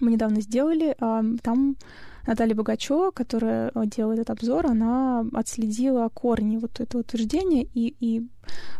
мы 0.00 0.12
недавно 0.12 0.40
сделали, 0.40 0.94
ам, 0.98 1.38
там 1.38 1.76
Наталья 2.26 2.54
Богачева, 2.54 3.10
которая 3.10 3.70
э, 3.74 3.86
делала 3.86 4.12
этот 4.12 4.30
обзор, 4.30 4.66
она 4.66 5.26
отследила 5.32 6.08
корни 6.08 6.56
вот 6.56 6.80
этого 6.80 7.02
утверждения 7.02 7.64
и, 7.74 7.94
и 8.00 8.26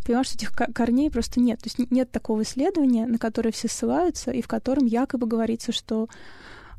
поняла, 0.04 0.24
что 0.24 0.36
этих 0.36 0.52
корней 0.52 1.10
просто 1.10 1.40
нет. 1.40 1.60
То 1.60 1.66
есть 1.66 1.90
нет 1.90 2.10
такого 2.10 2.42
исследования, 2.42 3.06
на 3.06 3.18
которое 3.18 3.52
все 3.52 3.68
ссылаются, 3.68 4.30
и 4.30 4.40
в 4.40 4.48
котором 4.48 4.86
якобы 4.86 5.26
говорится, 5.26 5.72
что 5.72 6.08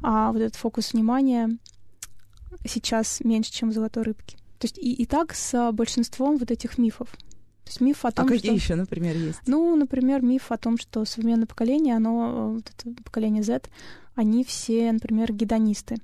а, 0.01 0.31
вот 0.31 0.41
этот 0.41 0.55
фокус 0.55 0.93
внимания 0.93 1.57
сейчас 2.67 3.21
меньше, 3.21 3.51
чем 3.51 3.69
у 3.69 3.71
золотой 3.71 4.03
рыбки. 4.03 4.37
То 4.59 4.65
есть 4.65 4.77
и, 4.77 4.93
и 4.93 5.05
так 5.05 5.33
с 5.33 5.71
большинством 5.71 6.37
вот 6.37 6.51
этих 6.51 6.77
мифов. 6.77 7.09
То 7.09 7.69
есть 7.69 7.81
миф 7.81 8.05
о 8.05 8.11
том, 8.11 8.25
а 8.25 8.29
какие 8.29 8.51
что... 8.51 8.55
еще, 8.55 8.75
например, 8.75 9.15
есть? 9.15 9.39
Ну, 9.47 9.75
например, 9.75 10.21
миф 10.21 10.51
о 10.51 10.57
том, 10.57 10.77
что 10.77 11.03
современное 11.05 11.47
поколение, 11.47 11.95
оно, 11.95 12.53
вот 12.53 12.71
это 12.77 13.03
поколение 13.03 13.43
Z, 13.43 13.63
они 14.13 14.43
все, 14.43 14.91
например, 14.91 15.33
гедонисты. 15.33 15.97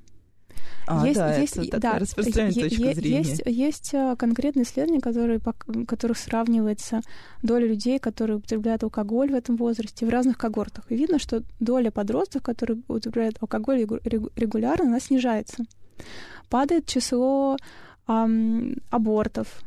А, 0.88 1.06
есть, 1.06 1.20
да, 1.20 1.36
есть, 1.38 1.58
это 1.58 1.80
да, 1.80 2.00
распространенная 2.00 2.70
точка 2.70 2.94
зрения. 2.94 3.18
Есть, 3.20 3.42
есть 3.46 3.94
а, 3.94 4.16
конкретные 4.16 4.64
исследования, 4.64 5.02
которые, 5.02 5.40
которых 5.88 6.18
сравнивается 6.18 7.02
доля 7.44 7.68
людей, 7.68 8.00
которые 8.00 8.38
употребляют 8.38 8.84
алкоголь 8.84 9.32
в 9.32 9.36
этом 9.36 9.56
возрасте 9.56 10.06
в 10.06 10.10
разных 10.10 10.38
когортах. 10.38 10.86
И 10.90 10.96
видно, 10.96 11.20
что 11.20 11.44
доля 11.60 11.92
подростков, 11.92 12.44
которые 12.44 12.82
употребляют 12.88 13.38
алкоголь 13.42 13.80
регулярно, 13.82 14.88
она 14.88 15.00
снижается. 15.00 15.64
Падает 16.50 16.86
число 16.86 17.58
эм, 18.08 18.78
абортов, 18.90 19.62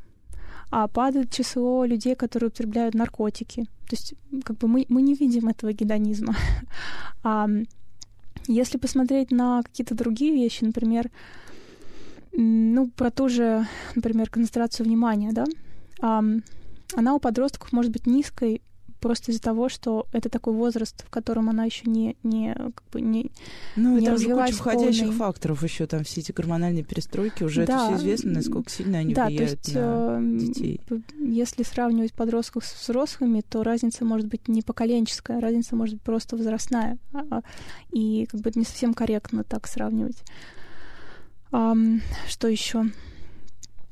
а 0.70 0.88
падает 0.88 1.30
число 1.30 1.84
людей, 1.84 2.14
которые 2.16 2.48
употребляют 2.48 2.94
наркотики. 2.94 3.64
То 3.88 3.92
есть 3.92 4.14
как 4.44 4.58
бы 4.58 4.68
мы, 4.68 4.86
мы 4.88 5.02
не 5.02 5.14
видим 5.14 5.48
этого 5.48 5.72
гедонизма. 5.72 6.34
Если 8.46 8.78
посмотреть 8.78 9.30
на 9.30 9.62
какие-то 9.62 9.94
другие 9.94 10.32
вещи, 10.32 10.64
например, 10.64 11.10
Ну, 12.36 12.88
про 12.96 13.10
ту 13.10 13.28
же, 13.28 13.64
например, 13.94 14.28
концентрацию 14.28 14.86
внимания, 14.86 15.32
да, 15.32 15.44
она 16.00 17.14
у 17.14 17.20
подростков 17.20 17.72
может 17.72 17.92
быть 17.92 18.06
низкой 18.06 18.60
просто 19.04 19.32
из-за 19.32 19.42
того, 19.42 19.68
что 19.68 20.06
это 20.12 20.30
такой 20.30 20.54
возраст, 20.54 21.04
в 21.06 21.10
котором 21.10 21.50
она 21.50 21.66
еще 21.66 21.82
не, 21.84 22.16
не, 22.22 22.54
как 22.54 22.82
бы 22.90 23.02
не 23.02 23.30
Ну, 23.76 23.98
не 23.98 24.06
там 24.06 24.16
же 24.16 24.30
куча 24.30 24.54
входящих 24.54 25.02
полной... 25.02 25.18
факторов 25.18 25.62
еще, 25.62 25.86
там 25.86 26.04
все 26.04 26.22
эти 26.22 26.32
гормональные 26.32 26.84
перестройки, 26.84 27.44
уже 27.44 27.66
да. 27.66 27.74
это 27.74 27.84
все 27.84 27.96
известно, 28.02 28.32
насколько 28.32 28.70
сильно 28.70 28.98
они 28.98 29.12
да, 29.12 29.26
влияют 29.26 29.60
то 29.60 29.66
есть, 29.66 29.74
на 29.74 30.18
э, 30.18 30.38
детей. 30.38 30.80
Если 31.20 31.64
сравнивать 31.64 32.14
подростков 32.14 32.64
с 32.64 32.82
взрослыми, 32.82 33.42
то 33.46 33.62
разница 33.62 34.06
может 34.06 34.26
быть 34.26 34.48
не 34.48 34.62
поколенческая, 34.62 35.38
разница 35.38 35.76
может 35.76 35.96
быть 35.96 36.02
просто 36.02 36.38
возрастная. 36.38 36.96
А, 37.12 37.24
а, 37.30 37.42
и 37.92 38.26
как 38.30 38.40
бы 38.40 38.52
не 38.54 38.64
совсем 38.64 38.94
корректно 38.94 39.44
так 39.44 39.66
сравнивать. 39.66 40.16
Что 41.50 42.48
еще? 42.48 42.86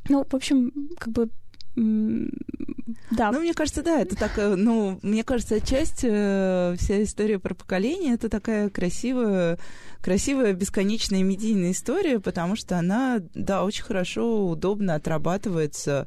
Ну, 0.09 0.25
в 0.25 0.35
общем, 0.35 0.73
как 0.99 1.13
бы 1.13 1.29
да. 1.75 3.33
Ну, 3.33 3.41
мне 3.41 3.55
кажется, 3.55 3.83
да, 3.83 4.01
это 4.01 4.17
так, 4.17 4.39
э, 4.39 4.55
ну, 4.57 4.99
мне 5.03 5.25
кажется, 5.25 5.61
часть, 5.61 6.01
э, 6.03 6.77
вся 6.79 7.03
история 7.03 7.39
про 7.39 7.55
поколение, 7.55 8.15
это 8.15 8.29
такая 8.29 8.69
красивая, 8.69 9.59
красивая, 10.01 10.53
бесконечная 10.53 11.23
медийная 11.23 11.73
история, 11.73 12.21
потому 12.21 12.57
что 12.57 12.79
она, 12.79 13.21
да, 13.35 13.65
очень 13.65 13.85
хорошо, 13.85 14.49
удобно 14.49 14.95
отрабатывается 14.95 16.07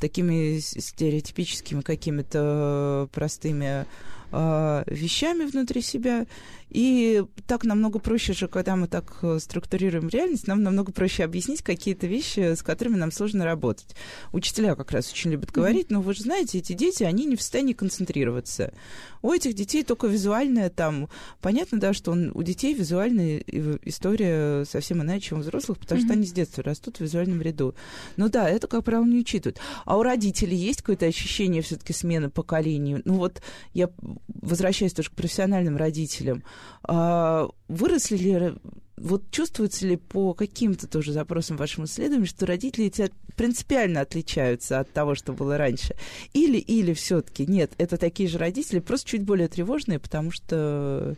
такими 0.00 0.58
стереотипическими 0.58 1.80
какими-то 1.80 3.08
простыми 3.12 3.86
э, 4.32 4.84
вещами 4.86 5.44
внутри 5.44 5.80
себя. 5.80 6.26
И 6.74 7.22
так 7.46 7.62
намного 7.62 8.00
проще 8.00 8.32
же, 8.32 8.48
когда 8.48 8.74
мы 8.74 8.88
так 8.88 9.18
э, 9.22 9.38
структурируем 9.38 10.08
реальность, 10.08 10.48
нам 10.48 10.64
намного 10.64 10.90
проще 10.90 11.22
объяснить 11.22 11.62
какие-то 11.62 12.08
вещи, 12.08 12.54
с 12.54 12.64
которыми 12.64 12.96
нам 12.96 13.12
сложно 13.12 13.44
работать. 13.44 13.94
Учителя 14.32 14.74
как 14.74 14.90
раз 14.90 15.12
очень 15.12 15.30
любят 15.30 15.52
говорить, 15.52 15.90
но 15.90 16.00
вы 16.00 16.14
же 16.14 16.22
знаете, 16.22 16.58
эти 16.58 16.72
дети, 16.72 17.04
они 17.04 17.26
не 17.26 17.36
в 17.36 17.42
состоянии 17.42 17.74
концентрироваться. 17.74 18.74
У 19.22 19.32
этих 19.32 19.54
детей 19.54 19.84
только 19.84 20.08
визуальная 20.08 20.68
там... 20.68 21.08
Понятно, 21.40 21.78
да, 21.78 21.94
что 21.94 22.10
он, 22.10 22.32
у 22.34 22.42
детей 22.42 22.74
визуальная 22.74 23.38
история 23.38 24.64
совсем 24.64 25.00
иная, 25.00 25.20
чем 25.20 25.38
у 25.38 25.40
взрослых, 25.42 25.78
потому 25.78 26.00
mm-hmm. 26.00 26.04
что 26.04 26.12
они 26.12 26.26
с 26.26 26.32
детства 26.32 26.64
растут 26.64 26.96
в 26.96 27.02
визуальном 27.02 27.40
ряду. 27.40 27.76
Но 28.16 28.28
да, 28.28 28.50
это, 28.50 28.66
как 28.66 28.82
правило, 28.82 29.04
не 29.04 29.20
учитывают. 29.20 29.60
А 29.84 29.96
у 29.96 30.02
родителей 30.02 30.56
есть 30.56 30.80
какое-то 30.80 31.06
ощущение 31.06 31.62
все-таки 31.62 31.92
смены 31.92 32.30
поколений? 32.30 33.00
Ну 33.04 33.14
вот 33.14 33.42
я 33.74 33.90
возвращаюсь 34.26 34.92
тоже 34.92 35.10
к 35.10 35.14
профессиональным 35.14 35.76
родителям. 35.76 36.42
А, 36.82 37.48
выросли 37.68 38.16
ли, 38.16 38.54
вот 38.96 39.30
чувствуется 39.30 39.86
ли 39.86 39.96
по 39.96 40.34
каким-то 40.34 40.86
тоже 40.86 41.12
запросам 41.12 41.56
вашим 41.56 41.84
исследованиям, 41.84 42.26
что 42.26 42.46
родители 42.46 42.86
эти 42.86 43.10
принципиально 43.36 44.00
отличаются 44.00 44.80
от 44.80 44.92
того, 44.92 45.14
что 45.14 45.32
было 45.32 45.58
раньше? 45.58 45.94
Или, 46.32 46.58
или 46.58 46.92
все-таки 46.92 47.46
нет, 47.46 47.72
это 47.78 47.96
такие 47.96 48.28
же 48.28 48.38
родители, 48.38 48.80
просто 48.80 49.10
чуть 49.10 49.22
более 49.22 49.48
тревожные, 49.48 49.98
потому 49.98 50.30
что, 50.30 51.16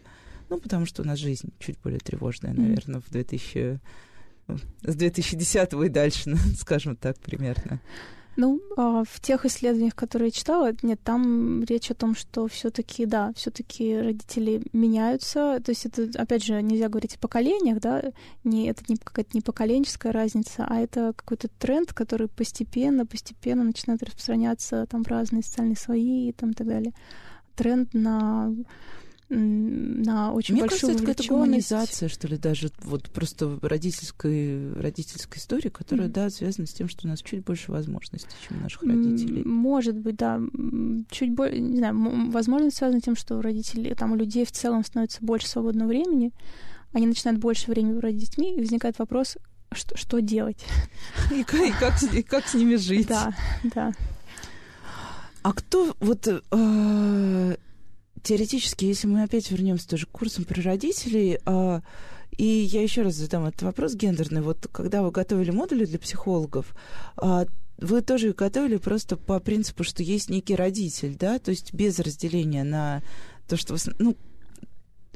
ну, 0.48 0.58
потому 0.58 0.86
что 0.86 1.02
у 1.02 1.04
нас 1.04 1.18
жизнь 1.18 1.52
чуть 1.58 1.78
более 1.80 2.00
тревожная, 2.00 2.52
наверное, 2.52 3.00
в 3.00 3.10
2000 3.10 3.80
с 4.82 4.94
2010 4.94 5.72
и 5.72 5.88
дальше, 5.88 6.36
скажем 6.58 6.96
так, 6.96 7.18
примерно. 7.18 7.80
Ну, 8.36 8.60
а, 8.76 9.02
в 9.04 9.20
тех 9.20 9.46
исследованиях, 9.46 9.94
которые 9.94 10.28
я 10.28 10.32
читала, 10.32 10.72
нет, 10.82 11.00
там 11.02 11.64
речь 11.64 11.90
о 11.90 11.94
том, 11.94 12.14
что 12.14 12.46
все-таки, 12.48 13.06
да, 13.06 13.32
все-таки 13.34 13.96
родители 13.96 14.62
меняются. 14.74 15.60
То 15.64 15.70
есть 15.70 15.86
это, 15.86 16.10
опять 16.20 16.44
же, 16.44 16.60
нельзя 16.60 16.90
говорить 16.90 17.16
о 17.16 17.18
поколениях, 17.18 17.80
да, 17.80 18.02
не, 18.44 18.68
это 18.68 18.84
не 18.88 18.96
какая-то 18.96 19.30
не 19.32 19.40
поколенческая 19.40 20.12
разница, 20.12 20.66
а 20.68 20.78
это 20.78 21.14
какой-то 21.16 21.48
тренд, 21.58 21.94
который 21.94 22.28
постепенно, 22.28 23.06
постепенно 23.06 23.64
начинает 23.64 24.02
распространяться 24.02 24.86
там 24.86 25.02
в 25.02 25.08
разные 25.08 25.42
социальные 25.42 25.76
слои 25.76 26.28
и 26.28 26.32
там 26.32 26.50
и 26.50 26.54
так 26.54 26.66
далее. 26.66 26.92
Тренд 27.54 27.94
на 27.94 28.54
на 29.28 30.32
очень 30.32 30.54
Мне 30.54 30.62
большую 30.62 30.80
кажется, 30.80 30.92
это 30.92 31.00
какая-то 31.00 31.34
гуманизация, 31.34 32.08
что 32.08 32.28
ли, 32.28 32.36
даже 32.36 32.70
вот 32.84 33.10
просто 33.10 33.58
родительской, 33.60 34.72
родительской 34.74 35.38
истории, 35.38 35.68
которая, 35.68 36.08
mm-hmm. 36.08 36.12
да, 36.12 36.30
связана 36.30 36.66
с 36.66 36.72
тем, 36.72 36.88
что 36.88 37.06
у 37.06 37.10
нас 37.10 37.22
чуть 37.22 37.44
больше 37.44 37.72
возможностей, 37.72 38.30
чем 38.46 38.58
у 38.58 38.60
наших 38.60 38.82
родителей. 38.82 39.42
Может 39.44 39.96
быть, 39.96 40.16
да. 40.16 40.40
Чуть 41.10 41.32
больше, 41.32 41.58
не 41.58 41.78
знаю, 41.78 42.30
возможно, 42.30 42.70
связано 42.70 43.00
с 43.00 43.04
тем, 43.04 43.16
что 43.16 43.36
у 43.36 43.40
родителей, 43.40 43.94
там, 43.94 44.12
у 44.12 44.16
людей 44.16 44.44
в 44.44 44.52
целом 44.52 44.84
становится 44.84 45.18
больше 45.22 45.48
свободного 45.48 45.88
времени, 45.88 46.32
они 46.92 47.06
начинают 47.06 47.40
больше 47.40 47.70
времени 47.70 47.98
проводить 47.98 48.26
с 48.26 48.30
детьми, 48.30 48.54
и 48.54 48.60
возникает 48.60 48.98
вопрос, 48.98 49.38
что, 49.72 49.96
что 49.96 50.20
делать? 50.20 50.64
И 51.32 51.42
как, 51.42 51.60
и, 51.60 51.72
как, 51.72 52.02
и 52.14 52.22
как 52.22 52.46
с 52.46 52.54
ними 52.54 52.76
жить? 52.76 53.08
Да, 53.08 53.34
да. 53.74 53.92
А 55.42 55.52
кто 55.52 55.94
вот 56.00 56.26
э, 56.26 57.56
теоретически, 58.26 58.84
если 58.84 59.06
мы 59.06 59.22
опять 59.22 59.50
вернемся 59.52 59.88
тоже 59.88 60.06
к 60.06 60.10
курсам 60.10 60.44
про 60.44 60.60
родителей, 60.60 61.38
а, 61.46 61.80
и 62.36 62.44
я 62.44 62.82
еще 62.82 63.02
раз 63.02 63.14
задам 63.14 63.46
этот 63.46 63.62
вопрос 63.62 63.94
гендерный. 63.94 64.40
Вот 64.42 64.66
когда 64.72 65.02
вы 65.02 65.12
готовили 65.12 65.52
модули 65.52 65.84
для 65.84 66.00
психологов, 66.00 66.74
а, 67.16 67.46
вы 67.78 68.02
тоже 68.02 68.32
готовили 68.32 68.78
просто 68.78 69.16
по 69.16 69.38
принципу, 69.38 69.84
что 69.84 70.02
есть 70.02 70.28
некий 70.28 70.56
родитель, 70.56 71.16
да, 71.16 71.38
то 71.38 71.52
есть 71.52 71.72
без 71.72 72.00
разделения 72.00 72.64
на 72.64 73.00
то, 73.46 73.56
что, 73.56 73.76
ну, 73.98 74.16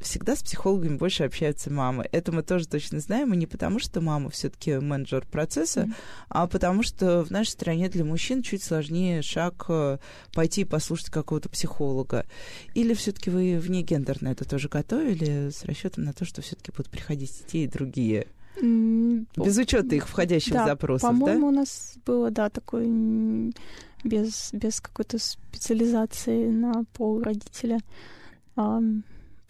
всегда 0.01 0.35
с 0.35 0.43
психологами 0.43 0.97
больше 0.97 1.23
общаются 1.23 1.71
мамы. 1.71 2.07
Это 2.11 2.31
мы 2.31 2.43
тоже 2.43 2.67
точно 2.67 2.99
знаем, 2.99 3.33
и 3.33 3.37
не 3.37 3.47
потому, 3.47 3.79
что 3.79 4.01
мама 4.01 4.29
все-таки 4.29 4.77
менеджер 4.77 5.25
процесса, 5.25 5.81
mm-hmm. 5.81 5.93
а 6.29 6.47
потому 6.47 6.83
что 6.83 7.23
в 7.23 7.31
нашей 7.31 7.49
стране 7.49 7.89
для 7.89 8.03
мужчин 8.03 8.41
чуть 8.41 8.63
сложнее 8.63 9.21
шаг 9.21 9.65
э, 9.69 9.97
пойти 10.33 10.61
и 10.61 10.65
послушать 10.65 11.09
какого-то 11.09 11.49
психолога. 11.49 12.25
Или 12.73 12.93
все-таки 12.93 13.29
вы 13.29 13.57
вне 13.57 13.81
гендерно 13.81 14.29
это 14.29 14.47
тоже 14.47 14.69
готовили 14.69 15.49
с 15.49 15.63
расчетом 15.65 16.03
на 16.03 16.13
то, 16.13 16.25
что 16.25 16.41
все-таки 16.41 16.71
будут 16.71 16.89
приходить 16.89 17.45
те 17.47 17.63
и 17.63 17.67
другие? 17.67 18.27
Без 18.61 19.57
учета 19.57 19.95
их 19.95 20.07
входящих 20.07 20.53
да, 20.53 20.65
запросов, 20.65 21.09
по-моему, 21.09 21.41
да? 21.41 21.47
у 21.47 21.51
нас 21.51 21.93
было, 22.05 22.29
да, 22.29 22.49
такой 22.49 22.85
без, 24.03 24.49
без 24.53 24.81
какой-то 24.81 25.19
специализации 25.19 26.47
на 26.49 26.83
пол 26.93 27.21
родителя 27.21 27.79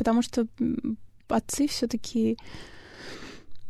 потому 0.02 0.24
что 0.24 0.48
отцы 1.28 1.68
все-таки 1.68 2.40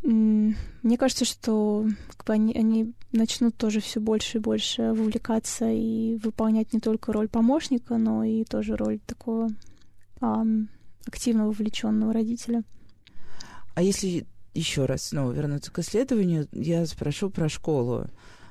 мне 0.02 0.98
кажется, 0.98 1.26
что 1.26 1.86
как 2.08 2.26
бы, 2.26 2.32
они, 2.32 2.54
они 2.54 2.94
начнут 3.12 3.58
тоже 3.58 3.82
все 3.82 4.00
больше 4.00 4.38
и 4.38 4.42
больше 4.42 4.94
вовлекаться 4.94 5.70
и 5.70 6.16
выполнять 6.24 6.72
не 6.72 6.80
только 6.80 7.12
роль 7.12 7.28
помощника, 7.28 7.98
но 7.98 8.24
и 8.24 8.46
тоже 8.46 8.78
роль 8.78 9.00
такого 9.06 9.50
эм, 10.22 10.70
активного, 11.06 11.48
вовлеченного 11.48 12.14
родителя. 12.14 12.64
А 13.76 13.84
если 13.84 14.26
еще 14.54 14.86
раз 14.86 15.10
снова 15.10 15.34
вернуться 15.34 15.70
к 15.70 15.80
исследованию, 15.80 16.48
я 16.54 16.86
спрошу 16.86 17.30
про 17.30 17.50
школу. 17.50 18.08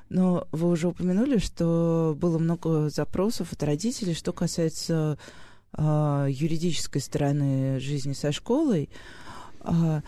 Но 0.09 0.47
вы 0.51 0.69
уже 0.69 0.89
упомянули, 0.89 1.39
что 1.39 2.15
было 2.19 2.37
много 2.37 2.89
запросов 2.89 3.53
от 3.53 3.63
родителей, 3.63 4.13
что 4.13 4.33
касается 4.33 5.13
а, 5.13 5.17
юридической 5.77 7.01
стороны 7.01 7.79
жизни 7.79 8.13
со 8.13 8.31
школой. 8.31 8.89
А, 9.61 10.01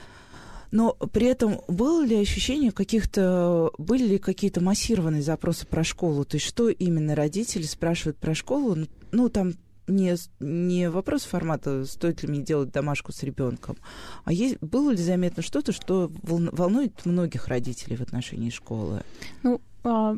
но 0.72 0.94
при 0.94 1.28
этом 1.28 1.62
было 1.68 2.04
ли 2.04 2.20
ощущение 2.20 2.72
каких-то, 2.72 3.72
были 3.78 4.08
ли 4.08 4.18
какие-то 4.18 4.60
массированные 4.60 5.22
запросы 5.22 5.68
про 5.68 5.84
школу? 5.84 6.26
То 6.26 6.38
есть 6.38 6.48
что 6.48 6.70
именно 6.70 7.16
родители 7.16 7.62
спрашивают 7.62 8.18
про 8.18 8.34
школу? 8.34 8.76
Ну, 8.76 8.88
ну 9.12 9.30
там 9.30 9.54
не, 9.88 10.16
не 10.40 10.90
вопрос 10.90 11.24
формата, 11.24 11.86
стоит 11.86 12.24
ли 12.24 12.30
мне 12.30 12.42
делать 12.42 12.72
домашку 12.72 13.12
с 13.12 13.22
ребенком, 13.24 13.78
а 14.24 14.34
есть, 14.34 14.58
было 14.62 14.92
ли 14.92 14.98
заметно 14.98 15.44
что-то, 15.44 15.72
что 15.72 16.12
волнует 16.24 17.06
многих 17.06 17.48
родителей 17.48 17.96
в 17.96 18.02
отношении 18.02 18.50
школы? 18.50 19.04
Ну, 19.44 19.62
а, 19.84 20.16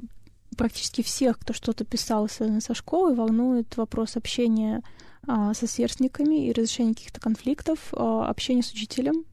практически 0.55 1.01
всех, 1.01 1.39
кто 1.39 1.53
что-то 1.53 1.85
писал 1.85 2.27
со 2.27 2.73
школой, 2.73 3.15
волнует 3.15 3.77
вопрос 3.77 4.17
общения 4.17 4.81
а, 5.27 5.53
со 5.53 5.67
сверстниками 5.67 6.47
и 6.47 6.51
разрешение 6.51 6.93
каких-то 6.93 7.19
конфликтов, 7.19 7.79
а, 7.93 8.27
общение 8.29 8.63
с 8.63 8.71
учителем. 8.71 9.25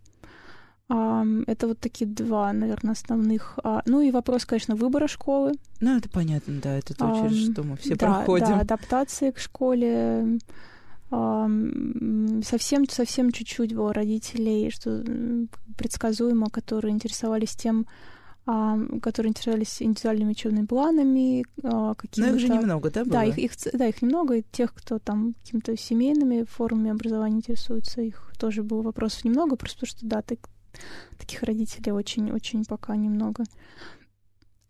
А, 0.88 1.24
это 1.46 1.68
вот 1.68 1.80
такие 1.80 2.06
два, 2.08 2.52
наверное, 2.52 2.92
основных. 2.92 3.58
Ну 3.86 4.00
и 4.00 4.10
вопрос, 4.10 4.46
конечно, 4.46 4.74
выбора 4.74 5.06
школы. 5.06 5.52
Ну, 5.80 5.96
это 5.96 6.08
понятно, 6.08 6.60
да, 6.62 6.76
это 6.76 6.94
то, 6.94 7.28
через 7.28 7.52
что 7.52 7.62
мы 7.62 7.76
все 7.76 7.94
да, 7.94 8.14
проходим. 8.14 8.46
Да, 8.46 8.60
адаптации 8.60 9.30
к 9.30 9.38
школе. 9.38 10.38
Совсем, 11.10 12.88
совсем 12.88 13.32
чуть-чуть 13.32 13.74
было 13.74 13.92
родителей, 13.92 14.70
что 14.70 15.04
предсказуемо, 15.76 16.48
которые 16.48 16.94
интересовались 16.94 17.54
тем, 17.54 17.86
которые 18.44 19.30
интересовались 19.30 19.80
индивидуальными 19.82 20.32
учебными 20.32 20.66
планами, 20.66 21.44
какими-то... 21.62 22.20
Но 22.20 22.34
их 22.34 22.40
же 22.40 22.48
немного, 22.48 22.90
да, 22.90 23.04
было? 23.04 23.12
Да, 23.12 23.24
их, 23.24 23.38
их, 23.38 23.52
да, 23.72 23.86
их 23.86 24.02
немного, 24.02 24.36
и 24.38 24.44
тех, 24.50 24.74
кто 24.74 24.98
там 24.98 25.34
какими-то 25.42 25.76
семейными 25.76 26.44
формами 26.44 26.90
образования 26.90 27.36
интересуется, 27.36 28.02
их 28.02 28.32
тоже 28.38 28.62
было 28.62 28.82
вопросов 28.82 29.24
немного, 29.24 29.56
просто 29.56 29.86
потому 29.86 29.88
что, 29.88 30.06
да, 30.06 30.22
так, 30.22 30.38
таких 31.18 31.42
родителей 31.42 31.92
очень-очень 31.92 32.64
пока 32.64 32.96
немного. 32.96 33.44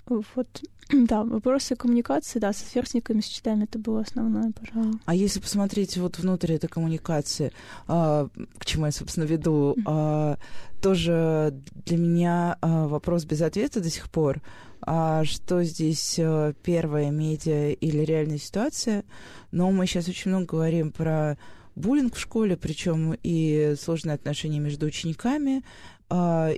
Вот, 0.07 0.62
да, 0.92 1.24
вопросы 1.24 1.76
коммуникации, 1.76 2.38
да, 2.38 2.53
со 2.53 2.64
сверстниками, 2.64 3.20
с 3.20 3.28
учителями 3.28 3.64
это 3.64 3.78
было 3.78 4.00
основное, 4.00 4.53
пожалуй. 4.53 4.98
А 5.05 5.14
если 5.14 5.40
посмотреть 5.40 5.96
вот 5.96 6.18
внутрь 6.18 6.53
этой 6.53 6.68
коммуникации, 6.68 7.53
а, 7.86 8.28
к 8.59 8.64
чему 8.64 8.86
я, 8.86 8.92
собственно, 8.92 9.24
веду, 9.24 9.76
а, 9.86 10.36
тоже 10.80 11.55
для 11.86 11.96
меня 11.96 12.59
а, 12.61 12.88
вопрос 12.88 13.24
без 13.24 13.40
ответа 13.40 13.80
до 13.80 13.88
сих 13.88 14.11
пор. 14.11 14.42
А 14.84 15.24
что 15.24 15.62
здесь 15.62 16.16
а, 16.18 16.53
первая 16.62 17.11
медиа 17.11 17.70
или 17.70 17.98
реальная 17.98 18.38
ситуация? 18.38 19.05
Но 19.53 19.70
мы 19.70 19.86
сейчас 19.86 20.09
очень 20.09 20.30
много 20.30 20.46
говорим 20.46 20.90
про 20.90 21.38
буллинг 21.76 22.16
в 22.16 22.20
школе, 22.20 22.57
причем 22.57 23.16
и 23.22 23.74
сложные 23.80 24.14
отношения 24.14 24.59
между 24.59 24.86
учениками, 24.86 25.62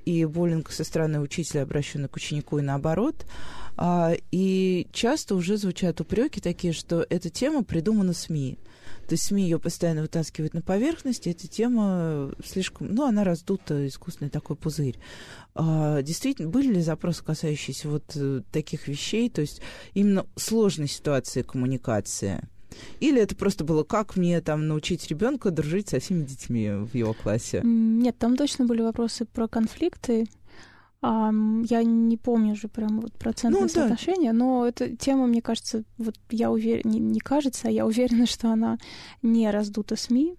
и 0.05 0.25
буллинг 0.25 0.71
со 0.71 0.85
стороны 0.85 1.21
учителя, 1.21 1.63
обращенный 1.63 2.09
к 2.09 2.17
ученику, 2.17 2.59
и 2.59 2.63
наоборот. 2.63 3.27
А, 3.77 4.13
и 4.31 4.87
часто 4.93 5.35
уже 5.35 5.57
звучат 5.57 6.01
упреки 6.01 6.41
такие, 6.41 6.73
что 6.73 7.07
эта 7.09 7.31
тема 7.31 7.65
придумана 7.65 8.13
СМИ. 8.13 8.59
То 9.07 9.15
есть 9.15 9.25
СМИ 9.25 9.43
ее 9.43 9.59
постоянно 9.59 10.03
вытаскивают 10.03 10.55
на 10.55 10.63
поверхность, 10.63 11.27
и 11.27 11.31
эта 11.31 11.47
тема 11.47 12.33
слишком, 12.45 12.95
ну, 12.95 13.05
она 13.05 13.25
раздута, 13.25 13.87
искусственный 13.87 14.31
такой 14.31 14.57
пузырь. 14.57 14.99
А, 15.55 16.01
действительно, 16.03 16.49
были 16.49 16.75
ли 16.75 16.81
запросы, 16.81 17.23
касающиеся 17.25 17.89
вот 17.89 18.13
э, 18.15 18.43
таких 18.51 18.89
вещей, 18.89 19.29
то 19.29 19.41
есть 19.41 19.61
именно 19.93 20.27
сложной 20.37 20.89
ситуации 20.89 21.43
коммуникации? 21.43 22.49
Или 23.01 23.21
это 23.21 23.37
просто 23.37 23.65
было, 23.65 23.83
как 23.83 24.17
мне 24.17 24.41
там 24.41 24.69
научить 24.69 25.07
ребенка 25.09 25.51
дружить 25.51 25.89
со 25.89 26.01
всеми 26.01 26.25
детьми 26.25 26.71
в 26.71 26.95
его 26.95 27.13
классе? 27.13 27.61
Нет, 27.65 28.17
там 28.19 28.37
точно 28.37 28.67
были 28.67 28.83
вопросы 28.83 29.25
про 29.25 29.49
конфликты. 29.49 30.27
Я 31.03 31.83
не 31.83 32.17
помню 32.17 32.57
же 32.57 32.69
прям 32.69 33.01
вот 33.01 33.13
процентное 33.13 33.63
ну, 33.63 33.69
соотношение, 33.69 34.33
да. 34.33 34.39
но 34.39 34.67
эта 34.67 34.97
тема, 34.97 35.27
мне 35.27 35.43
кажется, 35.43 35.85
вот 35.99 36.15
я 36.31 36.51
уверена, 36.51 36.93
не, 36.93 36.99
не 36.99 37.21
кажется, 37.21 37.69
а 37.69 37.71
я 37.71 37.85
уверена, 37.85 38.27
что 38.27 38.51
она 38.51 38.79
не 39.21 39.51
раздута 39.51 39.97
СМИ. 39.97 40.37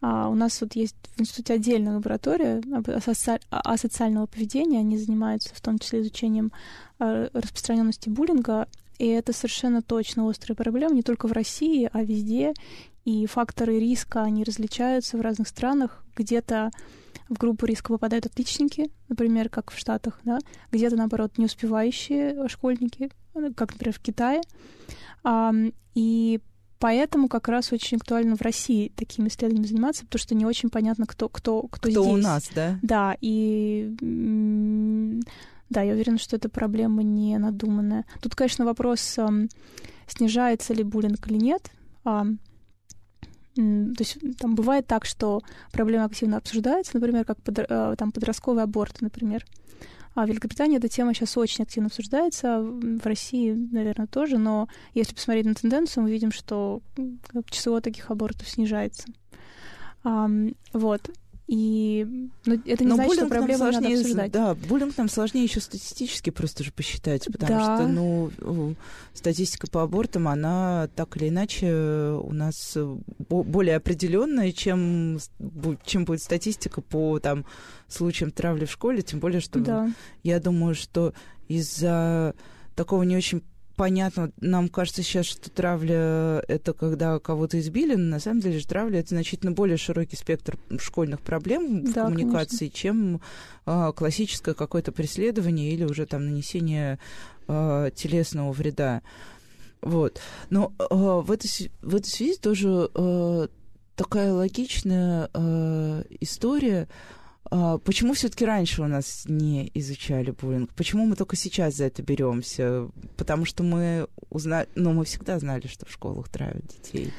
А 0.00 0.28
у 0.28 0.34
нас 0.34 0.60
вот 0.60 0.76
есть 0.76 0.94
в 1.16 1.20
институте 1.20 1.54
отдельная 1.54 1.94
лаборатория 1.94 2.62
асоциального 3.50 4.26
поведения. 4.26 4.78
Они 4.78 4.98
занимаются 4.98 5.54
в 5.54 5.60
том 5.60 5.78
числе 5.78 6.02
изучением 6.02 6.52
а, 6.98 7.28
распространенности 7.32 8.08
буллинга. 8.08 8.68
И 8.98 9.06
это 9.06 9.32
совершенно 9.32 9.82
точно 9.82 10.28
острая 10.28 10.56
проблема 10.56 10.94
не 10.94 11.02
только 11.02 11.28
в 11.28 11.32
России, 11.32 11.88
а 11.92 12.02
везде. 12.02 12.54
И 13.04 13.26
факторы 13.26 13.78
риска, 13.78 14.22
они 14.22 14.42
различаются 14.42 15.16
в 15.16 15.20
разных 15.20 15.48
странах. 15.48 16.04
Где-то 16.16 16.70
в 17.28 17.38
группу 17.38 17.66
риска 17.66 17.88
попадают 17.88 18.26
отличники, 18.26 18.90
например, 19.08 19.48
как 19.48 19.70
в 19.70 19.78
Штатах, 19.78 20.20
да, 20.24 20.38
где-то, 20.70 20.96
наоборот, 20.96 21.38
неуспевающие 21.38 22.48
школьники, 22.48 23.10
как, 23.56 23.72
например, 23.72 23.94
в 23.94 24.00
Китае. 24.00 24.40
И 25.94 26.40
поэтому 26.78 27.28
как 27.28 27.48
раз 27.48 27.72
очень 27.72 27.96
актуально 27.96 28.36
в 28.36 28.42
России 28.42 28.92
такими 28.94 29.28
исследованиями 29.28 29.66
заниматься, 29.66 30.04
потому 30.04 30.20
что 30.20 30.34
не 30.34 30.46
очень 30.46 30.70
понятно, 30.70 31.06
кто, 31.06 31.28
кто, 31.28 31.62
кто, 31.62 31.90
кто 31.90 31.90
здесь. 31.90 32.06
у 32.06 32.16
нас, 32.16 32.50
да? 32.54 32.78
Да, 32.82 33.16
и 33.20 33.92
да, 35.70 35.82
я 35.82 35.94
уверена, 35.94 36.18
что 36.18 36.36
эта 36.36 36.48
проблема 36.48 37.02
не 37.02 37.38
надуманная. 37.38 38.04
Тут, 38.20 38.34
конечно, 38.34 38.64
вопрос, 38.64 39.18
снижается 40.06 40.74
ли 40.74 40.84
буллинг 40.84 41.26
или 41.28 41.38
нет. 41.38 41.70
То 42.04 42.36
есть 43.56 44.18
там 44.38 44.54
бывает 44.54 44.86
так, 44.86 45.06
что 45.06 45.40
проблема 45.72 46.04
активно 46.04 46.36
обсуждается, 46.36 46.92
например, 46.94 47.24
как 47.24 47.42
под, 47.42 47.58
э, 47.58 47.94
там, 47.96 48.12
подростковый 48.12 48.62
аборт, 48.62 49.00
например. 49.00 49.46
А 50.14 50.24
в 50.24 50.28
Великобритании 50.28 50.76
эта 50.76 50.88
тема 50.88 51.14
сейчас 51.14 51.36
очень 51.38 51.64
активно 51.64 51.86
обсуждается, 51.86 52.60
в 52.60 53.04
России, 53.06 53.52
наверное, 53.52 54.06
тоже, 54.06 54.38
но 54.38 54.68
если 54.94 55.14
посмотреть 55.14 55.46
на 55.46 55.54
тенденцию, 55.54 56.04
мы 56.04 56.10
видим, 56.10 56.32
что 56.32 56.82
число 57.50 57.80
таких 57.80 58.10
абортов 58.10 58.48
снижается. 58.48 59.08
Вот. 60.04 61.10
И 61.46 62.28
ну, 62.44 62.60
это 62.66 62.82
не 62.82 62.90
Но 62.90 62.96
значит, 62.96 63.14
что 63.14 63.28
проблему 63.28 63.58
сложнее, 63.58 63.80
надо 63.80 64.00
обсуждать. 64.00 64.32
Да, 64.32 64.54
буллинг 64.54 64.96
нам 64.96 65.08
сложнее 65.08 65.44
еще 65.44 65.60
статистически 65.60 66.30
просто 66.30 66.64
же 66.64 66.72
посчитать, 66.72 67.26
потому 67.26 67.48
да. 67.48 67.76
что, 67.76 67.86
ну, 67.86 68.74
статистика 69.14 69.68
по 69.68 69.82
абортам, 69.82 70.26
она 70.26 70.88
так 70.96 71.16
или 71.16 71.28
иначе 71.28 71.72
у 72.20 72.32
нас 72.32 72.76
более 73.28 73.76
определенная, 73.76 74.50
чем, 74.50 75.18
чем 75.84 76.04
будет 76.04 76.22
статистика 76.22 76.80
по 76.80 77.20
там 77.20 77.44
случаям 77.86 78.32
травли 78.32 78.64
в 78.64 78.72
школе, 78.72 79.02
тем 79.02 79.20
более, 79.20 79.40
что 79.40 79.60
да. 79.60 79.88
я 80.24 80.40
думаю, 80.40 80.74
что 80.74 81.14
из-за 81.46 82.34
такого 82.74 83.04
не 83.04 83.16
очень 83.16 83.42
понятно, 83.76 84.32
нам 84.40 84.68
кажется 84.68 85.02
сейчас, 85.02 85.26
что 85.26 85.50
травля— 85.50 86.42
это 86.48 86.72
когда 86.72 87.18
кого-то 87.18 87.60
избили, 87.60 87.94
но 87.94 88.10
на 88.10 88.20
самом 88.20 88.40
деле 88.40 88.58
же 88.58 88.66
травля— 88.66 88.98
это 89.00 89.10
значительно 89.10 89.52
более 89.52 89.76
широкий 89.76 90.16
спектр 90.16 90.58
школьных 90.78 91.20
проблем 91.20 91.84
в 91.84 91.92
да, 91.92 92.04
коммуникации, 92.04 92.68
конечно. 92.68 92.78
чем 92.78 93.20
а, 93.66 93.92
классическое 93.92 94.54
какое-то 94.54 94.92
преследование 94.92 95.72
или 95.72 95.84
уже 95.84 96.06
там 96.06 96.24
нанесение 96.24 96.98
а, 97.46 97.90
телесного 97.90 98.52
вреда. 98.52 99.02
Вот. 99.82 100.20
Но 100.50 100.72
а, 100.78 101.20
в, 101.20 101.30
этой, 101.30 101.70
в 101.82 101.94
этой 101.94 102.08
связи 102.08 102.36
тоже 102.36 102.90
а, 102.94 103.48
такая 103.94 104.32
логичная 104.32 105.28
а, 105.32 106.02
история— 106.20 106.88
почему 107.84 108.14
все-таки 108.14 108.44
раньше 108.44 108.82
у 108.82 108.86
нас 108.86 109.24
не 109.26 109.70
изучали 109.74 110.30
буллинг? 110.30 110.72
Почему 110.74 111.06
мы 111.06 111.16
только 111.16 111.36
сейчас 111.36 111.74
за 111.74 111.84
это 111.84 112.02
беремся? 112.02 112.88
Потому 113.16 113.44
что 113.44 113.62
мы 113.62 114.08
узнали, 114.30 114.68
ну, 114.74 114.92
мы 114.92 115.04
всегда 115.04 115.38
знали, 115.38 115.66
что 115.66 115.86
в 115.86 115.92
школах 115.92 116.28
травят 116.28 116.66
детей. 116.66 117.12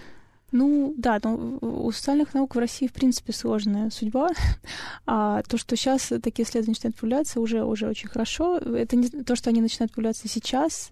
Ну, 0.53 0.93
да, 0.97 1.19
но 1.23 1.57
у 1.61 1.91
социальных 1.91 2.33
наук 2.33 2.55
в 2.55 2.59
России, 2.59 2.87
в 2.87 2.93
принципе, 2.93 3.33
сложная 3.33 3.89
судьба. 3.89 4.29
А 5.05 5.41
то, 5.43 5.57
что 5.57 5.75
сейчас 5.75 6.11
такие 6.23 6.45
исследования 6.45 6.71
начинают 6.71 6.95
появляться, 6.95 7.39
уже, 7.39 7.63
уже 7.63 7.87
очень 7.87 8.09
хорошо. 8.09 8.57
Это 8.57 8.95
не, 8.95 9.09
то, 9.09 9.35
что 9.35 9.49
они 9.49 9.61
начинают 9.61 9.93
появляться 9.93 10.27
сейчас, 10.27 10.89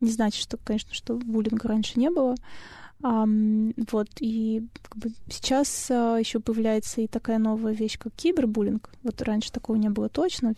не 0.00 0.10
значит, 0.10 0.42
что, 0.42 0.56
конечно, 0.56 0.94
что 0.94 1.14
буллинга 1.14 1.68
раньше 1.68 1.98
не 1.98 2.10
было. 2.10 2.34
Вот, 3.02 4.08
и 4.20 4.66
как 4.82 4.98
бы, 4.98 5.10
сейчас 5.30 5.90
uh, 5.90 6.18
еще 6.18 6.38
появляется 6.38 7.00
и 7.00 7.06
такая 7.06 7.38
новая 7.38 7.72
вещь, 7.72 7.98
как 7.98 8.12
кибербуллинг. 8.12 8.90
Вот 9.02 9.22
раньше 9.22 9.50
такого 9.50 9.76
не 9.76 9.88
было 9.88 10.10
точно. 10.10 10.54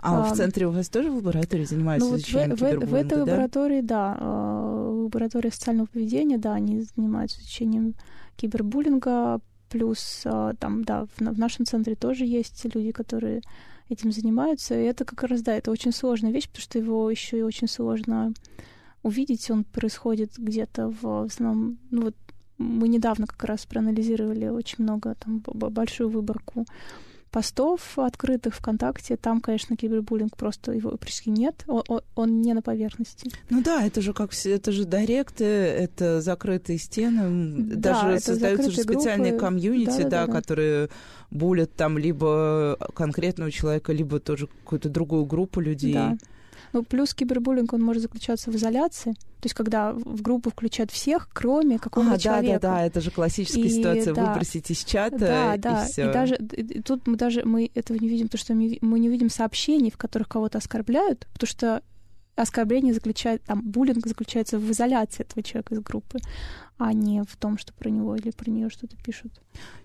А 0.00 0.28
um, 0.28 0.32
в 0.32 0.36
центре 0.36 0.66
у 0.66 0.70
вас 0.70 0.88
тоже 0.88 1.10
в 1.10 1.16
лаборатории 1.16 1.64
занимаются 1.64 2.06
ну, 2.08 2.12
вот 2.12 2.20
изучением 2.20 2.56
в, 2.56 2.60
в, 2.60 2.90
в 2.90 2.94
этой 2.94 3.16
да? 3.16 3.20
лаборатории, 3.20 3.80
да, 3.80 4.16
uh, 4.20 5.02
лаборатория 5.04 5.50
социального 5.52 5.86
поведения, 5.86 6.38
да, 6.38 6.54
они 6.54 6.80
занимаются 6.80 7.40
изучением 7.40 7.94
кибербуллинга, 8.36 9.40
плюс 9.68 10.22
uh, 10.24 10.56
там, 10.58 10.84
да, 10.84 11.06
в, 11.06 11.18
в 11.18 11.38
нашем 11.38 11.64
центре 11.64 11.94
тоже 11.94 12.24
есть 12.24 12.64
люди, 12.74 12.90
которые 12.92 13.42
этим 13.88 14.12
занимаются, 14.12 14.74
и 14.74 14.84
это 14.84 15.04
как 15.04 15.22
раз, 15.24 15.42
да, 15.42 15.54
это 15.54 15.70
очень 15.70 15.92
сложная 15.92 16.30
вещь, 16.30 16.48
потому 16.48 16.62
что 16.62 16.78
его 16.78 17.10
еще 17.10 17.38
и 17.38 17.42
очень 17.42 17.68
сложно 17.68 18.32
увидеть, 19.02 19.50
он 19.50 19.64
происходит 19.64 20.32
где-то 20.38 20.92
в, 21.00 21.24
основном, 21.24 21.78
ну 21.90 22.02
вот 22.02 22.14
мы 22.58 22.88
недавно 22.88 23.26
как 23.26 23.44
раз 23.44 23.66
проанализировали 23.66 24.48
очень 24.48 24.82
много, 24.84 25.14
там, 25.14 25.42
большую 25.46 26.10
выборку 26.10 26.66
постов 27.30 27.98
открытых 27.98 28.54
ВКонтакте, 28.54 29.16
там, 29.16 29.40
конечно, 29.40 29.76
кибербуллинг 29.76 30.36
просто 30.36 30.72
его 30.72 30.90
практически 30.90 31.28
нет, 31.28 31.64
он, 31.66 32.00
он 32.14 32.40
не 32.40 32.54
на 32.54 32.62
поверхности. 32.62 33.30
Ну 33.50 33.62
да, 33.62 33.84
это 33.84 34.00
же 34.00 34.12
как 34.12 34.30
все, 34.30 34.52
это 34.52 34.72
же 34.72 34.84
директы, 34.84 35.44
это 35.44 36.20
закрытые 36.20 36.78
стены, 36.78 37.74
да, 37.76 38.02
даже 38.02 38.20
создаются 38.20 38.70
же 38.70 38.82
специальные 38.82 39.32
группы. 39.32 39.44
комьюнити, 39.46 40.02
да, 40.02 40.04
да, 40.04 40.08
да, 40.08 40.26
да, 40.26 40.32
которые 40.32 40.88
булят 41.30 41.74
там 41.74 41.98
либо 41.98 42.78
конкретного 42.94 43.50
человека, 43.50 43.92
либо 43.92 44.20
тоже 44.20 44.46
какую-то 44.46 44.88
другую 44.88 45.26
группу 45.26 45.60
людей. 45.60 45.92
Да. 45.92 46.16
Ну, 46.72 46.82
плюс 46.82 47.14
кибербуллинг, 47.14 47.72
он 47.72 47.82
может 47.82 48.02
заключаться 48.02 48.50
в 48.50 48.56
изоляции. 48.56 49.12
То 49.12 49.44
есть, 49.44 49.54
когда 49.54 49.92
в 49.92 50.20
группу 50.20 50.50
включают 50.50 50.90
всех, 50.90 51.28
кроме 51.32 51.78
какого-то 51.78 52.14
а, 52.14 52.18
человека. 52.18 52.60
Да, 52.60 52.68
да, 52.68 52.76
да, 52.76 52.86
это 52.86 53.00
же 53.00 53.10
классическая 53.10 53.62
и, 53.62 53.68
ситуация 53.68 54.14
да, 54.14 54.26
выбросить 54.26 54.70
из 54.70 54.84
чата. 54.84 55.18
Да, 55.18 55.56
да. 55.56 55.84
И, 55.84 55.92
всё. 55.92 56.10
и 56.10 56.12
даже 56.12 56.34
и 56.36 56.82
тут 56.82 57.06
мы 57.06 57.16
даже 57.16 57.44
мы 57.44 57.70
этого 57.74 57.96
не 57.98 58.08
видим, 58.08 58.26
потому 58.28 58.40
что 58.40 58.54
мы, 58.54 58.98
не 58.98 59.08
видим 59.08 59.30
сообщений, 59.30 59.90
в 59.90 59.96
которых 59.96 60.28
кого-то 60.28 60.58
оскорбляют, 60.58 61.26
потому 61.32 61.48
что 61.48 61.82
оскорбление 62.34 62.94
заключается, 62.94 63.46
там, 63.46 63.62
буллинг 63.62 64.06
заключается 64.06 64.58
в 64.58 64.70
изоляции 64.70 65.22
этого 65.22 65.42
человека 65.42 65.74
из 65.74 65.80
группы, 65.80 66.18
а 66.78 66.92
не 66.92 67.24
в 67.24 67.36
том, 67.36 67.58
что 67.58 67.72
про 67.72 67.90
него 67.90 68.14
или 68.14 68.30
про 68.30 68.50
нее 68.50 68.70
что-то 68.70 68.96
пишут. 68.96 69.32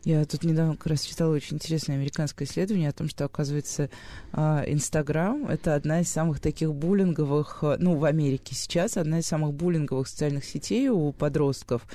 Я 0.03 0.23
тут 0.25 0.43
недавно 0.43 0.75
как 0.75 0.87
раз 0.87 1.01
читала 1.01 1.33
очень 1.33 1.55
интересное 1.55 1.95
американское 1.95 2.47
исследование 2.47 2.89
о 2.89 2.93
том, 2.93 3.09
что, 3.09 3.25
оказывается, 3.25 3.89
а, 4.31 4.63
Инстаграм— 4.67 5.45
это 5.47 5.73
одна 5.73 6.01
из 6.01 6.09
самых 6.09 6.39
таких 6.39 6.73
буллинговых, 6.73 7.63
а, 7.63 7.77
ну, 7.79 7.95
в 7.95 8.05
Америке 8.05 8.53
сейчас, 8.53 8.97
одна 8.97 9.19
из 9.19 9.25
самых 9.25 9.53
буллинговых 9.53 10.07
социальных 10.07 10.45
сетей 10.45 10.89
у 10.89 11.11
подростков, 11.11 11.87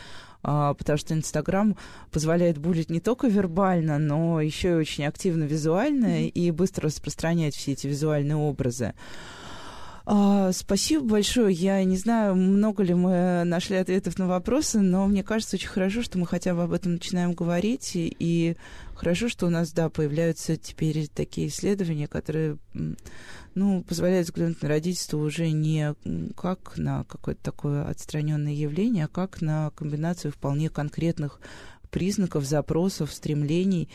а, 0.43 0.75
потому 0.75 0.99
что 0.99 1.15
Инстаграм 1.15 1.77
позволяет 2.11 2.59
булить 2.59 2.91
не 2.91 3.01
только 3.01 3.29
вербально, 3.29 3.99
но 3.99 4.41
еще 4.41 4.71
и 4.71 4.75
очень 4.75 5.05
активно 5.05 5.45
визуально 5.45 6.07
mm-hmm. 6.07 6.29
и 6.29 6.51
быстро 6.51 6.87
распространять 6.87 7.55
все 7.55 7.73
эти 7.73 7.87
визуальные 7.87 8.37
образы. 8.37 8.95
А, 10.11 10.53
спасибо 10.53 11.05
большое. 11.05 11.53
Я 11.53 11.85
не 11.85 11.99
знаю, 11.99 12.35
много 12.35 12.83
ли 12.83 12.95
мы 12.95 13.45
нашли 13.45 13.77
ответов 13.77 14.19
на 14.19 14.27
вопросы, 14.27 14.81
но 14.81 15.07
мне 15.07 15.23
кажется 15.23 15.57
очень 15.57 15.69
хорошо, 15.69 16.03
что 16.03 16.17
мы 16.17 16.27
хотя 16.27 16.55
бы 16.55 16.63
об 16.63 16.73
этом 16.73 16.95
начинаем 16.95 17.35
говорить. 17.35 17.95
И, 17.95 18.17
и 18.19 18.57
хорошо, 18.95 19.29
что 19.29 19.47
у 19.47 19.51
нас, 19.51 19.71
да, 19.73 19.91
появляются 19.91 20.57
теперь 20.57 21.09
такие 21.09 21.49
исследования, 21.49 22.09
которые 22.09 22.57
ну, 23.55 23.83
позволяют 23.83 24.29
взглянуть 24.29 24.63
на 24.63 24.69
родительство 24.71 25.19
уже 25.19 25.51
не 25.51 25.95
как 26.39 26.79
на 26.79 27.05
какое-то 27.05 27.43
такое 27.43 27.85
отстраненное 27.85 28.55
явление, 28.55 29.05
а 29.05 29.09
как 29.09 29.43
на 29.43 29.73
комбинацию 29.73 30.33
вполне 30.33 30.71
конкретных 30.71 31.39
признаков, 31.89 32.45
запросов, 32.45 33.13
стремлений 33.13 33.89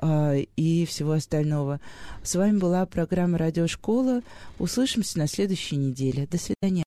э, 0.00 0.44
и 0.56 0.86
всего 0.86 1.12
остального. 1.12 1.80
С 2.22 2.34
вами 2.34 2.58
была 2.58 2.86
программа 2.86 3.38
«Радиошкола». 3.38 4.22
Услышимся 4.58 5.18
на 5.18 5.26
следующей 5.26 5.76
неделе. 5.76 6.26
До 6.30 6.38
свидания. 6.38 6.70